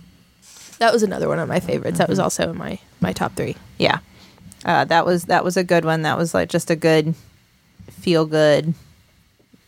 that 0.80 0.92
was 0.94 1.04
another 1.04 1.28
one 1.30 1.40
of 1.40 1.48
my 1.48 1.60
favorites 1.60 1.97
that 1.97 2.10
was 2.10 2.20
also 2.20 2.50
in 2.50 2.58
my 2.58 2.78
my 3.00 3.14
top 3.14 3.34
three 3.36 3.56
Yeah, 3.78 4.00
uh, 4.66 4.84
that 4.86 5.06
was 5.06 5.26
that 5.26 5.43
was 5.43 5.58
a 5.58 5.64
good 5.64 5.84
one. 5.86 6.02
That 6.04 6.18
was 6.18 6.34
like 6.34 6.50
just 6.50 6.70
a 6.72 6.76
good, 6.76 7.16
feel 7.90 8.26
good, 8.26 8.74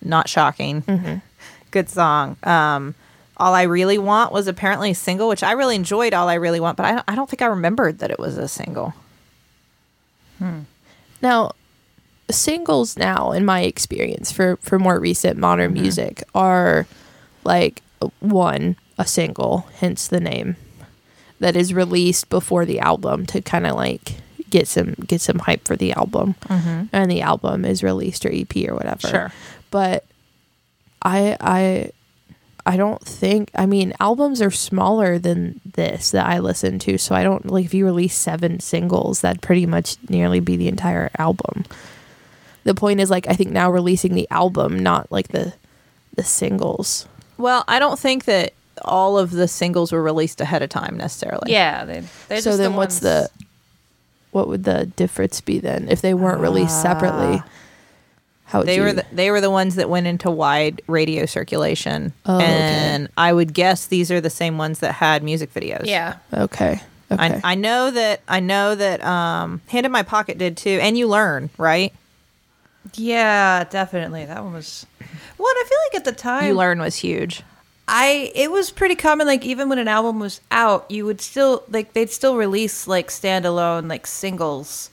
not 0.02 0.30
shocking, 0.30 0.82
mm-hmm. 0.84 1.16
good 1.72 1.90
song. 1.90 2.38
Um, 2.44 2.96
All 3.38 3.54
I 3.54 3.64
really 3.64 3.98
want 3.98 4.32
was 4.32 4.48
apparently 4.48 4.92
a 4.92 4.96
single, 4.96 5.28
which 5.28 5.44
I 5.44 5.52
really 5.54 5.76
enjoyed. 5.76 6.14
All 6.14 6.30
I 6.30 6.36
really 6.36 6.60
want, 6.60 6.78
but 6.78 6.86
I 6.86 6.92
don't, 6.94 7.04
I 7.08 7.16
don't 7.16 7.30
think 7.30 7.42
I 7.42 7.48
remembered 7.48 8.00
that 8.00 8.12
it 8.12 8.20
was 8.20 8.38
a 8.38 8.48
single. 8.48 8.94
Hmm. 10.40 10.62
Now, 11.22 11.52
singles 12.32 12.98
now, 12.98 13.32
in 13.32 13.46
my 13.46 13.62
experience, 13.62 14.32
for 14.32 14.58
for 14.58 14.80
more 14.80 15.00
recent 15.00 15.38
modern 15.38 15.74
mm-hmm. 15.74 15.82
music, 15.82 16.24
are 16.34 16.88
like 17.44 17.82
one 18.20 18.78
a 18.98 19.06
single, 19.06 19.68
hence 19.76 20.08
the 20.08 20.20
name, 20.20 20.56
that 21.40 21.56
is 21.56 21.74
released 21.74 22.30
before 22.30 22.66
the 22.66 22.80
album 22.80 23.26
to 23.26 23.42
kind 23.42 23.68
of 23.68 23.76
like 23.76 24.16
get 24.50 24.68
some 24.68 24.94
get 25.08 25.22
some 25.22 25.40
hype 25.40 25.66
for 25.66 25.76
the 25.76 25.94
album, 25.94 26.36
mm-hmm. 26.46 26.84
and 26.92 27.12
the 27.12 27.22
album 27.22 27.66
is 27.66 27.84
released 27.84 28.26
or 28.26 28.32
EP 28.32 28.56
or 28.68 28.76
whatever. 28.76 29.08
Sure. 29.08 29.32
but 29.72 30.06
I 31.02 31.38
I. 31.40 31.92
I 32.68 32.78
don't 32.78 33.00
think. 33.00 33.52
I 33.54 33.68
mean, 33.68 33.94
albums 34.00 34.42
are 34.42 34.50
smaller 34.50 35.20
than 35.20 35.62
this 35.64 36.10
that 36.10 36.26
I 36.26 36.40
listen 36.40 36.80
to, 36.80 36.98
so 36.98 37.14
I 37.14 37.22
don't 37.22 37.46
like. 37.46 37.64
If 37.64 37.76
you 37.76 37.86
release 37.86 38.18
seven 38.18 38.60
singles, 38.60 39.22
that'd 39.22 39.44
pretty 39.44 39.68
much 39.68 39.98
nearly 40.10 40.40
be 40.40 40.58
the 40.58 40.68
entire 40.68 41.12
album. 41.20 41.66
The 42.64 42.74
point 42.74 43.02
is, 43.02 43.12
like, 43.12 43.28
I 43.30 43.34
think 43.34 43.52
now 43.52 43.70
releasing 43.70 44.16
the 44.16 44.28
album, 44.32 44.80
not 44.80 45.12
like 45.12 45.28
the 45.28 45.54
the 46.16 46.24
singles. 46.24 47.08
Well, 47.38 47.64
I 47.68 47.78
don't 47.78 48.00
think 48.00 48.26
that 48.26 48.54
all 48.84 49.18
of 49.18 49.32
the 49.32 49.48
singles 49.48 49.92
were 49.92 50.02
released 50.02 50.42
ahead 50.42 50.64
of 50.64 50.70
time 50.70 50.98
necessarily. 50.98 51.52
Yeah. 51.52 51.86
They, 51.86 52.04
they're 52.28 52.42
so 52.42 52.52
just 52.52 52.58
then 52.58 52.72
the 52.72 52.78
what's 52.78 53.02
ones- 53.02 53.02
the 53.02 53.30
what 54.36 54.50
would 54.50 54.66
the 54.66 54.86
difference 54.98 55.40
be 55.40 55.60
then 55.60 55.88
if 55.90 56.02
they 56.02 56.14
weren't 56.14 56.42
released 56.42 56.82
separately? 56.82 57.42
How 58.44 58.60
would 58.60 58.68
They 58.68 58.76
you, 58.76 58.82
were 58.84 58.94
the, 58.94 59.06
they 59.14 59.32
were 59.32 59.40
the 59.40 59.50
ones 59.50 59.76
that 59.76 59.90
went 59.90 60.06
into 60.08 60.30
wide 60.30 60.82
radio 60.88 61.26
circulation, 61.26 62.12
Oh, 62.26 62.36
okay. 62.36 62.46
and 62.46 63.08
I 63.18 63.32
would 63.32 63.54
guess 63.54 63.88
these 63.88 64.12
are 64.12 64.20
the 64.20 64.30
same 64.30 64.58
ones 64.58 64.80
that 64.80 64.92
had 64.92 65.24
music 65.24 65.54
videos. 65.54 65.86
Yeah. 65.86 66.18
okay. 66.34 66.82
Okay. 67.12 67.40
I, 67.44 67.52
I 67.54 67.56
know 67.56 67.92
that 67.92 68.22
I 68.28 68.40
know 68.42 68.76
that 68.76 69.04
um, 69.06 69.62
Hand 69.70 69.86
in 69.86 69.92
My 69.92 70.04
Pocket 70.04 70.38
did 70.38 70.58
too, 70.58 70.80
and 70.82 70.98
you 70.98 71.08
learn 71.08 71.50
right. 71.58 71.94
Yeah, 72.96 73.64
definitely. 73.64 74.26
That 74.26 74.44
one 74.44 74.54
was. 74.54 74.86
What 75.38 75.56
I 75.58 75.64
feel 75.70 75.78
like 75.88 75.96
at 76.02 76.06
the 76.06 76.20
time, 76.20 76.46
You 76.48 76.54
learn 76.56 76.80
was 76.80 76.96
huge. 76.96 77.42
I 77.88 78.32
it 78.34 78.52
was 78.52 78.72
pretty 78.72 78.96
common. 78.96 79.28
Like 79.28 79.46
even 79.46 79.70
when 79.70 79.78
an 79.78 79.88
album 79.88 80.20
was 80.20 80.42
out, 80.52 80.90
you 80.90 81.06
would 81.06 81.22
still 81.22 81.64
like 81.70 81.94
they'd 81.94 82.10
still 82.10 82.36
release 82.36 82.88
like 82.88 83.10
standalone 83.10 83.90
like 83.90 84.08
singles 84.08 84.90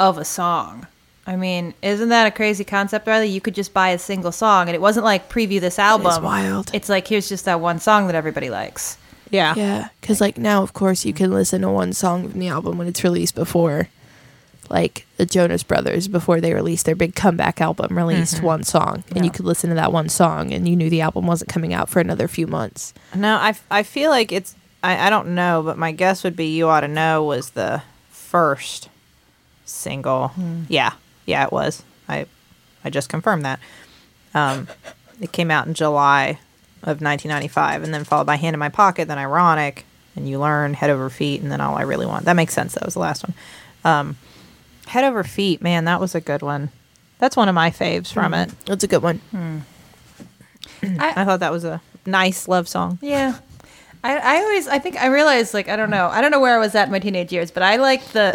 of 0.00 0.18
a 0.18 0.24
song. 0.24 0.86
I 1.26 1.36
mean, 1.36 1.72
isn't 1.80 2.10
that 2.10 2.26
a 2.26 2.30
crazy 2.30 2.64
concept, 2.64 3.06
Rileigh? 3.06 3.32
You 3.32 3.40
could 3.40 3.54
just 3.54 3.72
buy 3.72 3.90
a 3.90 3.98
single 3.98 4.32
song, 4.32 4.68
and 4.68 4.74
it 4.74 4.80
wasn't 4.80 5.04
like 5.04 5.30
preview 5.30 5.60
this 5.60 5.78
album. 5.78 6.06
It's 6.08 6.20
wild. 6.20 6.70
It's 6.74 6.88
like 6.88 7.08
here's 7.08 7.28
just 7.28 7.46
that 7.46 7.60
one 7.60 7.78
song 7.80 8.06
that 8.06 8.14
everybody 8.14 8.50
likes. 8.50 8.98
Yeah. 9.30 9.54
Yeah, 9.56 9.88
because 10.00 10.20
like 10.20 10.38
now, 10.38 10.62
of 10.62 10.74
course, 10.74 11.04
you 11.04 11.12
can 11.12 11.32
listen 11.32 11.62
to 11.62 11.70
one 11.70 11.92
song 11.92 12.28
from 12.28 12.40
the 12.40 12.48
album 12.48 12.78
when 12.78 12.86
it's 12.86 13.02
released 13.02 13.34
before, 13.34 13.88
like 14.70 15.06
the 15.16 15.26
Jonas 15.26 15.62
Brothers 15.62 16.08
before 16.08 16.40
they 16.40 16.54
released 16.54 16.86
their 16.86 16.96
big 16.96 17.14
comeback 17.14 17.60
album, 17.60 17.96
released 17.96 18.42
one 18.42 18.62
song, 18.64 19.04
and 19.14 19.24
you 19.24 19.30
could 19.30 19.44
listen 19.44 19.70
to 19.70 19.76
that 19.76 19.92
one 19.92 20.08
song, 20.08 20.52
and 20.52 20.68
you 20.68 20.76
knew 20.76 20.90
the 20.90 21.00
album 21.00 21.26
wasn't 21.26 21.50
coming 21.50 21.72
out 21.74 21.88
for 21.88 22.00
another 22.00 22.28
few 22.28 22.46
months. 22.46 22.94
No, 23.14 23.36
I, 23.36 23.54
I 23.70 23.82
feel 23.82 24.10
like 24.10 24.32
it's 24.32 24.54
I, 24.82 25.06
I 25.06 25.10
don't 25.10 25.34
know, 25.34 25.62
but 25.62 25.78
my 25.78 25.92
guess 25.92 26.24
would 26.24 26.36
be 26.36 26.54
you 26.56 26.68
ought 26.68 26.80
to 26.80 26.88
know 26.88 27.24
was 27.24 27.50
the 27.50 27.82
first 28.10 28.88
single. 29.64 30.32
Yeah, 30.68 30.92
yeah, 31.26 31.44
it 31.44 31.52
was. 31.52 31.82
I 32.08 32.26
I 32.84 32.90
just 32.90 33.08
confirmed 33.08 33.44
that. 33.44 33.60
Um, 34.34 34.68
it 35.20 35.32
came 35.32 35.50
out 35.50 35.66
in 35.66 35.74
July 35.74 36.38
of 36.82 37.00
1995, 37.00 37.82
and 37.82 37.94
then 37.94 38.04
followed 38.04 38.26
by 38.26 38.36
Hand 38.36 38.54
in 38.54 38.60
My 38.60 38.68
Pocket, 38.68 39.08
then 39.08 39.16
Ironic, 39.16 39.86
and 40.16 40.28
You 40.28 40.38
Learn, 40.38 40.74
Head 40.74 40.90
Over 40.90 41.08
Feet, 41.08 41.40
and 41.40 41.50
then 41.50 41.60
All 41.60 41.76
I 41.76 41.82
Really 41.82 42.04
Want. 42.04 42.26
That 42.26 42.34
makes 42.34 42.52
sense. 42.52 42.74
That 42.74 42.84
was 42.84 42.94
the 42.94 43.00
last 43.00 43.24
one. 43.26 43.34
Um, 43.84 44.16
Head 44.86 45.04
Over 45.04 45.24
Feet, 45.24 45.62
man, 45.62 45.84
that 45.84 46.00
was 46.00 46.14
a 46.14 46.20
good 46.20 46.42
one. 46.42 46.70
That's 47.18 47.36
one 47.36 47.48
of 47.48 47.54
my 47.54 47.70
faves 47.70 48.12
from 48.12 48.34
it. 48.34 48.50
That's 48.66 48.84
a 48.84 48.88
good 48.88 49.02
one. 49.02 49.20
I 50.82 51.24
thought 51.24 51.40
that 51.40 51.52
was 51.52 51.64
a 51.64 51.80
nice 52.06 52.48
love 52.48 52.68
song. 52.68 52.98
Yeah. 53.00 53.38
I, 54.02 54.18
I 54.18 54.36
always 54.42 54.68
I 54.68 54.78
think 54.78 54.96
I 55.00 55.06
realized 55.06 55.54
like 55.54 55.70
I 55.70 55.76
don't 55.76 55.88
know 55.88 56.08
I 56.08 56.20
don't 56.20 56.30
know 56.30 56.40
where 56.40 56.54
I 56.54 56.58
was 56.58 56.74
at 56.74 56.88
in 56.88 56.92
my 56.92 56.98
teenage 56.98 57.32
years 57.32 57.50
but 57.50 57.62
I 57.62 57.76
liked 57.76 58.12
the 58.12 58.32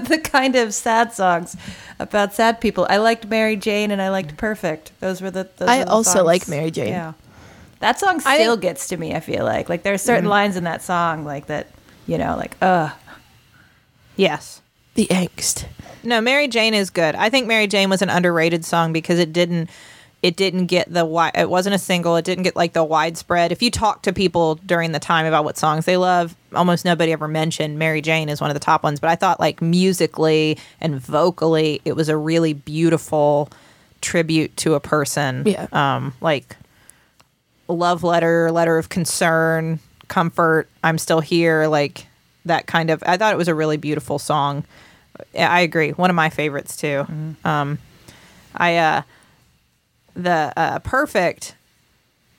the 0.08 0.18
kind 0.22 0.54
of 0.54 0.72
sad 0.72 1.12
songs 1.12 1.56
about 1.98 2.34
sad 2.34 2.60
people 2.60 2.86
I 2.88 2.98
liked 2.98 3.26
Mary 3.26 3.56
Jane 3.56 3.90
and 3.90 4.00
I 4.00 4.10
liked 4.10 4.36
Perfect 4.36 4.92
those 5.00 5.20
were 5.20 5.32
the 5.32 5.48
those 5.56 5.68
I 5.68 5.78
were 5.80 5.84
the 5.86 5.90
also 5.90 6.10
songs. 6.18 6.24
like 6.26 6.46
Mary 6.48 6.70
Jane. 6.70 6.90
yeah 6.90 7.14
that 7.80 7.98
song 7.98 8.22
I 8.24 8.36
still 8.36 8.52
think- 8.52 8.62
gets 8.62 8.86
to 8.90 8.96
me 8.96 9.12
I 9.12 9.18
feel 9.18 9.44
like 9.44 9.68
like 9.68 9.82
there 9.82 9.92
are 9.92 9.98
certain 9.98 10.28
lines 10.28 10.56
in 10.56 10.62
that 10.64 10.82
song 10.82 11.24
like 11.24 11.46
that 11.46 11.66
you 12.06 12.16
know 12.16 12.36
like 12.36 12.56
uh 12.62 12.90
Yes. 14.14 14.61
The 14.94 15.06
angst. 15.06 15.66
No, 16.04 16.20
Mary 16.20 16.48
Jane 16.48 16.74
is 16.74 16.90
good. 16.90 17.14
I 17.14 17.30
think 17.30 17.46
Mary 17.46 17.66
Jane 17.66 17.88
was 17.88 18.02
an 18.02 18.10
underrated 18.10 18.64
song 18.64 18.92
because 18.92 19.18
it 19.18 19.32
didn't 19.32 19.70
it 20.22 20.36
didn't 20.36 20.66
get 20.66 20.86
the 20.88 21.00
wi- 21.00 21.32
it 21.34 21.50
wasn't 21.50 21.74
a 21.74 21.78
single, 21.78 22.14
it 22.16 22.24
didn't 22.24 22.44
get 22.44 22.54
like 22.54 22.74
the 22.74 22.84
widespread. 22.84 23.50
If 23.50 23.60
you 23.60 23.70
talk 23.72 24.02
to 24.02 24.12
people 24.12 24.54
during 24.54 24.92
the 24.92 25.00
time 25.00 25.26
about 25.26 25.44
what 25.44 25.58
songs 25.58 25.84
they 25.84 25.96
love, 25.96 26.36
almost 26.54 26.84
nobody 26.84 27.10
ever 27.12 27.26
mentioned 27.26 27.78
Mary 27.78 28.00
Jane 28.00 28.28
is 28.28 28.40
one 28.40 28.48
of 28.50 28.54
the 28.54 28.60
top 28.60 28.84
ones, 28.84 29.00
but 29.00 29.10
I 29.10 29.16
thought 29.16 29.40
like 29.40 29.60
musically 29.60 30.58
and 30.80 31.00
vocally 31.00 31.80
it 31.84 31.94
was 31.94 32.08
a 32.08 32.16
really 32.16 32.52
beautiful 32.52 33.50
tribute 34.00 34.56
to 34.58 34.74
a 34.74 34.80
person. 34.80 35.44
Yeah. 35.46 35.66
Um 35.72 36.14
like 36.20 36.56
love 37.68 38.04
letter, 38.04 38.52
letter 38.52 38.78
of 38.78 38.88
concern, 38.88 39.80
comfort, 40.08 40.68
I'm 40.84 40.98
still 40.98 41.20
here, 41.20 41.66
like 41.66 42.06
that 42.44 42.66
kind 42.66 42.90
of 42.90 43.02
I 43.06 43.16
thought 43.16 43.32
it 43.32 43.38
was 43.38 43.48
a 43.48 43.54
really 43.54 43.76
beautiful 43.76 44.18
song. 44.18 44.64
I 45.38 45.60
agree. 45.60 45.90
One 45.90 46.10
of 46.10 46.16
my 46.16 46.30
favorites 46.30 46.76
too. 46.76 47.06
Um 47.44 47.78
I 48.56 48.76
uh 48.76 49.02
the 50.14 50.52
uh 50.56 50.78
perfect 50.80 51.54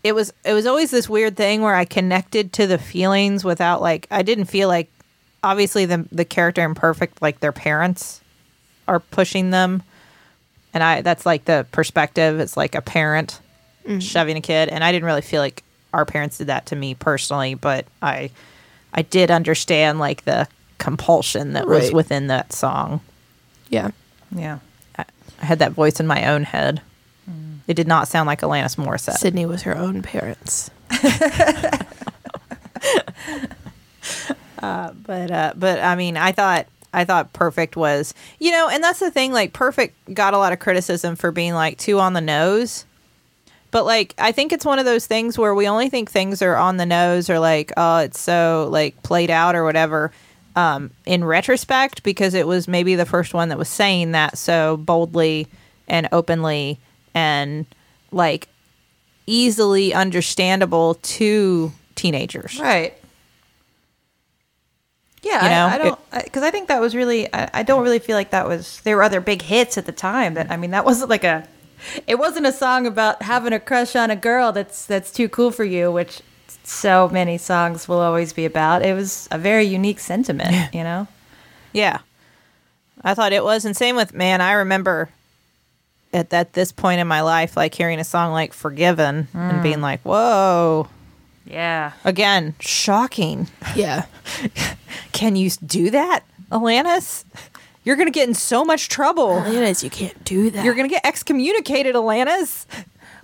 it 0.04 0.14
was 0.14 0.34
it 0.46 0.54
was 0.54 0.66
always 0.66 0.92
this 0.92 1.10
weird 1.10 1.36
thing 1.38 1.62
where 1.62 1.76
I 1.76 1.86
connected 1.86 2.54
to 2.54 2.68
the 2.68 2.78
feelings 2.78 3.44
without 3.44 3.82
like 3.82 4.08
I 4.12 4.22
didn't 4.22 4.46
feel 4.46 4.68
like 4.68 4.90
obviously 5.44 5.86
the 5.86 6.06
the 6.12 6.26
character 6.26 6.64
in 6.64 6.76
perfect 6.76 7.22
like 7.22 7.40
their 7.40 7.52
parents 7.52 8.22
are 8.88 9.00
pushing 9.00 9.50
them 9.52 9.82
and 10.74 10.84
I 10.84 11.02
that's 11.02 11.26
like 11.26 11.46
the 11.46 11.66
perspective 11.72 12.40
it's 12.40 12.58
like 12.58 12.76
a 12.76 12.82
parent 12.82 13.40
shoving 14.00 14.38
a 14.38 14.42
kid 14.42 14.70
and 14.70 14.84
I 14.84 14.92
didn't 14.92 15.06
really 15.06 15.22
feel 15.22 15.42
like 15.42 15.64
our 15.94 16.06
parents 16.06 16.38
did 16.38 16.48
that 16.48 16.68
to 16.68 16.76
me 16.76 16.96
personally 16.96 17.54
but 17.56 17.86
I 18.02 18.30
I 18.94 19.02
did 19.02 19.32
understand 19.32 20.00
like 20.00 20.24
the 20.26 20.48
compulsion 20.78 21.54
that 21.54 21.68
was 21.68 21.86
Right. 21.86 21.94
within 21.94 22.28
that 22.28 22.54
song 22.54 23.02
Yeah. 23.70 23.92
yeah 24.32 24.60
I, 24.98 25.06
I 25.42 25.46
had 25.46 25.60
that 25.60 25.72
voice 25.74 26.00
in 26.00 26.08
my 26.08 26.28
own 26.28 26.44
head 26.44 26.82
it 27.66 27.76
did 27.76 27.88
not 27.88 28.10
sound 28.10 28.28
like 28.28 28.42
Alanis 28.42 28.76
Morissette 28.76 29.16
Sydnee 29.22 29.48
was 29.48 29.62
her 29.62 29.78
own 29.78 30.02
parents. 30.02 30.70
but 34.62 35.32
uh 35.32 35.54
but 35.56 35.80
i 35.80 35.96
mean 35.96 36.18
i 36.18 36.32
thought 36.32 36.66
i 36.94 37.04
thought 37.06 37.32
perfect 37.34 37.76
was 37.76 38.14
you 38.40 38.52
know 38.52 38.70
and 38.70 38.84
that's 38.84 39.00
the 39.00 39.12
thing 39.12 39.32
like 39.34 39.54
perfect 39.54 39.96
got 40.14 40.34
a 40.34 40.38
lot 40.38 40.54
of 40.54 40.60
criticism 40.60 41.16
for 41.16 41.32
being 41.32 41.54
like 41.54 41.78
too 41.78 42.00
on 42.00 42.14
the 42.14 42.22
nose 42.22 42.86
but 43.74 43.86
like 43.86 44.14
i 44.18 44.32
think 44.32 44.54
it's 44.54 44.64
one 44.64 44.80
of 44.80 44.86
those 44.86 45.06
things 45.06 45.38
where 45.38 45.54
we 45.54 45.68
only 45.68 45.90
think 45.90 46.10
things 46.10 46.42
are 46.42 46.56
on 46.56 46.78
the 46.78 46.86
nose 46.86 47.30
or 47.30 47.40
like 47.40 47.74
oh 47.76 47.98
it's 47.98 48.20
so 48.20 48.70
like 48.72 49.04
played 49.04 49.30
out 49.30 49.56
or 49.56 49.66
whatever 49.66 50.12
um 50.56 50.92
in 51.06 51.26
retrospect 51.26 52.04
because 52.04 52.34
it 52.34 52.48
was 52.48 52.70
maybe 52.70 52.96
the 52.96 53.06
first 53.06 53.34
one 53.34 53.50
that 53.50 53.58
was 53.58 53.68
saying 53.68 54.12
that 54.12 54.38
so 54.38 54.78
boldly 54.78 55.48
and 55.88 56.08
openly 56.12 56.80
and 57.14 57.66
like 58.12 58.48
easily 59.26 59.94
understandable 59.94 60.96
to 60.96 61.72
teenagers. 61.96 62.60
Right. 62.60 62.98
Yeah 65.22 65.44
You 65.44 65.50
know, 65.50 65.66
I, 65.66 65.74
I 65.74 65.78
don't 65.78 66.00
because 66.26 66.44
I, 66.44 66.52
think 66.52 66.68
that 66.68 66.82
was 66.82 66.96
really 66.96 67.34
I, 67.34 67.50
I 67.54 67.64
don't 67.64 67.84
really 67.84 68.00
feel 68.00 68.18
like 68.18 68.32
that 68.32 68.48
was 68.48 68.82
there 68.82 68.98
were 68.98 69.04
other 69.04 69.22
big 69.22 69.42
hits 69.42 69.78
at 69.78 69.86
the 69.86 69.92
time 69.92 70.34
that 70.34 70.52
I 70.52 70.58
mean 70.58 70.72
that 70.72 70.84
wasn't 70.84 71.10
like 71.10 71.24
a 71.24 71.48
it 72.08 72.16
wasn't 72.16 72.46
a 72.46 72.52
song 72.52 72.88
about 72.88 73.22
having 73.24 73.54
a 73.54 73.60
crush 73.60 73.96
on 73.96 74.10
a 74.12 74.16
girl 74.16 74.52
that's 74.52 74.86
that's 74.86 75.12
too 75.12 75.28
cool 75.30 75.52
for 75.52 75.64
you 75.64 75.92
which 75.92 76.22
so 76.64 77.10
many 77.10 77.38
songs 77.38 77.88
will 77.88 78.00
always 78.00 78.32
be 78.34 78.46
about 78.46 78.82
it 78.84 78.94
was 78.94 79.28
a 79.32 79.38
very 79.38 79.64
unique 79.66 80.00
sentiment 80.00 80.74
you 80.74 80.84
know 80.84 81.08
Yeah. 81.74 82.00
I 83.04 83.16
thought 83.16 83.34
it 83.34 83.44
was. 83.44 83.66
And 83.66 83.76
same 83.76 83.96
with, 83.96 84.14
man, 84.14 84.40
I 84.40 84.54
remember 84.54 85.10
at, 86.14 86.32
at 86.32 86.54
this 86.54 86.72
point 86.72 87.02
in 87.02 87.08
my 87.08 87.22
life, 87.22 87.58
like 87.58 87.74
hearing 87.76 88.00
a 88.00 88.04
song 88.06 88.32
like 88.32 88.54
Forgiven 88.54 89.28
and 89.34 89.62
being 89.64 89.80
mm. 89.80 89.82
like, 89.82 90.02
whoa. 90.04 90.88
yeah 91.46 91.94
Again, 92.06 92.56
shocking. 92.60 93.50
Yeah. 93.76 94.06
Can 95.12 95.36
you 95.36 95.50
do 95.66 95.90
that, 95.90 96.24
Alanis? 96.52 97.26
You're 97.84 97.96
going 97.96 98.08
to 98.08 98.12
get 98.12 98.28
in 98.28 98.34
so 98.34 98.64
much 98.64 98.90
trouble. 98.90 99.42
Alanis, 99.42 99.84
you 99.84 99.90
can't 99.90 100.24
do 100.24 100.50
that. 100.52 100.64
You're 100.64 100.74
going 100.74 100.88
to 100.88 100.94
get 100.94 101.06
excommunicated, 101.06 101.96
Alanis. 101.96 102.66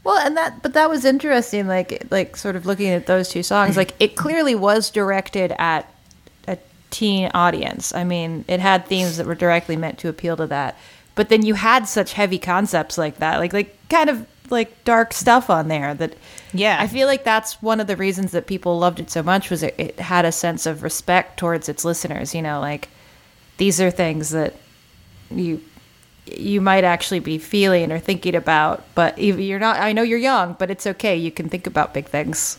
Well, 0.03 0.18
and 0.18 0.36
that, 0.38 0.62
but 0.62 0.74
that 0.74 0.89
was 0.89 1.05
interesting. 1.05 1.68
Like, 1.68 2.05
like 2.10 2.36
sort 2.36 2.55
of 2.55 2.66
looking 2.66 2.89
at 2.89 3.05
those 3.05 3.30
two 3.30 3.43
songs, 3.43 3.78
like 3.78 3.93
it 3.99 4.16
clearly 4.16 4.55
was 4.55 4.89
directed 4.89 5.53
at 5.57 5.93
a 6.47 6.57
teen 6.89 7.32
audience. 7.34 7.93
I 7.93 8.03
mean, 8.03 8.45
it 8.47 8.60
had 8.60 8.86
themes 8.86 9.18
that 9.18 9.26
were 9.26 9.36
directly 9.36 9.76
meant 9.76 9.97
to 9.99 10.10
appeal 10.10 10.36
to 10.38 10.47
that. 10.47 10.78
But 11.16 11.30
then 11.30 11.45
you 11.45 11.53
had 11.55 11.86
such 11.88 12.14
heavy 12.14 12.39
concepts 12.39 12.97
like 12.97 13.18
that, 13.18 13.39
like 13.39 13.51
like 13.51 13.76
kind 13.89 14.10
of 14.10 14.26
like 14.49 14.84
dark 14.86 15.14
stuff 15.14 15.49
on 15.49 15.68
there. 15.68 15.93
That 15.93 16.16
Yeah. 16.53 16.78
I 16.80 16.88
feel 16.88 17.07
like 17.07 17.24
that's 17.26 17.62
one 17.62 17.80
of 17.82 17.88
the 17.88 17.97
reasons 17.97 18.32
that 18.32 18.47
people 18.47 18.80
loved 18.80 18.99
it 19.01 19.12
so 19.12 19.22
much 19.22 19.49
was 19.49 19.62
it, 19.64 19.76
it 19.78 19.99
had 19.99 20.24
a 20.26 20.32
sense 20.32 20.66
of 20.66 20.82
respect 20.82 21.38
towards 21.38 21.68
its 21.68 21.84
listeners. 21.84 22.34
You 22.34 22.41
know, 22.41 22.62
like 22.62 22.88
these 23.60 23.80
are 23.80 23.91
things 23.91 24.32
that 24.32 24.55
you 25.30 25.62
you 26.26 26.62
might 26.62 26.84
actually 26.84 27.20
be 27.20 27.38
feeling 27.38 27.91
or 27.91 27.99
thinking 27.99 28.36
about, 28.36 28.84
but 28.95 29.18
you're 29.18 29.60
not. 29.60 29.80
I 29.80 29.91
know 29.93 30.01
you're 30.01 30.18
young, 30.18 30.55
but 30.57 30.72
it's 30.72 30.88
okay. 30.88 31.16
You 31.16 31.32
can 31.32 31.49
think 31.49 31.68
about 31.68 31.93
big 31.93 32.07
things. 32.07 32.57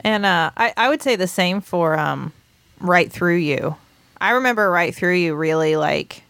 And 0.00 0.24
uh, 0.24 0.50
I, 0.56 0.72
I 0.76 0.88
would 0.88 1.02
say 1.02 1.16
the 1.16 1.26
same 1.26 1.60
for 1.60 1.98
um, 1.98 2.32
Right 2.80 3.10
Through 3.10 3.36
You. 3.36 3.76
I 4.20 4.30
remember 4.30 4.70
Right 4.70 4.94
Through 4.94 5.14
You 5.14 5.34
really 5.34 5.76
like, 5.76 6.22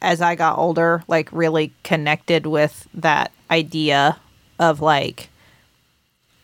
as 0.00 0.22
I 0.22 0.36
got 0.36 0.58
older, 0.58 1.04
like 1.06 1.28
really 1.32 1.72
connected 1.82 2.46
with 2.46 2.88
that 2.94 3.30
idea 3.50 4.18
of 4.58 4.80
like 4.80 5.28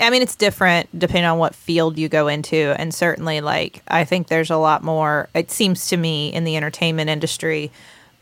I 0.01 0.11
mean, 0.11 0.23
it's 0.23 0.37
different 0.37 0.97
depending 0.97 1.25
on 1.25 1.39
what 1.39 1.55
field 1.55 1.99
you 1.99 2.09
go 2.09 2.29
into, 2.29 2.75
and 2.79 2.95
certainly, 2.95 3.41
like 3.41 3.83
I 3.89 4.05
think 4.05 4.29
there's 4.29 4.51
a 4.51 4.57
lot 4.57 4.85
more. 4.85 5.29
It 5.35 5.51
seems 5.51 5.89
to 5.89 5.97
me 5.97 6.33
in 6.33 6.45
the 6.45 6.57
entertainment 6.57 7.11
industry, 7.11 7.71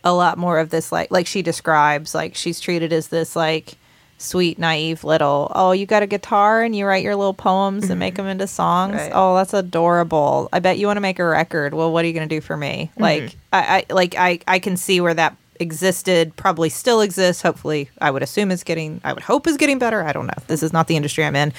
a 0.03 0.13
lot 0.13 0.39
more 0.39 0.59
of 0.59 0.71
this, 0.71 0.91
like 0.91 1.11
like 1.11 1.27
she 1.27 1.43
describes, 1.43 2.15
like 2.15 2.35
she's 2.35 2.61
treated 2.61 2.93
as 2.93 3.09
this 3.09 3.37
like 3.37 3.75
sweet, 4.19 4.59
naive 4.59 5.05
little. 5.05 5.53
Oh, 5.55 5.73
you 5.73 5.87
got 5.87 6.03
a 6.03 6.07
guitar 6.07 6.63
and 6.63 6.75
you 6.75 6.87
write 6.87 7.05
your 7.05 7.17
little 7.17 7.35
poems 7.35 7.91
and 7.91 7.99
make 7.99 8.15
mm-hmm. 8.15 8.23
them 8.23 8.31
into 8.31 8.47
songs. 8.47 8.95
Right. 8.95 9.13
Oh, 9.15 9.37
that's 9.37 9.55
adorable. 9.55 10.49
I 10.53 10.61
bet 10.61 10.79
you 10.79 10.87
want 10.87 10.97
to 10.97 11.03
make 11.03 11.19
a 11.19 11.25
record. 11.25 11.75
Well, 11.75 11.93
what 11.93 12.05
are 12.05 12.09
you 12.09 12.15
going 12.15 12.29
to 12.29 12.35
do 12.35 12.41
for 12.41 12.57
me? 12.57 12.91
Mm-hmm. 12.93 13.03
Like 13.03 13.37
I, 13.53 13.85
I 13.91 13.93
like 13.93 14.15
I 14.17 14.41
I 14.47 14.59
can 14.59 14.77
see 14.77 15.01
where 15.01 15.15
that 15.15 15.37
existed 15.61 16.35
probably 16.37 16.69
still 16.69 17.01
exists 17.01 17.43
hopefully 17.43 17.89
i 18.01 18.11
would 18.11 18.23
assume 18.23 18.51
is 18.51 18.63
getting 18.65 19.01
i 19.05 19.13
would 19.13 19.23
hope 19.23 19.47
is 19.47 19.57
getting 19.57 19.79
better 19.79 20.03
i 20.03 20.13
don't 20.13 20.27
know 20.27 20.43
this 20.47 20.63
is 20.63 20.73
not 20.73 20.87
the 20.89 20.97
industry 20.97 21.25
i'm 21.25 21.37
in 21.37 21.53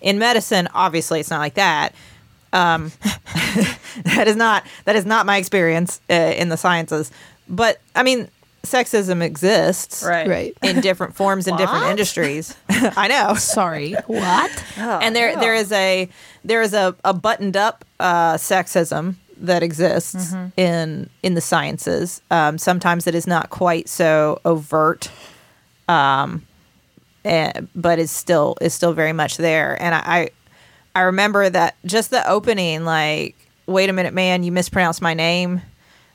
in 0.00 0.18
medicine 0.18 0.68
obviously 0.74 1.20
it's 1.20 1.30
not 1.30 1.38
like 1.40 1.54
that 1.54 1.94
um 2.52 2.90
that 4.04 4.24
is 4.26 4.36
not 4.36 4.64
that 4.84 4.96
is 4.96 5.04
not 5.06 5.26
my 5.26 5.36
experience 5.36 6.00
uh, 6.10 6.14
in 6.14 6.48
the 6.48 6.56
sciences 6.56 7.10
but 7.48 7.80
i 7.94 8.02
mean 8.02 8.28
sexism 8.62 9.22
exists 9.22 10.02
Right. 10.06 10.28
Right. 10.28 10.56
in 10.62 10.80
different 10.80 11.16
forms 11.16 11.46
in 11.46 11.56
different 11.56 11.86
industries 11.86 12.54
i 12.68 13.08
know 13.08 13.34
Sorry. 13.34 13.94
What? 14.06 14.64
and 14.76 15.16
there 15.16 15.34
there 15.40 15.54
is 15.54 15.72
a 15.72 16.08
there 16.44 16.60
is 16.62 16.74
a, 16.74 16.94
a 17.04 17.14
buttoned 17.14 17.56
up 17.56 17.84
uh, 17.98 18.34
sexism 18.34 19.14
that 19.40 19.62
exists 19.62 20.34
in 20.56 21.08
in 21.22 21.34
the 21.34 21.40
sciences. 21.40 22.20
Um, 22.30 22.58
sometimes 22.58 23.06
it 23.06 23.14
is 23.14 23.26
not 23.26 23.50
quite 23.50 23.88
so 23.88 24.40
overt, 24.44 25.10
um, 25.88 26.46
eh, 27.24 27.52
but 27.74 27.98
is 27.98 28.10
still 28.10 28.56
is 28.60 28.74
still 28.74 28.92
very 28.92 29.12
much 29.12 29.36
there. 29.36 29.80
And 29.82 29.94
I, 29.94 29.98
I 30.04 30.30
I 30.94 31.00
remember 31.02 31.48
that 31.48 31.76
just 31.84 32.10
the 32.10 32.28
opening, 32.28 32.84
like, 32.84 33.36
wait 33.66 33.88
a 33.90 33.92
minute, 33.92 34.12
man, 34.14 34.42
you 34.42 34.52
mispronounced 34.52 35.00
my 35.02 35.14
name. 35.14 35.62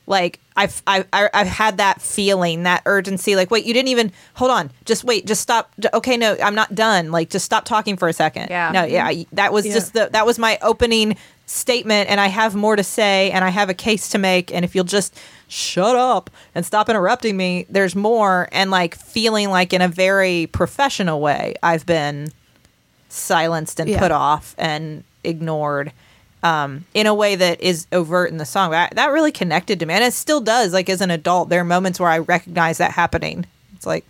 Like 0.08 0.40
I've, 0.56 0.84
I've 0.86 1.08
I- 1.12 1.30
I've 1.34 1.48
had 1.48 1.78
that 1.78 2.00
feeling, 2.00 2.62
that 2.64 2.84
urgency. 2.86 3.36
Like, 3.36 3.50
wait, 3.50 3.66
you 3.66 3.74
didn't 3.74 3.88
even 3.90 4.12
hold 4.36 4.52
on. 4.52 4.70
Just 4.86 5.04
wait. 5.04 5.26
Just 5.26 5.42
stop. 5.42 5.72
Okay, 5.96 6.16
no, 6.16 6.38
I'm 6.44 6.54
not 6.54 6.76
done. 6.76 7.12
Like, 7.12 7.32
just 7.32 7.44
stop 7.44 7.66
talking 7.66 7.98
for 7.98 8.08
a 8.08 8.14
second. 8.14 8.50
Yeah. 8.52 8.72
No, 8.72 8.84
yeah. 8.84 9.08
y- 9.08 9.26
That 9.32 9.52
was 9.52 9.66
Yeah. 9.66 9.74
just 9.74 9.94
the 9.94 10.10
that 10.12 10.24
was 10.28 10.38
my 10.38 10.60
opening 10.62 11.18
statement, 11.46 12.10
and 12.10 12.20
I 12.20 12.28
have 12.28 12.56
more 12.56 12.76
to 12.76 12.84
say, 12.84 13.32
and 13.32 13.44
I 13.46 13.50
have 13.50 13.70
a 13.70 13.74
case 13.74 14.10
to 14.10 14.18
make. 14.18 14.54
And 14.54 14.66
if 14.66 14.74
you'll 14.76 14.84
just 14.84 15.16
shut 15.48 15.96
up 15.96 16.30
and 16.56 16.66
stop 16.66 16.90
interrupting 16.90 17.38
me, 17.38 17.66
there's 17.70 17.96
more. 17.96 18.50
And 18.52 18.72
like 18.72 18.96
feeling 18.96 19.50
like 19.50 19.72
in 19.74 19.82
a 19.82 19.88
very 19.88 20.48
professional 20.52 21.22
way, 21.22 21.54
I've 21.62 21.86
been 21.86 22.32
silenced 23.10 23.80
and 23.80 23.90
Yeah. 23.90 24.00
put 24.00 24.12
off 24.12 24.56
and 24.58 25.04
ignored 25.24 25.92
um, 26.44 26.86
in 26.94 27.08
a 27.08 27.14
way 27.14 27.36
that 27.36 27.60
is 27.62 27.88
overt 27.92 28.30
in 28.30 28.38
the 28.38 28.46
song. 28.46 28.72
That, 28.72 28.96
that 28.96 29.08
really 29.12 29.32
connected 29.32 29.80
to 29.80 29.86
me, 29.86 29.94
and 29.96 30.04
it 30.04 30.14
still 30.14 30.42
does. 30.42 30.74
Like 30.74 30.90
as 30.90 31.02
an 31.02 31.10
adult, 31.12 31.50
there 31.50 31.62
are 31.62 31.66
moments 31.66 32.00
where 32.00 32.10
I 32.10 32.20
recognize 32.20 32.78
that 32.78 32.92
happening. 32.92 33.46
It's 33.76 33.86
like, 33.86 34.06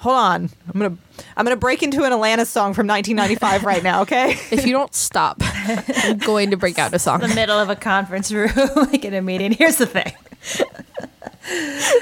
hold 0.00 0.16
on, 0.16 0.50
I'm 0.66 0.80
gonna 0.80 0.96
I'm 1.36 1.44
gonna 1.44 1.56
break 1.56 1.82
into 1.82 2.04
an 2.04 2.12
Alanis 2.12 2.46
song 2.46 2.74
from 2.74 2.86
1995 2.86 3.64
right 3.64 3.82
now. 3.82 4.02
Okay, 4.02 4.32
If 4.50 4.66
you 4.66 4.72
don't 4.72 4.94
stop, 4.94 5.36
I'm 5.40 6.18
going 6.18 6.50
to 6.50 6.56
break 6.56 6.78
out 6.78 6.92
a 6.94 6.98
song. 6.98 7.22
In 7.22 7.28
the 7.30 7.34
middle 7.34 7.58
of 7.58 7.68
a 7.70 7.76
conference 7.76 8.32
room, 8.32 8.50
like 8.76 9.04
in 9.04 9.14
a 9.14 9.22
meeting. 9.22 9.52
Here's 9.52 9.76
the 9.76 9.86
thing. 9.86 10.12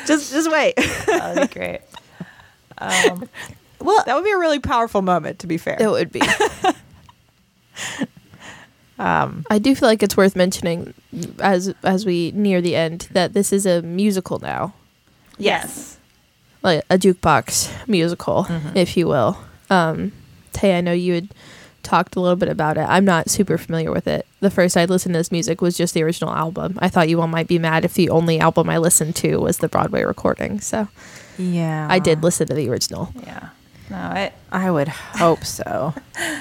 just 0.07 0.33
just 0.33 0.51
wait. 0.51 0.75
That'd 1.07 1.51
be 1.51 1.55
great. 1.59 1.81
Um, 2.79 3.29
well, 3.81 4.03
that 4.07 4.15
would 4.15 4.25
be 4.25 4.31
a 4.33 4.39
really 4.39 4.61
powerful 4.61 5.03
moment. 5.03 5.41
To 5.41 5.47
be 5.47 5.59
fair, 5.59 5.77
It 5.81 5.91
would 5.91 6.13
be. 6.13 6.23
I 9.01 9.59
do 9.61 9.75
feel 9.75 9.89
like 9.89 10.03
it's 10.03 10.17
worth 10.17 10.37
mentioning 10.37 10.95
as 11.41 11.75
as 11.83 12.07
we 12.07 12.33
near 12.33 12.61
the 12.61 12.77
end 12.77 13.09
that 13.13 13.33
this 13.33 13.53
is 13.53 13.67
a 13.67 13.83
musical 13.83 14.39
now, 14.39 14.75
yes. 15.39 15.98
Like 16.63 16.85
a 16.91 16.99
jukebox 16.99 17.89
musical, 17.89 18.47
if 18.75 18.97
you 18.97 19.07
will. 19.07 19.39
Um, 19.71 20.13
Tay, 20.53 20.77
I 20.77 20.81
know 20.81 20.93
you 20.93 21.15
had 21.15 21.29
talked 21.83 22.17
a 22.17 22.21
little 22.21 22.37
bit 22.37 22.49
about 22.49 22.77
it. 22.77 22.87
I'm 22.89 23.05
not 23.05 23.31
super 23.31 23.57
familiar 23.57 23.91
with 23.93 24.07
it. 24.07 24.27
The 24.41 24.51
first 24.51 24.77
I 24.77 24.85
listened 24.85 25.15
to 25.15 25.19
this 25.21 25.33
music 25.33 25.61
was 25.61 25.77
just 25.77 25.95
the 25.95 26.03
original 26.03 26.33
album. 26.33 26.79
I 26.81 26.89
thought 26.89 27.09
you 27.09 27.21
all 27.21 27.29
might 27.29 27.49
be 27.49 27.59
mad 27.59 27.85
if 27.85 27.95
the 27.95 28.11
only 28.11 28.41
album 28.41 28.69
I 28.69 28.79
listened 28.79 29.17
to 29.17 29.37
was 29.39 29.59
the 29.59 29.69
Broadway 29.69 30.03
recording. 30.05 30.61
So 30.61 30.89
yeah, 31.39 31.87
I 31.89 31.99
did 31.99 32.23
listen 32.23 32.47
to 32.49 32.55
the 32.55 32.69
original. 32.69 33.13
Yeah. 33.25 33.51
No, 33.91 34.13
it. 34.17 34.33
I 34.53 34.71
would 34.71 34.89
hope 34.89 35.45
so. 35.45 35.95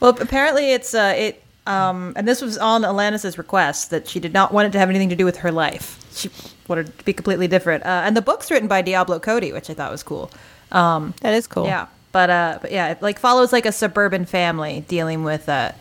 Well, 0.00 0.16
apparently 0.20 0.72
it's 0.72 0.94
uh, 0.94 1.14
it. 1.16 1.42
Um, 1.66 2.14
and 2.16 2.26
this 2.26 2.40
was 2.40 2.56
on 2.56 2.82
Alanis's 2.82 3.36
request 3.36 3.90
that 3.90 4.08
she 4.08 4.20
did 4.20 4.32
not 4.32 4.52
want 4.54 4.68
it 4.68 4.70
to 4.72 4.78
have 4.78 4.88
anything 4.88 5.10
to 5.10 5.16
do 5.16 5.24
with 5.24 5.38
her 5.38 5.52
life. 5.52 5.98
She 6.14 6.30
to 6.76 6.84
be 7.04 7.12
completely 7.12 7.48
different. 7.48 7.84
Uh, 7.84 8.02
and 8.04 8.16
the 8.16 8.22
book's 8.22 8.50
written 8.50 8.68
by 8.68 8.82
Diablo 8.82 9.18
Cody, 9.18 9.52
which 9.52 9.68
I 9.70 9.74
thought 9.74 9.90
was 9.90 10.02
cool. 10.02 10.30
Um, 10.72 11.14
That 11.22 11.34
is 11.34 11.46
cool. 11.46 11.64
Yeah, 11.66 11.86
but 12.12 12.30
uh, 12.30 12.58
but 12.62 12.70
yeah, 12.72 12.88
it 12.90 13.02
like 13.02 13.18
follows 13.18 13.52
like 13.52 13.66
a 13.66 13.72
suburban 13.72 14.24
family 14.26 14.84
dealing 14.88 15.24
with 15.24 15.48
uh, 15.48 15.72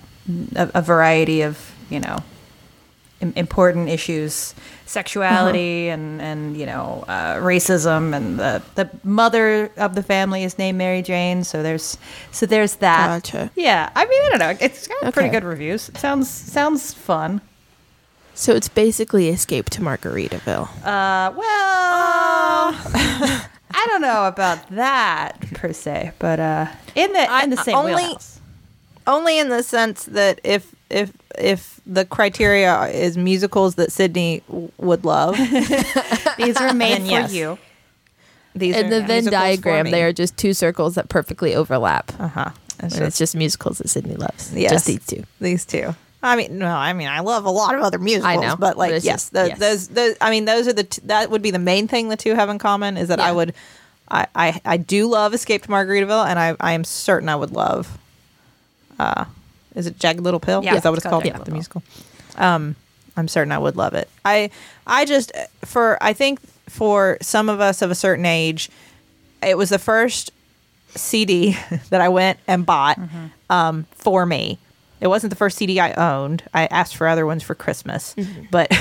a, 0.55 0.71
a 0.75 0.81
variety 0.81 1.41
of 1.41 1.73
you 1.89 1.99
know 1.99 2.17
im- 3.21 3.33
important 3.35 3.89
issues, 3.89 4.53
sexuality 4.85 5.89
and 5.89 6.21
and 6.21 6.55
you 6.57 6.65
know 6.65 7.03
uh, 7.07 7.35
racism, 7.35 8.15
and 8.15 8.39
the 8.39 8.61
the 8.75 8.89
mother 9.03 9.71
of 9.77 9.95
the 9.95 10.03
family 10.03 10.43
is 10.43 10.57
named 10.57 10.77
Mary 10.77 11.01
Jane. 11.01 11.43
So 11.43 11.61
there's 11.63 11.97
so 12.31 12.45
there's 12.45 12.75
that. 12.77 13.07
Gotcha. 13.23 13.51
Yeah, 13.55 13.89
I 13.95 14.05
mean 14.05 14.21
I 14.25 14.29
don't 14.29 14.39
know. 14.39 14.65
It's 14.65 14.87
got 14.87 15.13
pretty 15.13 15.29
good 15.29 15.43
reviews. 15.43 15.89
It 15.89 15.97
sounds 15.97 16.29
sounds 16.29 16.93
fun. 16.93 17.41
So 18.39 18.53
it's 18.53 18.69
basically 18.69 19.29
Escape 19.29 19.67
to 19.71 19.81
Margaritaville. 19.81 20.67
Uh, 20.85 21.31
well, 21.35 21.41
I 23.71 23.85
don't 23.87 24.01
know 24.01 24.27
about 24.27 24.69
that 24.71 25.41
per 25.55 25.73
se, 25.73 26.11
but 26.19 26.39
uh, 26.39 26.67
in 26.93 27.11
the 27.13 27.39
in 27.43 27.49
the 27.49 27.57
same 27.57 27.75
only- 27.75 27.95
wheelhouse. 27.95 28.39
only 29.07 29.39
in 29.39 29.49
the 29.49 29.63
sense 29.63 30.05
that 30.05 30.39
if 30.43 30.73
if 30.91 31.11
if 31.39 31.81
the 31.87 32.05
criteria 32.05 32.83
is 32.89 33.17
musicals 33.17 33.73
that 33.75 33.89
Sydnee 33.89 34.43
w- 34.47 34.71
would 34.77 35.03
love, 35.03 35.35
These 36.37 36.57
are 36.57 36.73
made 36.75 37.01
for 37.01 37.07
yes. 37.07 37.33
you. 37.33 37.57
these 38.55 38.75
In 38.75 38.85
are 38.85 38.89
the 38.89 39.01
Venn 39.03 39.25
diagram, 39.25 39.89
they 39.89 40.03
are 40.03 40.13
just 40.13 40.37
two 40.37 40.53
circles 40.53 40.93
that 40.95 41.09
perfectly 41.09 41.55
overlap. 41.55 42.11
uh 42.19 42.27
huh. 42.27 42.49
It's 42.83 42.95
and 42.95 43.05
it's 43.05 43.17
just 43.17 43.35
musicals 43.35 43.79
that 43.79 43.87
Sydnee 43.87 44.19
loves. 44.19 44.53
Yes. 44.53 44.71
Just 44.71 44.85
these 44.85 45.05
two. 45.07 45.23
these 45.41 45.65
two. 45.65 45.95
I 46.23 46.35
mean, 46.35 46.57
no, 46.57 46.67
I 46.67 46.93
mean, 46.93 47.07
I 47.07 47.19
love 47.19 47.45
a 47.45 47.49
lot 47.51 47.75
of 47.75 47.81
other 47.81 47.99
musicals, 47.99 48.41
know, 48.41 48.55
but 48.55 48.75
like, 48.77 48.91
but 48.91 49.03
yes, 49.03 49.13
just- 49.23 49.33
tho- 49.33 49.45
yes. 49.45 49.59
those, 49.59 49.87
those, 49.89 50.15
I 50.19 50.31
mean, 50.31 50.45
those 50.45 50.67
are 50.67 50.73
the 50.73 50.83
t- 50.83 51.01
that 51.05 51.29
would 51.29 51.41
be 51.43 51.51
the 51.51 51.59
main 51.59 51.87
thing 51.87 52.09
the 52.09 52.17
two 52.17 52.33
have 52.33 52.49
in 52.49 52.57
common 52.57 52.97
is 52.97 53.09
that 53.09 53.19
I 53.19 53.31
would, 53.31 53.53
I, 54.09 54.25
I, 54.35 54.61
I 54.65 54.77
do 54.77 55.07
love 55.07 55.33
Escape 55.33 55.63
to 55.63 55.69
Margaritaville, 55.69 56.25
and 56.25 56.39
I, 56.39 56.55
I 56.59 56.71
am 56.73 56.83
certain 56.83 57.29
I 57.29 57.35
would 57.35 57.51
love. 57.51 57.97
Uh, 58.99 59.25
is 59.75 59.85
it 59.85 59.99
Jagged 59.99 60.21
Little 60.21 60.39
Pill? 60.39 60.63
Yeah, 60.63 60.75
is 60.75 60.81
that 60.83 60.89
what 60.89 60.97
it's 60.97 61.05
it's 61.05 61.09
called 61.09 61.23
called? 61.23 61.33
Jagged 61.35 61.45
the 61.45 61.51
musical. 61.51 61.83
Um, 62.35 62.75
I'm 63.15 63.27
certain 63.27 63.51
I 63.51 63.57
would 63.59 63.75
love 63.75 63.93
it. 63.93 64.09
I, 64.25 64.49
I 64.87 65.05
just 65.05 65.31
for 65.65 65.97
I 66.01 66.13
think 66.13 66.39
for 66.67 67.17
some 67.21 67.47
of 67.49 67.59
us 67.59 67.81
of 67.83 67.91
a 67.91 67.95
certain 67.95 68.25
age, 68.25 68.69
it 69.43 69.57
was 69.57 69.69
the 69.69 69.79
first 69.79 70.31
CD 70.95 71.55
that 71.91 72.01
I 72.01 72.09
went 72.09 72.39
and 72.47 72.65
bought 72.65 72.99
um, 73.51 73.85
for 73.91 74.25
me. 74.25 74.57
It 74.99 75.07
wasn't 75.07 75.29
the 75.29 75.35
first 75.35 75.57
CD 75.57 75.79
I 75.79 75.93
owned. 75.93 76.43
I 76.53 76.65
asked 76.67 76.95
for 76.95 77.07
other 77.07 77.25
ones 77.25 77.43
for 77.43 77.55
Christmas, 77.55 78.15
but 78.51 78.71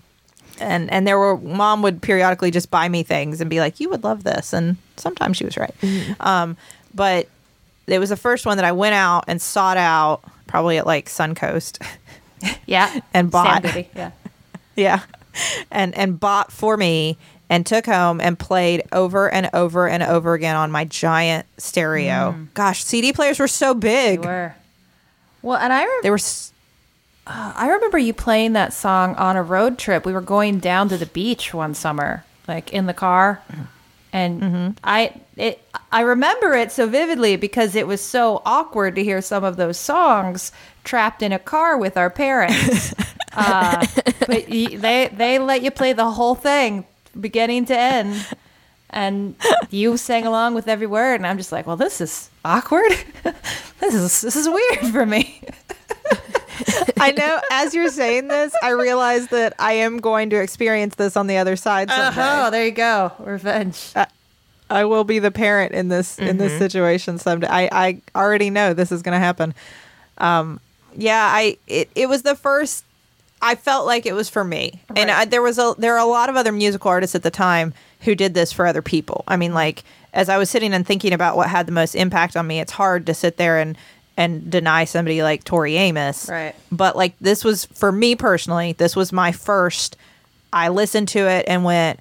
and 0.60 0.90
and 0.90 1.06
there 1.06 1.18
were 1.18 1.36
mom 1.36 1.82
would 1.82 2.02
periodically 2.02 2.50
just 2.50 2.70
buy 2.70 2.88
me 2.88 3.02
things 3.02 3.40
and 3.40 3.48
be 3.48 3.60
like, 3.60 3.80
"You 3.80 3.88
would 3.90 4.04
love 4.04 4.22
this," 4.24 4.52
and 4.52 4.76
sometimes 4.96 5.36
she 5.36 5.44
was 5.44 5.56
right. 5.56 5.74
Um, 6.20 6.56
but 6.94 7.28
it 7.86 7.98
was 7.98 8.10
the 8.10 8.16
first 8.16 8.46
one 8.46 8.56
that 8.58 8.64
I 8.64 8.72
went 8.72 8.94
out 8.94 9.24
and 9.28 9.40
sought 9.40 9.76
out, 9.76 10.22
probably 10.46 10.78
at 10.78 10.86
like 10.86 11.06
Suncoast. 11.06 11.84
Yeah, 12.66 13.00
And 13.14 13.30
bought. 13.30 13.62
Goody, 13.62 13.88
Yeah, 13.94 14.10
yeah 14.76 15.00
and 15.70 15.96
and 15.96 16.18
bought 16.18 16.52
for 16.52 16.76
me 16.76 17.16
and 17.48 17.64
took 17.64 17.86
home 17.86 18.20
and 18.20 18.38
played 18.38 18.82
over 18.92 19.30
and 19.30 19.50
over 19.52 19.88
and 19.88 20.02
over 20.02 20.34
again 20.34 20.56
on 20.56 20.70
my 20.70 20.84
giant 20.84 21.46
stereo 21.58 22.46
gosh 22.54 22.82
cd 22.84 23.12
players 23.12 23.38
were 23.38 23.48
so 23.48 23.74
big 23.74 24.24
were. 24.24 24.54
Well, 25.46 25.58
and 25.58 25.72
I 25.72 25.82
remember 25.82 26.02
they 26.02 26.10
were 26.10 26.16
s- 26.16 26.52
I 27.28 27.68
remember 27.68 27.98
you 27.98 28.12
playing 28.12 28.52
that 28.54 28.72
song 28.72 29.14
on 29.14 29.36
a 29.36 29.42
road 29.42 29.78
trip. 29.78 30.04
We 30.04 30.12
were 30.12 30.20
going 30.20 30.58
down 30.58 30.88
to 30.88 30.96
the 30.96 31.06
beach 31.06 31.54
one 31.54 31.74
summer, 31.74 32.24
like 32.48 32.72
in 32.72 32.86
the 32.86 32.94
car, 32.94 33.40
and 34.12 34.76
I 34.82 35.12
it 35.36 35.62
I 35.92 36.00
remember 36.00 36.54
it 36.54 36.72
so 36.72 36.88
vividly 36.88 37.36
because 37.36 37.76
it 37.76 37.86
was 37.86 38.00
so 38.00 38.42
awkward 38.44 38.96
to 38.96 39.04
hear 39.04 39.22
some 39.22 39.44
of 39.44 39.56
those 39.56 39.78
songs 39.78 40.50
trapped 40.84 41.22
in 41.22 41.30
a 41.32 41.38
car 41.38 41.78
with 41.78 41.96
our 41.96 42.10
parents. 42.10 42.92
uh, 43.32 43.86
but 44.26 44.48
y- 44.48 44.76
they 44.76 45.10
they 45.14 45.38
let 45.38 45.62
you 45.62 45.70
play 45.70 45.92
the 45.92 46.10
whole 46.10 46.34
thing, 46.34 46.84
beginning 47.18 47.66
to 47.66 47.76
end. 47.78 48.26
And 48.96 49.34
you 49.70 49.98
sang 49.98 50.24
along 50.24 50.54
with 50.54 50.68
every 50.68 50.86
word, 50.86 51.16
and 51.16 51.26
I'm 51.26 51.36
just 51.36 51.52
like, 51.52 51.66
well, 51.66 51.76
this 51.76 52.00
is 52.00 52.30
awkward. 52.46 52.92
this 53.80 53.94
is 53.94 54.22
this 54.22 54.34
is 54.34 54.48
weird 54.48 54.90
for 54.90 55.04
me. 55.04 55.42
I 56.98 57.12
know 57.12 57.38
as 57.50 57.74
you're 57.74 57.90
saying 57.90 58.28
this, 58.28 58.54
I 58.62 58.70
realize 58.70 59.28
that 59.28 59.52
I 59.58 59.74
am 59.74 59.98
going 59.98 60.30
to 60.30 60.40
experience 60.40 60.94
this 60.94 61.14
on 61.14 61.26
the 61.26 61.36
other 61.36 61.56
side. 61.56 61.90
Oh, 61.92 62.48
there 62.50 62.64
you 62.64 62.70
go. 62.70 63.12
Revenge. 63.18 63.92
Uh, 63.94 64.06
I 64.70 64.86
will 64.86 65.04
be 65.04 65.18
the 65.18 65.30
parent 65.30 65.72
in 65.72 65.88
this 65.88 66.18
in 66.18 66.38
this 66.38 66.52
mm-hmm. 66.52 66.58
situation 66.58 67.18
someday. 67.18 67.48
I, 67.50 67.68
I 67.70 68.00
already 68.18 68.48
know 68.48 68.72
this 68.72 68.90
is 68.92 69.02
going 69.02 69.12
to 69.12 69.18
happen. 69.18 69.54
Um, 70.16 70.58
yeah, 70.96 71.28
I 71.30 71.58
it, 71.66 71.90
it 71.94 72.08
was 72.08 72.22
the 72.22 72.34
first. 72.34 72.82
I 73.42 73.56
felt 73.56 73.84
like 73.84 74.06
it 74.06 74.14
was 74.14 74.30
for 74.30 74.42
me, 74.42 74.80
and 74.96 75.10
I, 75.10 75.26
there 75.26 75.42
was 75.42 75.58
a 75.58 75.74
there 75.76 75.96
are 75.96 76.00
a 76.00 76.08
lot 76.08 76.30
of 76.30 76.36
other 76.36 76.50
musical 76.50 76.90
artists 76.90 77.14
at 77.14 77.22
the 77.22 77.30
time 77.30 77.74
who 78.00 78.14
did 78.14 78.34
this 78.34 78.52
for 78.52 78.66
other 78.66 78.82
people. 78.82 79.24
I 79.26 79.36
mean, 79.36 79.54
like 79.54 79.84
as 80.12 80.28
I 80.28 80.38
was 80.38 80.50
sitting 80.50 80.72
and 80.72 80.86
thinking 80.86 81.12
about 81.12 81.36
what 81.36 81.48
had 81.48 81.66
the 81.66 81.72
most 81.72 81.94
impact 81.94 82.36
on 82.36 82.46
me, 82.46 82.60
it's 82.60 82.72
hard 82.72 83.06
to 83.06 83.14
sit 83.14 83.36
there 83.36 83.58
and 83.58 83.76
and 84.18 84.50
deny 84.50 84.84
somebody 84.84 85.22
like 85.22 85.44
Tori 85.44 85.76
Amos, 85.76 86.30
Right. 86.30 86.54
But 86.72 86.96
like 86.96 87.14
this 87.20 87.44
was 87.44 87.66
for 87.66 87.92
me 87.92 88.16
personally, 88.16 88.72
this 88.72 88.96
was 88.96 89.12
my 89.12 89.32
first. 89.32 89.96
I 90.52 90.68
listened 90.68 91.08
to 91.08 91.28
it 91.28 91.44
and 91.46 91.64
went, 91.64 92.00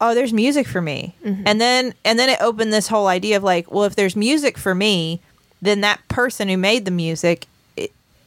oh 0.00 0.14
there's 0.14 0.32
music 0.32 0.66
for 0.66 0.80
me 0.80 1.14
mm-hmm. 1.24 1.42
and 1.46 1.60
then 1.60 1.94
and 2.04 2.18
then 2.18 2.28
it 2.28 2.40
opened 2.40 2.72
this 2.72 2.88
whole 2.88 3.06
idea 3.06 3.36
of 3.36 3.42
like 3.42 3.70
well 3.70 3.84
if 3.84 3.96
there's 3.96 4.14
music 4.16 4.58
for 4.58 4.74
me 4.74 5.20
then 5.62 5.80
that 5.80 6.06
person 6.08 6.48
who 6.48 6.56
made 6.56 6.84
the 6.84 6.90
music 6.90 7.46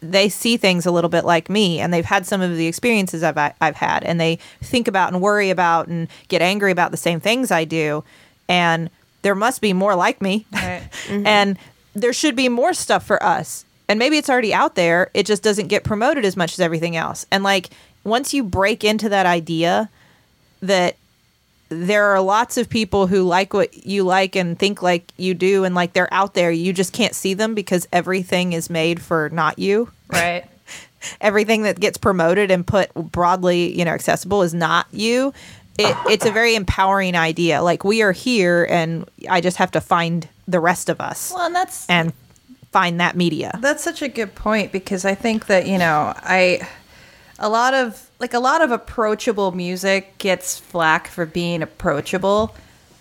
they 0.01 0.29
see 0.29 0.57
things 0.57 0.85
a 0.85 0.91
little 0.91 1.09
bit 1.09 1.25
like 1.25 1.49
me 1.49 1.79
and 1.79 1.93
they've 1.93 2.05
had 2.05 2.25
some 2.25 2.41
of 2.41 2.55
the 2.55 2.67
experiences 2.67 3.23
I've, 3.23 3.37
I've 3.59 3.75
had 3.75 4.03
and 4.03 4.19
they 4.19 4.37
think 4.61 4.87
about 4.87 5.11
and 5.11 5.21
worry 5.21 5.49
about 5.49 5.87
and 5.87 6.07
get 6.27 6.41
angry 6.41 6.71
about 6.71 6.91
the 6.91 6.97
same 6.97 7.19
things 7.19 7.51
I 7.51 7.65
do 7.65 8.03
and 8.47 8.89
there 9.21 9.35
must 9.35 9.61
be 9.61 9.73
more 9.73 9.95
like 9.95 10.21
me. 10.21 10.45
Right. 10.51 10.83
Mm-hmm. 11.07 11.25
and 11.25 11.57
there 11.95 12.13
should 12.13 12.35
be 12.35 12.49
more 12.49 12.73
stuff 12.73 13.05
for 13.05 13.21
us 13.23 13.65
and 13.87 13.97
maybe 13.97 14.17
it's 14.17 14.29
already 14.29 14.53
out 14.53 14.75
there 14.75 15.09
it 15.13 15.25
just 15.25 15.41
doesn't 15.41 15.67
get 15.67 15.83
promoted 15.83 16.23
as 16.23 16.37
much 16.37 16.53
as 16.53 16.59
everything 16.59 16.95
else. 16.95 17.25
And 17.31 17.43
like 17.43 17.69
once 18.03 18.33
you 18.33 18.43
break 18.43 18.83
into 18.83 19.09
that 19.09 19.25
idea 19.25 19.89
that 20.61 20.95
there 21.69 22.05
are 22.05 22.19
lots 22.19 22.57
of 22.57 22.67
people 22.69 23.07
who 23.07 23.23
like 23.23 23.53
what 23.53 23.85
you 23.85 24.03
like 24.03 24.35
and 24.35 24.57
think 24.57 24.81
like 24.81 25.11
you 25.17 25.33
do 25.33 25.63
and 25.63 25.75
like 25.75 25.93
they're 25.93 26.11
out 26.13 26.33
there. 26.33 26.51
You 26.51 26.73
just 26.73 26.93
can't 26.93 27.13
see 27.15 27.33
them 27.35 27.53
because 27.55 27.87
everything 27.93 28.53
is 28.53 28.69
made 28.69 29.01
for 29.01 29.29
not 29.29 29.59
you. 29.59 29.91
Right. 30.11 30.45
everything 31.21 31.61
that 31.63 31.79
gets 31.79 31.97
promoted 31.99 32.49
and 32.49 32.65
put 32.65 32.91
broadly 32.95 33.77
you 33.77 33.85
know 33.85 33.91
accessible 33.91 34.41
is 34.41 34.55
not 34.55 34.87
you. 34.91 35.33
It, 35.77 35.95
it's 36.07 36.25
a 36.25 36.31
very 36.31 36.55
empowering 36.55 37.15
idea. 37.15 37.61
Like 37.61 37.83
we 37.83 38.01
are 38.01 38.11
here 38.11 38.65
and 38.69 39.07
i 39.29 39.39
just 39.39 39.57
have 39.57 39.71
to 39.71 39.81
find 39.81 40.27
the 40.47 40.59
rest 40.59 40.89
of 40.89 40.99
us 40.99 41.31
Well, 41.33 41.45
and 41.45 41.55
that's 41.55 41.87
and 41.89 42.11
find 42.71 42.99
that 42.99 43.15
media. 43.15 43.57
That's 43.61 43.83
such 43.83 44.01
a 44.01 44.07
good 44.07 44.33
point 44.35 44.71
because 44.71 45.05
I 45.05 45.13
think 45.15 45.45
that, 45.45 45.67
you 45.67 45.77
know, 45.77 46.13
I 46.17 46.67
a 47.37 47.49
lot 47.49 47.73
of 47.75 48.08
like 48.19 48.33
a 48.33 48.39
lot 48.39 48.61
of 48.61 48.71
approachable 48.71 49.51
music 49.51 50.17
gets 50.17 50.59
flack 50.59 51.07
for 51.07 51.25
being 51.25 51.61
approachable. 51.63 52.55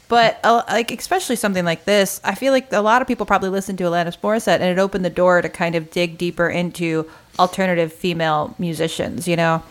But 0.08 0.40
uh, 0.42 0.62
like 0.68 0.90
especially 0.90 1.36
something 1.36 1.64
like 1.66 1.84
this, 1.84 2.18
I 2.24 2.34
feel 2.34 2.52
like 2.52 2.72
a 2.72 2.80
lot 2.80 3.02
of 3.02 3.08
people 3.08 3.26
probably 3.26 3.50
listened 3.50 3.76
to 3.78 3.84
Alanis 3.84 4.18
Morissette 4.18 4.60
and 4.60 4.64
it 4.64 4.78
opened 4.78 5.04
the 5.04 5.10
door 5.10 5.42
to 5.42 5.48
kind 5.50 5.74
of 5.74 5.90
dig 5.90 6.16
deeper 6.16 6.48
into 6.48 7.08
alternative 7.38 7.92
female 7.92 8.54
musicians, 8.58 9.28
you 9.28 9.36
know? 9.36 9.62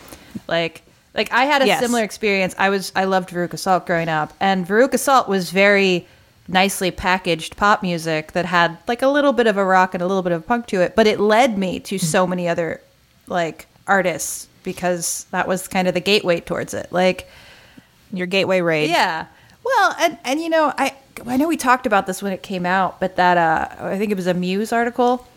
Like 0.47 0.83
like 1.15 1.31
I 1.31 1.45
had 1.45 1.63
a 1.63 1.65
Yes. 1.67 1.79
similar 1.79 2.03
experience. 2.03 2.53
I 2.59 2.69
was 2.69 2.91
I 2.95 3.05
loved 3.05 3.29
Veruca 3.29 3.57
Salt 3.57 3.87
growing 3.87 4.09
up, 4.09 4.33
and 4.39 4.67
Veruca 4.67 4.99
Salt 4.99 5.27
was 5.27 5.49
very 5.49 6.07
nicely 6.47 6.91
packaged 6.91 7.57
pop 7.57 7.81
music 7.81 8.33
that 8.33 8.45
had 8.45 8.77
like 8.87 9.01
a 9.01 9.07
little 9.07 9.33
bit 9.33 9.47
of 9.47 9.57
a 9.57 9.65
rock 9.65 9.95
and 9.95 10.03
a 10.03 10.07
little 10.07 10.21
bit 10.23 10.31
of 10.33 10.45
punk 10.45 10.67
to 10.67 10.81
it, 10.81 10.95
but 10.95 11.07
it 11.07 11.19
led 11.19 11.57
me 11.57 11.79
to 11.79 11.97
so 11.97 12.27
many 12.27 12.47
other 12.47 12.79
like 13.25 13.65
artists 13.87 14.47
because 14.63 15.25
that 15.31 15.47
was 15.47 15.67
kind 15.67 15.87
of 15.87 15.93
the 15.93 15.99
gateway 15.99 16.39
towards 16.39 16.73
it. 16.73 16.91
Like 16.91 17.29
your 18.11 18.27
gateway 18.27 18.61
raid 18.61 18.89
yeah. 18.89 19.27
Well, 19.63 19.95
and 19.99 20.17
and 20.23 20.41
you 20.41 20.49
know, 20.49 20.73
I 20.77 20.95
I 21.25 21.35
know 21.37 21.47
we 21.47 21.57
talked 21.57 21.85
about 21.85 22.07
this 22.07 22.21
when 22.21 22.31
it 22.31 22.41
came 22.41 22.65
out, 22.65 22.99
but 22.99 23.15
that 23.17 23.37
uh 23.37 23.85
I 23.85 23.97
think 23.97 24.11
it 24.11 24.15
was 24.15 24.27
a 24.27 24.33
Muse 24.33 24.71
article 24.71 25.27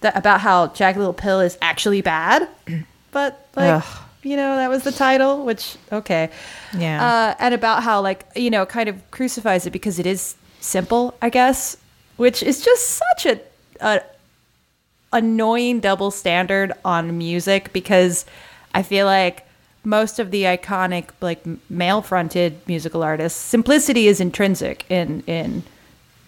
that 0.00 0.16
about 0.16 0.40
how 0.40 0.68
Jagged 0.68 0.98
Little 0.98 1.12
Pill 1.12 1.40
is 1.40 1.58
actually 1.60 2.00
bad. 2.00 2.48
But 3.10 3.46
like 3.54 3.84
Ugh. 3.84 4.02
you 4.22 4.36
know, 4.36 4.56
that 4.56 4.70
was 4.70 4.84
the 4.84 4.92
title, 4.92 5.44
which 5.44 5.76
okay. 5.90 6.30
Yeah. 6.76 7.04
Uh 7.04 7.34
and 7.38 7.52
about 7.54 7.82
how 7.82 8.00
like, 8.00 8.24
you 8.34 8.50
know, 8.50 8.64
kind 8.64 8.88
of 8.88 9.10
crucifies 9.10 9.66
it 9.66 9.70
because 9.70 9.98
it 9.98 10.06
is 10.06 10.34
simple, 10.60 11.14
I 11.20 11.28
guess, 11.28 11.76
which 12.16 12.42
is 12.42 12.64
just 12.64 13.02
such 13.02 13.26
a, 13.26 13.40
a 13.80 14.00
annoying 15.12 15.80
double 15.80 16.10
standard 16.10 16.72
on 16.84 17.18
music 17.18 17.72
because 17.74 18.24
I 18.74 18.82
feel 18.82 19.06
like 19.06 19.46
most 19.84 20.18
of 20.18 20.30
the 20.30 20.44
iconic 20.44 21.08
like 21.20 21.44
male 21.68 22.02
fronted 22.02 22.56
musical 22.66 23.02
artists 23.02 23.38
simplicity 23.38 24.06
is 24.06 24.20
intrinsic 24.20 24.84
in 24.88 25.22
in 25.26 25.62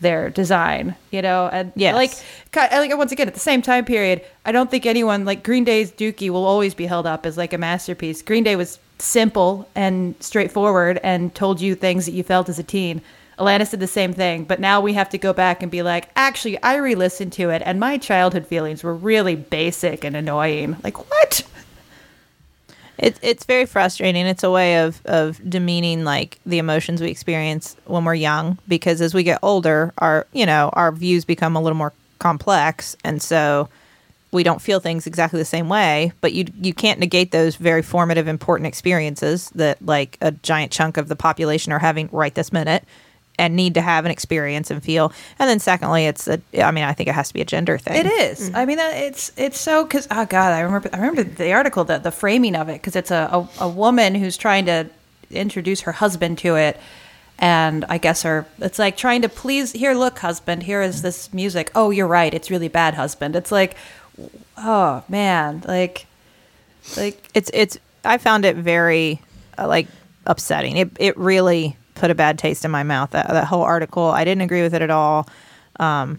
their 0.00 0.28
design 0.28 0.96
you 1.12 1.22
know 1.22 1.48
and 1.52 1.72
yeah, 1.76 1.94
like 1.94 2.12
like 2.54 2.96
once 2.98 3.12
again 3.12 3.28
at 3.28 3.34
the 3.34 3.40
same 3.40 3.62
time 3.62 3.84
period 3.84 4.22
I 4.44 4.52
don't 4.52 4.70
think 4.70 4.86
anyone 4.86 5.24
like 5.24 5.44
Green 5.44 5.64
Day's 5.64 5.92
Dookie 5.92 6.30
will 6.30 6.44
always 6.44 6.74
be 6.74 6.86
held 6.86 7.06
up 7.06 7.24
as 7.24 7.36
like 7.36 7.52
a 7.52 7.58
masterpiece 7.58 8.22
Green 8.22 8.42
Day 8.44 8.56
was 8.56 8.78
simple 8.98 9.68
and 9.74 10.14
straightforward 10.20 10.98
and 11.02 11.34
told 11.34 11.60
you 11.60 11.74
things 11.74 12.06
that 12.06 12.12
you 12.12 12.22
felt 12.24 12.48
as 12.48 12.58
a 12.58 12.64
teen 12.64 13.02
Alanis 13.38 13.72
did 13.72 13.80
the 13.80 13.88
same 13.88 14.12
thing, 14.12 14.44
but 14.44 14.60
now 14.60 14.80
we 14.80 14.92
have 14.92 15.08
to 15.08 15.18
go 15.18 15.32
back 15.32 15.60
and 15.60 15.70
be 15.70 15.82
like, 15.82 16.08
actually, 16.14 16.62
I 16.62 16.76
re 16.76 16.94
listened 16.94 17.32
to 17.32 17.50
it 17.50 17.62
and 17.64 17.80
my 17.80 17.98
childhood 17.98 18.46
feelings 18.46 18.84
were 18.84 18.94
really 18.94 19.34
basic 19.34 20.04
and 20.04 20.14
annoying. 20.14 20.76
Like, 20.84 21.10
what? 21.10 21.42
It, 22.98 23.18
it's 23.22 23.44
very 23.44 23.66
frustrating. 23.66 24.26
It's 24.26 24.44
a 24.44 24.50
way 24.50 24.84
of, 24.84 25.00
of 25.04 25.40
demeaning 25.48 26.04
like 26.04 26.38
the 26.46 26.58
emotions 26.58 27.00
we 27.00 27.10
experience 27.10 27.76
when 27.86 28.04
we're 28.04 28.14
young 28.14 28.58
because 28.68 29.00
as 29.00 29.14
we 29.14 29.22
get 29.22 29.38
older, 29.42 29.92
our 29.98 30.26
you 30.32 30.46
know 30.46 30.70
our 30.72 30.92
views 30.92 31.24
become 31.24 31.56
a 31.56 31.60
little 31.60 31.76
more 31.76 31.92
complex, 32.18 32.96
and 33.04 33.20
so 33.20 33.68
we 34.30 34.42
don't 34.42 34.62
feel 34.62 34.80
things 34.80 35.06
exactly 35.06 35.38
the 35.38 35.44
same 35.44 35.68
way. 35.68 36.12
But 36.20 36.32
you 36.34 36.46
you 36.60 36.72
can't 36.72 37.00
negate 37.00 37.32
those 37.32 37.56
very 37.56 37.82
formative, 37.82 38.28
important 38.28 38.68
experiences 38.68 39.50
that 39.54 39.84
like 39.84 40.16
a 40.20 40.30
giant 40.30 40.70
chunk 40.70 40.96
of 40.96 41.08
the 41.08 41.16
population 41.16 41.72
are 41.72 41.80
having 41.80 42.08
right 42.12 42.34
this 42.34 42.52
minute 42.52 42.84
and 43.38 43.56
need 43.56 43.74
to 43.74 43.80
have 43.80 44.04
an 44.04 44.10
experience 44.10 44.70
and 44.70 44.82
feel. 44.82 45.12
And 45.38 45.48
then 45.48 45.58
secondly, 45.58 46.06
it's 46.06 46.28
a 46.28 46.40
I 46.62 46.70
mean 46.70 46.84
I 46.84 46.92
think 46.92 47.08
it 47.08 47.14
has 47.14 47.28
to 47.28 47.34
be 47.34 47.40
a 47.40 47.44
gender 47.44 47.78
thing. 47.78 48.04
It 48.04 48.06
is. 48.06 48.50
I 48.54 48.64
mean, 48.64 48.78
it's 48.78 49.32
it's 49.36 49.58
so 49.58 49.84
because 49.84 50.06
oh 50.10 50.26
god, 50.26 50.52
I 50.52 50.60
remember 50.60 50.90
I 50.92 50.98
remember 50.98 51.24
the 51.24 51.52
article, 51.52 51.84
the 51.84 51.98
the 51.98 52.12
framing 52.12 52.56
of 52.56 52.68
it, 52.68 52.74
because 52.74 52.96
it's 52.96 53.10
a, 53.10 53.28
a 53.32 53.64
a 53.64 53.68
woman 53.68 54.14
who's 54.14 54.36
trying 54.36 54.66
to 54.66 54.88
introduce 55.30 55.82
her 55.82 55.92
husband 55.92 56.38
to 56.38 56.56
it, 56.56 56.78
and 57.38 57.84
I 57.88 57.98
guess 57.98 58.22
her 58.22 58.46
it's 58.58 58.78
like 58.78 58.96
trying 58.96 59.22
to 59.22 59.28
please. 59.28 59.72
Here, 59.72 59.94
look, 59.94 60.18
husband. 60.20 60.62
Here 60.62 60.82
is 60.82 61.02
this 61.02 61.32
music. 61.32 61.70
Oh, 61.74 61.90
you're 61.90 62.06
right. 62.06 62.32
It's 62.32 62.50
really 62.50 62.68
bad, 62.68 62.94
husband. 62.94 63.34
It's 63.36 63.50
like, 63.50 63.76
oh 64.56 65.02
man, 65.08 65.62
like, 65.66 66.06
like 66.96 67.30
it's 67.34 67.50
it's 67.52 67.78
I 68.04 68.18
found 68.18 68.44
it 68.44 68.56
very 68.56 69.20
uh, 69.58 69.66
like 69.66 69.88
upsetting. 70.26 70.76
It 70.76 70.90
it 71.00 71.16
really 71.16 71.76
put 72.04 72.10
a 72.10 72.14
bad 72.14 72.38
taste 72.38 72.66
in 72.66 72.70
my 72.70 72.82
mouth. 72.82 73.12
That 73.12 73.28
that 73.28 73.46
whole 73.46 73.62
article, 73.62 74.04
I 74.04 74.24
didn't 74.24 74.42
agree 74.42 74.60
with 74.60 74.74
it 74.74 74.82
at 74.82 74.90
all. 74.90 75.26
Um, 75.80 76.18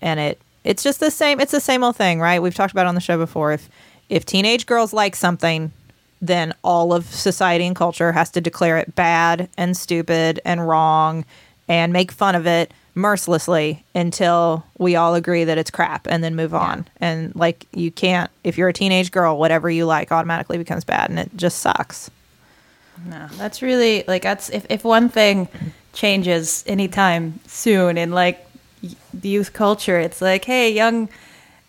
and 0.00 0.20
it 0.20 0.40
it's 0.62 0.84
just 0.84 1.00
the 1.00 1.10
same. 1.10 1.40
It's 1.40 1.50
the 1.50 1.60
same 1.60 1.82
old 1.82 1.96
thing, 1.96 2.20
right? 2.20 2.40
We've 2.40 2.54
talked 2.54 2.70
about 2.70 2.86
it 2.86 2.90
on 2.90 2.94
the 2.94 3.00
show 3.00 3.18
before. 3.18 3.50
If 3.50 3.68
if 4.08 4.24
teenage 4.24 4.66
girls 4.66 4.92
like 4.92 5.16
something, 5.16 5.72
then 6.22 6.54
all 6.62 6.92
of 6.92 7.06
society 7.06 7.66
and 7.66 7.74
culture 7.74 8.12
has 8.12 8.30
to 8.30 8.40
declare 8.40 8.78
it 8.78 8.94
bad 8.94 9.48
and 9.58 9.76
stupid 9.76 10.38
and 10.44 10.68
wrong 10.68 11.24
and 11.66 11.92
make 11.92 12.12
fun 12.12 12.36
of 12.36 12.46
it 12.46 12.72
mercilessly 12.94 13.84
until 13.96 14.64
we 14.78 14.94
all 14.94 15.16
agree 15.16 15.42
that 15.42 15.58
it's 15.58 15.72
crap 15.72 16.06
and 16.06 16.22
then 16.22 16.36
move 16.36 16.54
on. 16.54 16.86
And 17.00 17.34
like 17.34 17.66
you 17.72 17.90
can't 17.90 18.30
if 18.44 18.56
you're 18.56 18.68
a 18.68 18.72
teenage 18.72 19.10
girl, 19.10 19.36
whatever 19.38 19.68
you 19.68 19.86
like 19.86 20.12
automatically 20.12 20.56
becomes 20.56 20.84
bad 20.84 21.10
and 21.10 21.18
it 21.18 21.30
just 21.34 21.58
sucks. 21.58 22.12
No, 23.04 23.26
that's 23.36 23.62
really 23.62 24.04
like 24.06 24.22
that's 24.22 24.48
if 24.50 24.66
if 24.70 24.84
one 24.84 25.08
thing 25.08 25.48
changes 25.92 26.64
anytime 26.66 27.40
soon 27.46 27.98
in 27.98 28.10
like 28.12 28.44
the 29.12 29.28
youth 29.28 29.52
culture, 29.52 29.98
it's 29.98 30.20
like, 30.20 30.44
hey, 30.44 30.70
young, 30.70 31.08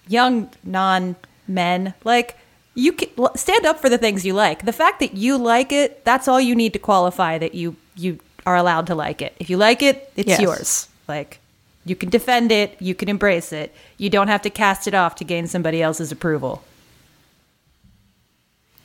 young 0.08 0.50
non 0.64 1.16
men, 1.48 1.94
like 2.04 2.38
you 2.76 2.92
can 2.94 3.10
stand 3.36 3.66
up 3.66 3.80
for 3.80 3.90
the 3.90 3.98
things 3.98 4.26
you 4.26 4.34
like. 4.34 4.66
The 4.66 4.74
fact 4.74 5.00
that 5.00 5.16
you 5.16 5.38
like 5.38 5.72
it, 5.72 6.04
that's 6.06 6.28
all 6.28 6.40
you 6.40 6.56
need 6.56 6.74
to 6.74 6.80
qualify 6.80 7.38
that 7.38 7.56
you 7.56 7.76
you 7.96 8.20
are 8.46 8.56
allowed 8.56 8.88
to 8.88 8.96
like 8.96 9.22
it. 9.22 9.36
If 9.40 9.50
you 9.50 9.58
like 9.58 9.82
it, 9.82 10.12
it's 10.16 10.30
Yes. 10.30 10.40
yours. 10.42 10.88
Like 11.08 11.40
you 11.86 11.96
can 11.96 12.10
defend 12.10 12.52
it, 12.52 12.76
you 12.80 12.94
can 12.94 13.10
embrace 13.10 13.52
it. 13.52 13.74
You 13.98 14.10
don't 14.10 14.28
have 14.28 14.42
to 14.44 14.50
cast 14.50 14.88
it 14.88 14.94
off 14.94 15.16
to 15.16 15.24
gain 15.24 15.48
somebody 15.48 15.82
else's 15.82 16.12
approval. 16.12 16.64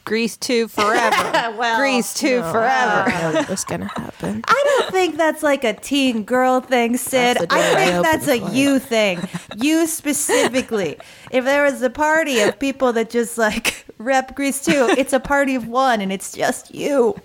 Grease 0.04 0.36
2 0.36 0.68
forever. 0.68 1.54
Well, 1.58 1.78
Grease 1.78 2.14
2 2.14 2.42
I 2.42 2.52
forever. 2.52 3.10
didn't 3.10 3.32
that 3.34 3.48
was 3.48 3.64
gonna 3.64 3.86
happen. 3.86 4.42
I 4.48 4.78
don't 4.78 4.92
think 4.92 5.16
that's 5.16 5.42
like 5.42 5.64
a 5.64 5.74
teen 5.74 6.24
girl 6.24 6.60
thing, 6.60 6.96
Syd. 6.96 7.36
That's 7.36 7.40
the 7.40 7.46
door 7.46 7.58
I 7.58 7.70
I 7.70 7.74
think 7.74 7.90
opened 7.90 8.04
that's 8.04 8.28
a 8.28 8.40
for 8.40 8.52
you 8.52 8.78
thing. 8.78 9.28
You 9.56 9.86
specifically. 9.86 10.98
if 11.30 11.44
there 11.44 11.62
was 11.64 11.82
a 11.82 11.90
party 11.90 12.40
of 12.40 12.58
people 12.58 12.92
that 12.94 13.10
just 13.10 13.38
like 13.38 13.84
rep 13.98 14.34
Grease 14.34 14.64
too, 14.64 14.88
it's 14.96 15.12
a 15.12 15.20
party 15.20 15.54
of 15.54 15.68
one 15.68 16.00
and 16.00 16.12
it's 16.12 16.32
just 16.32 16.74
you. 16.74 17.16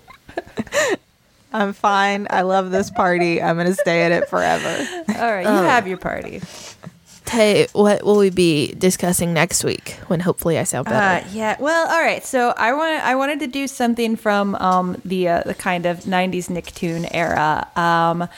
I'm 1.52 1.72
fine. 1.72 2.26
I 2.30 2.42
love 2.42 2.70
this 2.70 2.90
party. 2.90 3.40
I'm 3.40 3.56
going 3.56 3.68
to 3.68 3.74
stay 3.74 4.02
at 4.02 4.12
it 4.12 4.28
forever. 4.28 4.68
All 5.18 5.32
right, 5.32 5.42
you 5.42 5.48
oh. 5.48 5.62
have 5.62 5.88
your 5.88 5.96
party. 5.96 6.42
Hey, 7.28 7.66
what 7.72 8.04
will 8.04 8.16
we 8.16 8.30
be 8.30 8.72
discussing 8.72 9.34
next 9.34 9.62
week 9.62 9.98
when 10.06 10.20
hopefully 10.20 10.58
I 10.58 10.64
sound 10.64 10.88
Uh, 10.88 10.90
better? 10.90 11.28
yeah. 11.32 11.56
Well, 11.58 11.86
all 11.88 12.00
right. 12.00 12.24
So 12.24 12.54
I 12.56 12.72
wanted 12.72 13.00
I 13.02 13.14
wanted 13.16 13.40
to 13.40 13.46
do 13.46 13.66
something 13.68 14.16
from 14.16 14.54
um, 14.56 15.00
the 15.04 15.28
uh, 15.28 15.42
the 15.44 15.54
kind 15.54 15.84
of 15.86 16.00
'90s 16.04 16.48
Nicktoon 16.48 17.06
era, 17.10 17.68
um, 17.76 18.28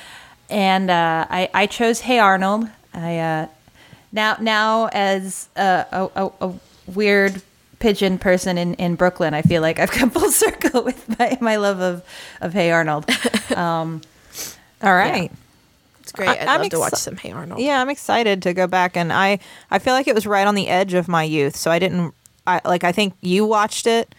and 0.49 0.91
uh, 0.91 1.27
I 1.31 1.49
I 1.55 1.67
chose 1.67 2.01
Hey 2.01 2.19
Arnold. 2.19 2.69
I 2.93 3.19
uh, 3.19 3.47
now 4.13 4.37
now 4.41 4.87
as 4.93 5.49
a, 5.57 5.87
a, 6.17 6.31
a, 6.41 6.53
weird 6.87 7.41
pigeon 7.79 8.19
person 8.19 8.59
in, 8.59 8.75
in 8.75 8.97
Brooklyn, 8.97 9.33
I 9.33 9.43
feel 9.43 9.63
like 9.63 9.79
I've 9.79 9.93
come 9.93 10.11
full 10.17 10.31
circle 10.31 10.83
with 10.83 11.19
my, 11.19 11.39
my 11.41 11.57
love 11.57 11.81
of 11.81 12.03
of 12.41 12.53
Hey 12.53 12.71
Arnold. 12.71 13.09
Um, 13.57 14.01
All 14.81 14.95
right. 14.95 15.31
It's 16.11 16.17
great. 16.17 16.29
I- 16.29 16.55
I'd 16.55 16.61
love 16.61 16.71
to 16.71 16.79
watch 16.79 16.95
some 16.95 17.17
Hey 17.17 17.31
Arnold. 17.33 17.61
Yeah, 17.61 17.81
I'm 17.81 17.89
excited 17.91 18.43
to 18.43 18.53
go 18.55 18.67
back 18.67 18.97
and 18.97 19.13
I 19.13 19.39
I 19.71 19.79
feel 19.79 19.95
like 19.95 20.09
it 20.09 20.15
was 20.15 20.27
right 20.27 20.47
on 20.47 20.55
the 20.55 20.69
edge 20.69 20.95
of 20.95 21.09
my 21.09 21.23
youth, 21.23 21.57
so 21.57 21.71
I 21.71 21.79
didn't 21.79 22.15
I 22.47 22.61
like 22.65 22.85
I 22.85 22.93
think 22.93 23.15
you 23.21 23.45
watched 23.47 23.87
it 23.87 24.15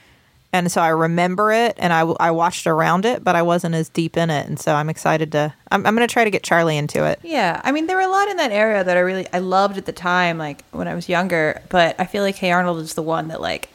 and 0.54 0.70
so 0.72 0.82
I 0.82 0.90
remember 0.90 1.52
it 1.54 1.76
and 1.78 1.92
I 1.94 2.02
I 2.20 2.32
watched 2.32 2.68
around 2.68 3.06
it, 3.06 3.24
but 3.24 3.36
I 3.36 3.42
wasn't 3.42 3.76
as 3.76 3.90
deep 3.90 4.18
in 4.18 4.30
it 4.30 4.48
and 4.48 4.60
so 4.60 4.74
I'm 4.76 4.90
excited 4.90 5.32
to 5.34 5.54
I'm 5.72 5.86
I'm 5.86 5.96
going 5.96 6.08
to 6.08 6.14
try 6.14 6.24
to 6.24 6.30
get 6.32 6.44
Charlie 6.44 6.78
into 6.78 7.06
it. 7.06 7.20
Yeah, 7.24 7.62
I 7.64 7.72
mean, 7.72 7.88
there 7.88 7.96
were 7.98 8.04
a 8.04 8.08
lot 8.12 8.28
in 8.30 8.38
that 8.38 8.52
area 8.52 8.84
that 8.84 8.98
I 8.98 9.00
really 9.02 9.28
I 9.34 9.40
loved 9.40 9.78
at 9.78 9.86
the 9.86 9.94
time, 9.94 10.38
like 10.38 10.64
when 10.72 10.88
I 10.88 10.96
was 10.96 11.08
younger. 11.10 11.62
But 11.70 11.96
I 12.00 12.06
feel 12.06 12.24
like 12.24 12.36
Hey 12.36 12.52
Arnold 12.52 12.80
is 12.80 12.94
the 12.96 13.02
one 13.04 13.28
that 13.30 13.42
like 13.42 13.70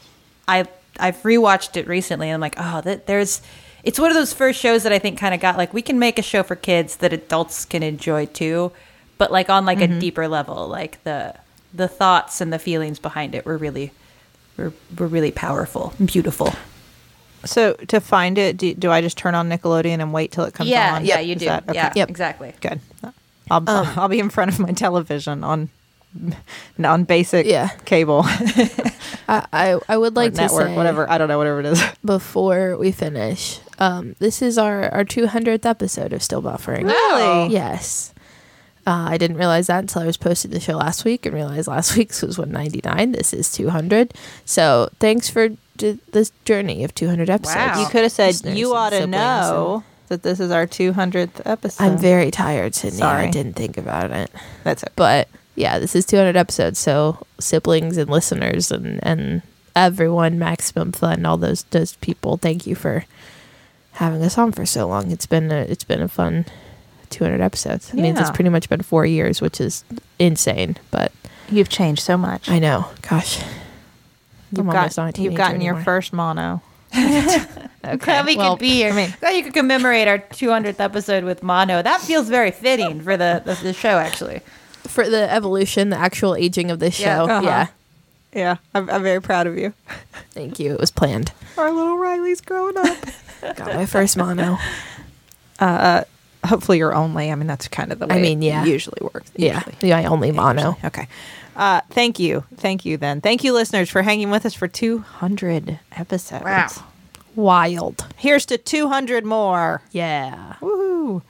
I 0.49 0.67
I've 0.99 1.17
rewatched 1.23 1.77
it 1.77 1.87
recently, 1.89 2.29
and 2.29 2.35
I'm 2.35 2.41
like, 2.41 2.55
oh, 2.59 2.81
that 2.83 3.07
there's. 3.07 3.43
It's 3.87 4.01
one 4.01 4.11
of 4.11 4.16
those 4.16 4.32
first 4.32 4.61
shows 4.61 4.82
that 4.82 4.93
I 4.93 4.99
think 4.99 5.16
kind 5.16 5.32
of 5.32 5.41
got 5.41 5.57
like 5.57 5.72
we 5.72 5.80
can 5.80 5.99
make 5.99 6.18
a 6.18 6.22
show 6.22 6.43
for 6.43 6.57
kids 6.57 6.97
that 6.97 7.12
adults 7.12 7.64
can 7.64 7.84
enjoy 7.84 8.26
too, 8.26 8.72
but 9.16 9.30
like 9.30 9.49
on 9.49 9.64
like 9.64 9.80
a 9.80 9.87
mm-hmm. 9.87 10.01
deeper 10.01 10.26
level, 10.26 10.66
like 10.66 11.03
the 11.05 11.34
the 11.72 11.87
thoughts 11.87 12.41
and 12.41 12.53
the 12.53 12.59
feelings 12.59 12.99
behind 12.99 13.34
it 13.34 13.47
were 13.47 13.57
really 13.57 13.93
were, 14.57 14.72
were 14.99 15.07
really 15.07 15.30
powerful, 15.30 15.95
and 16.01 16.11
beautiful. 16.11 16.53
So 17.45 17.74
to 17.74 18.01
find 18.01 18.39
it, 18.39 18.57
do, 18.57 18.74
do 18.74 18.91
I 18.91 19.01
just 19.01 19.16
turn 19.16 19.37
on 19.37 19.49
Nickelodeon 19.49 20.01
and 20.01 20.12
wait 20.12 20.32
till 20.32 20.45
it 20.45 20.55
comes 20.55 20.68
yeah, 20.68 20.97
on? 20.97 21.05
yeah, 21.05 21.20
Is 21.20 21.28
you 21.28 21.34
do. 21.37 21.45
that- 21.45 21.68
okay. 21.68 21.74
Yeah, 21.76 21.93
Yep. 21.95 22.11
exactly. 22.11 22.55
Good. 22.61 22.80
I'll 23.51 23.70
um, 23.70 23.87
I'll 23.97 24.09
be 24.09 24.18
in 24.18 24.30
front 24.30 24.51
of 24.53 24.59
my 24.59 24.72
television 24.72 25.45
on 25.45 25.68
on 26.82 27.05
basic 27.05 27.47
Yeah. 27.47 27.68
cable 27.84 28.22
I, 29.28 29.47
I 29.53 29.78
I 29.89 29.97
would 29.97 30.16
like 30.16 30.32
or 30.32 30.37
to 30.37 30.43
network, 30.43 30.66
say 30.68 30.76
whatever. 30.76 31.09
I 31.09 31.18
don't 31.18 31.28
know, 31.28 31.39
whatever 31.39 31.61
it 31.61 31.66
is. 31.66 31.82
before 32.05 32.76
we 32.76 32.91
finish. 32.91 33.61
Um, 33.79 34.16
this 34.18 34.43
is 34.43 34.59
our 34.59 34.93
our 34.93 35.05
200th 35.05 35.66
episode 35.66 36.12
of 36.12 36.22
Still 36.22 36.43
Buffering. 36.43 36.85
Really? 36.85 37.53
Yes. 37.53 38.12
Uh, 38.87 39.09
I 39.11 39.18
didn't 39.18 39.37
realize 39.37 39.66
that 39.66 39.81
until 39.81 40.03
I 40.03 40.07
was 40.07 40.16
posting 40.16 40.53
the 40.53 40.61
show 40.61 40.77
last 40.77 41.05
week 41.05 41.27
and 41.27 41.35
realized 41.35 41.66
last 41.66 41.97
week's 41.97 42.22
was 42.22 42.39
199. 42.39 43.12
This 43.12 43.33
is 43.33 43.51
200. 43.53 44.14
So 44.45 44.89
thanks 45.01 45.29
for 45.29 45.49
d- 45.77 45.99
this 46.12 46.31
journey 46.45 46.85
of 46.85 46.95
200 46.95 47.29
episodes. 47.29 47.57
Wow. 47.57 47.81
You 47.81 47.89
could 47.89 48.03
have 48.03 48.12
said 48.12 48.27
Listeners 48.29 48.59
you 48.59 48.74
ought 48.74 48.91
to 48.91 48.97
siblings 48.99 49.12
know 49.12 49.85
that 50.07 50.22
this 50.22 50.39
is 50.39 50.53
our 50.53 50.68
200th 50.68 51.43
episode. 51.45 51.83
I'm 51.85 51.99
very 51.99 52.31
tired, 52.31 52.74
Sydnee. 52.74 53.03
I 53.03 53.29
didn't 53.29 53.55
think 53.55 53.77
about 53.77 54.12
it. 54.12 54.31
That's 54.62 54.85
it. 54.85 54.93
But 54.95 55.29
yeah, 55.57 55.81
this 55.81 55.97
is 55.97 56.07
200 56.07 56.37
episodes. 56.37 56.79
So 56.79 57.27
siblings 57.41 57.97
and 57.97 58.09
listeners 58.09 58.70
and, 58.70 59.01
and 59.03 59.43
everyone, 59.74 60.39
maximum 60.39 60.93
fun, 60.93 61.27
all 61.27 61.37
those 61.37 61.64
those 61.64 61.97
people. 61.97 62.37
Thank 62.37 62.68
you 62.68 62.77
for 62.77 63.05
having 63.97 64.22
us 64.22 64.38
on 64.38 64.53
for 64.53 64.64
so 64.66 64.86
long. 64.86 65.11
It's 65.11 65.26
been 65.26 65.51
a, 65.53 65.57
it's 65.62 65.84
been 65.84 66.01
a 66.03 66.09
fun 66.09 66.44
200 67.11 67.40
episodes. 67.40 67.90
It 67.92 67.97
means 67.97 68.18
it's 68.20 68.30
pretty 68.30 68.51
much 68.51 68.68
been 68.68 68.82
four 68.82 69.05
years, 69.07 69.40
which 69.40 69.61
is 69.61 69.84
insane. 70.18 70.76
But 70.90 71.12
You've 71.51 71.68
changed 71.68 72.03
so 72.03 72.16
much. 72.16 72.49
I 72.49 72.59
know, 72.59 72.88
gosh, 73.03 73.38
You've, 74.51 74.61
I'm 74.61 74.66
got, 74.66 74.76
almost 74.76 74.97
not 74.97 75.05
a 75.05 75.07
you've 75.09 75.14
teenager 75.32 75.36
gotten 75.36 75.61
your 75.61 75.76
first 75.82 76.12
mono. 76.12 76.62
Glad 76.92 78.26
we 78.26 78.36
well, 78.36 78.55
could 78.57 78.61
be 78.61 78.70
here. 78.70 78.92
I 78.92 78.97
mean- 78.97 79.14
Glad 79.20 79.30
you 79.36 79.44
could 79.44 79.55
commemorate 79.55 80.09
our 80.09 80.18
200th 80.18 80.80
episode 80.80 81.24
with 81.24 81.42
Mono. 81.42 81.82
That 81.82 82.01
feels 82.01 82.28
very 82.28 82.51
fitting 82.51 83.01
for 83.03 83.16
the 83.16 83.42
the, 83.44 83.55
the 83.62 83.72
show, 83.72 83.99
actually. 83.99 84.40
for 84.88 85.09
the 85.09 85.30
evolution, 85.32 85.90
the 85.90 85.97
actual 85.97 86.34
aging 86.34 86.70
of 86.70 86.78
this 86.80 86.99
Yeah, 86.99 87.16
show. 87.18 87.24
uh-huh. 87.32 87.42
Yeah, 87.44 87.66
Yeah, 88.32 88.57
I'm, 88.74 88.90
I'm 88.90 89.03
very 89.05 89.20
proud 89.22 89.47
of 89.47 89.57
you. 89.57 89.72
thank 90.32 90.59
you. 90.59 90.72
It 90.74 90.80
was 90.80 90.90
planned. 90.90 91.32
Our 91.57 91.70
little 91.72 91.97
Rileigh's 91.99 92.40
growing 92.40 92.76
up. 92.76 92.97
Got 93.41 93.74
my 93.74 93.87
first 93.87 94.16
mono. 94.16 94.59
uh, 95.59 96.05
hopefully 96.45 96.78
you're 96.78 96.95
only. 96.95 97.30
I 97.30 97.34
mean, 97.34 97.47
that's 97.47 97.68
kind 97.68 97.93
of 97.93 97.99
the 97.99 98.07
way 98.07 98.16
I 98.16 98.20
mean, 98.20 98.43
it 98.43 98.47
yeah. 98.47 98.64
usually 98.64 99.01
works. 99.01 99.30
Yeah, 99.37 99.62
usually. 99.66 99.91
my 99.91 100.05
only 100.07 100.32
mono. 100.32 100.70
Usually. 100.70 100.87
Okay. 100.87 101.09
Uh, 101.57 101.80
thank 101.91 102.18
you. 102.18 102.45
Thank 102.57 102.84
you 102.84 102.97
then. 102.97 103.20
Thank 103.20 103.43
you, 103.43 103.53
listeners, 103.53 103.89
for 103.89 104.03
hanging 104.03 104.30
with 104.30 104.45
us 104.45 104.55
for 104.55 104.68
200 104.68 105.78
episodes. 105.93 106.45
Wow. 106.45 106.68
Wild. 107.34 108.07
Here's 108.16 108.47
to 108.47 108.59
200 108.59 109.24
more. 109.24 109.82
Yeah. 109.91 110.57
Woohoo. 110.61 111.22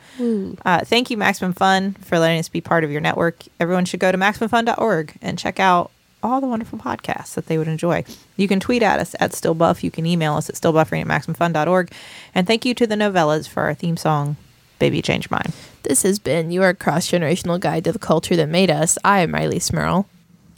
Uh, 0.65 0.85
thank 0.85 1.11
you, 1.11 1.17
Maximum 1.17 1.53
Fun, 1.53 1.95
for 1.95 2.19
letting 2.19 2.39
us 2.39 2.49
be 2.49 2.61
part 2.61 2.85
of 2.85 2.91
your 2.91 3.01
network. 3.01 3.43
Everyone 3.61 3.85
should 3.85 4.01
go 4.01 4.11
to 4.13 4.19
MaximumFun.org 4.19 5.15
and 5.21 5.39
check 5.39 5.61
out 5.61 5.91
all 6.27 6.41
the 6.41 6.47
wonderful 6.47 6.79
podcasts 6.79 7.35
that 7.35 7.47
they 7.47 7.59
would 7.59 7.69
enjoy. 7.69 8.05
You 8.37 8.49
can 8.49 8.61
tweet 8.61 8.83
at 8.83 8.99
us 8.99 9.15
at 9.21 9.33
StillBuff. 9.33 9.83
You 9.83 9.91
can 9.91 10.07
email 10.07 10.35
us 10.35 10.49
at 10.49 10.57
stillbuffering 10.57 11.01
at 11.01 11.07
MaximumFun.org. 11.07 11.93
And 12.35 12.47
thank 12.47 12.65
you 12.65 12.75
to 12.75 12.87
the 12.87 12.95
Nouvellas 12.95 13.49
for 13.49 13.63
our 13.63 13.75
theme 13.75 13.97
song, 13.97 14.37
Baby 14.79 15.03
Change 15.03 15.31
Mine. 15.31 15.53
This 15.83 16.03
has 16.03 16.19
been 16.19 16.51
your 16.51 16.75
cross 16.75 17.11
generational 17.11 17.61
guide 17.61 17.85
to 17.85 17.93
the 17.93 17.99
culture 17.99 18.37
that 18.37 18.49
made 18.49 18.71
us. 18.71 18.99
I 19.05 19.21
am 19.21 19.33
Rileigh 19.33 19.63
Smirl. 19.63 20.09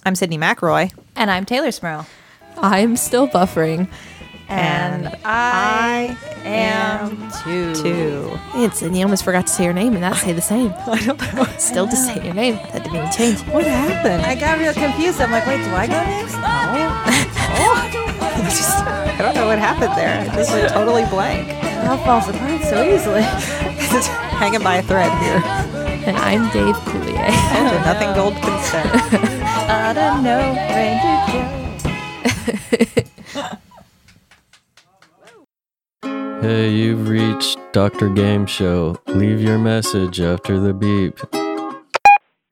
I'm 0.04 0.14
Sydnee 0.14 0.38
McElroy. 0.38 0.92
And 1.14 1.30
I'm 1.30 1.44
Teylor 1.44 1.74
Smirl. 1.74 2.06
I'm 2.56 2.96
still 2.96 3.28
buffering. 3.28 3.88
And 4.49 5.14
I 5.24 6.16
am 6.44 7.30
too. 7.44 7.74
Two. 7.74 8.38
And 8.55 8.72
Sydnee 8.72 9.03
almost 9.03 9.24
forgot 9.24 9.46
to 9.46 9.53
say 9.53 9.64
your 9.64 9.74
name 9.74 9.92
and 9.92 10.01
not 10.01 10.16
say 10.16 10.32
the 10.32 10.40
same. 10.40 10.72
I 10.86 11.05
don't 11.05 11.20
know. 11.34 11.44
Still 11.59 11.86
to 11.86 11.96
say 11.96 12.24
your 12.24 12.34
name. 12.34 12.55
That 12.72 12.84
didn't 12.84 12.96
even 12.96 13.11
change. 13.12 13.40
What 13.53 13.64
happened? 13.64 14.22
I 14.24 14.34
got 14.34 14.59
real 14.59 14.72
confused. 14.72 15.20
I'm 15.20 15.30
like, 15.30 15.46
wait, 15.46 15.59
do 15.59 15.70
I 15.74 15.86
go 15.86 15.92
next? 15.92 16.34
Oh. 17.61 18.09
I 19.18 19.18
don't 19.18 19.34
know 19.34 19.46
what 19.46 19.59
happened 19.59 19.92
there. 19.96 20.24
Just 20.36 20.53
went 20.53 20.70
totally 20.72 21.05
blank. 21.07 21.49
It 21.49 21.88
all 21.88 21.99
falls 21.99 22.28
apart 22.28 22.62
so 22.62 22.84
easily. 22.84 23.22
Just 23.90 24.09
hanging 24.38 24.62
by 24.62 24.76
a 24.76 24.82
thread 24.82 25.11
here. 25.20 25.42
And 26.07 26.16
I'm 26.16 26.49
Dave 26.53 26.76
Coulier. 26.86 27.30
So 27.53 27.78
nothing 27.84 28.14
gold 28.14 28.34
can 28.34 28.62
stand. 28.62 28.90
I 29.68 29.92
don't 29.92 30.22
know, 30.22 30.55
Ranger 30.72 31.18
Joe. 33.34 33.59
Hey, 36.41 36.70
you've 36.70 37.09
reached 37.09 37.59
Dr. 37.72 38.09
Game 38.09 38.47
Show. 38.47 38.97
Leave 39.09 39.41
your 39.41 39.59
message 39.59 40.20
after 40.20 40.61
the 40.61 40.72
beep. 40.72 41.18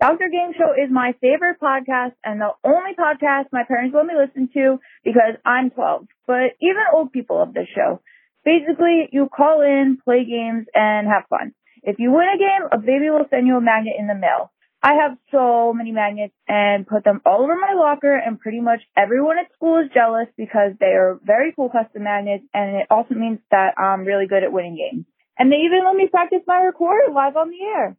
Dr. 0.01 0.29
Game 0.29 0.53
Show 0.59 0.73
is 0.73 0.91
my 0.91 1.15
favorite 1.21 1.61
podcast 1.63 2.15
and 2.25 2.41
the 2.41 2.51
only 2.65 2.95
podcast 2.99 3.45
my 3.53 3.63
parents 3.63 3.95
let 3.95 4.07
me 4.07 4.15
listen 4.19 4.51
to 4.55 4.81
because 5.05 5.39
I'm 5.45 5.71
12. 5.71 6.09
But 6.27 6.59
even 6.61 6.83
old 6.93 7.13
people 7.13 7.37
love 7.37 7.55
this 7.55 7.69
show. 7.77 8.01
Basically, 8.45 9.09
you 9.13 9.29
call 9.35 9.63
in, 9.63 9.99
play 10.05 10.25
games, 10.25 10.67
and 10.75 11.07
have 11.07 11.23
fun. 11.31 11.55
If 11.85 12.01
you 12.01 12.11
win 12.11 12.27
a 12.27 12.39
game, 12.39 12.69
a 12.73 12.79
baby 12.79 13.09
will 13.09 13.27
send 13.31 13.47
you 13.47 13.57
a 13.57 13.61
magnet 13.61 13.95
in 13.97 14.09
the 14.09 14.17
mail. 14.17 14.51
I 14.87 14.95
have 15.03 15.19
so 15.33 15.73
many 15.73 15.91
magnets 15.91 16.33
and 16.47 16.87
put 16.87 17.03
them 17.03 17.21
all 17.27 17.43
over 17.43 17.57
my 17.57 17.75
locker 17.75 18.17
and 18.17 18.39
pretty 18.39 18.61
much 18.61 18.79
everyone 18.97 19.37
at 19.37 19.53
school 19.53 19.81
is 19.81 19.91
jealous 19.93 20.29
because 20.37 20.79
they 20.79 20.95
are 20.95 21.19
very 21.25 21.53
cool 21.57 21.69
custom 21.69 22.05
magnets 22.05 22.45
and 22.55 22.77
it 22.77 22.87
also 22.89 23.17
means 23.17 23.41
that 23.51 23.77
I'm 23.77 24.05
really 24.05 24.29
good 24.29 24.45
at 24.45 24.53
winning 24.53 24.77
games. 24.77 25.05
And 25.37 25.51
they 25.51 25.57
even 25.57 25.83
let 25.85 25.97
me 25.97 26.07
practice 26.07 26.39
my 26.47 26.61
recorder 26.61 27.13
live 27.13 27.35
on 27.35 27.51
the 27.51 27.61
air. 27.65 27.97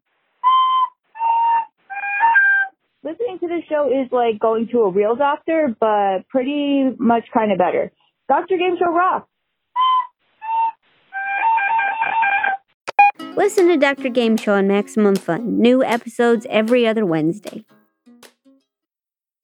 Listening 3.04 3.40
to 3.40 3.48
this 3.50 3.66
show 3.68 3.90
is 3.92 4.10
like 4.14 4.40
going 4.40 4.70
to 4.72 4.84
a 4.84 4.90
real 4.90 5.18
doctor, 5.18 5.76
but 5.78 6.30
pretty 6.30 6.86
much 6.98 7.26
kind 7.34 7.52
of 7.52 7.58
better. 7.58 7.92
Dr. 8.30 8.56
Game 8.56 8.78
Show 8.80 8.94
rocks. 8.94 9.28
Listen 13.38 13.68
to 13.68 13.78
Dr. 13.78 14.10
Game 14.10 14.36
Show 14.36 14.56
on 14.56 14.68
Maximum 14.68 15.16
Fun. 15.16 15.62
New 15.62 15.84
episodes 15.84 16.48
every 16.50 16.88
other 16.88 17.06
Wednesday. 17.06 17.64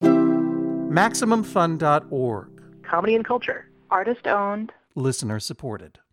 MaximumFun.org. 0.02 2.62
comedy 2.82 3.14
and 3.14 3.24
culture. 3.24 3.70
Artist 3.92 4.26
owned. 4.26 4.72
Listener 4.96 5.38
supported. 5.38 6.00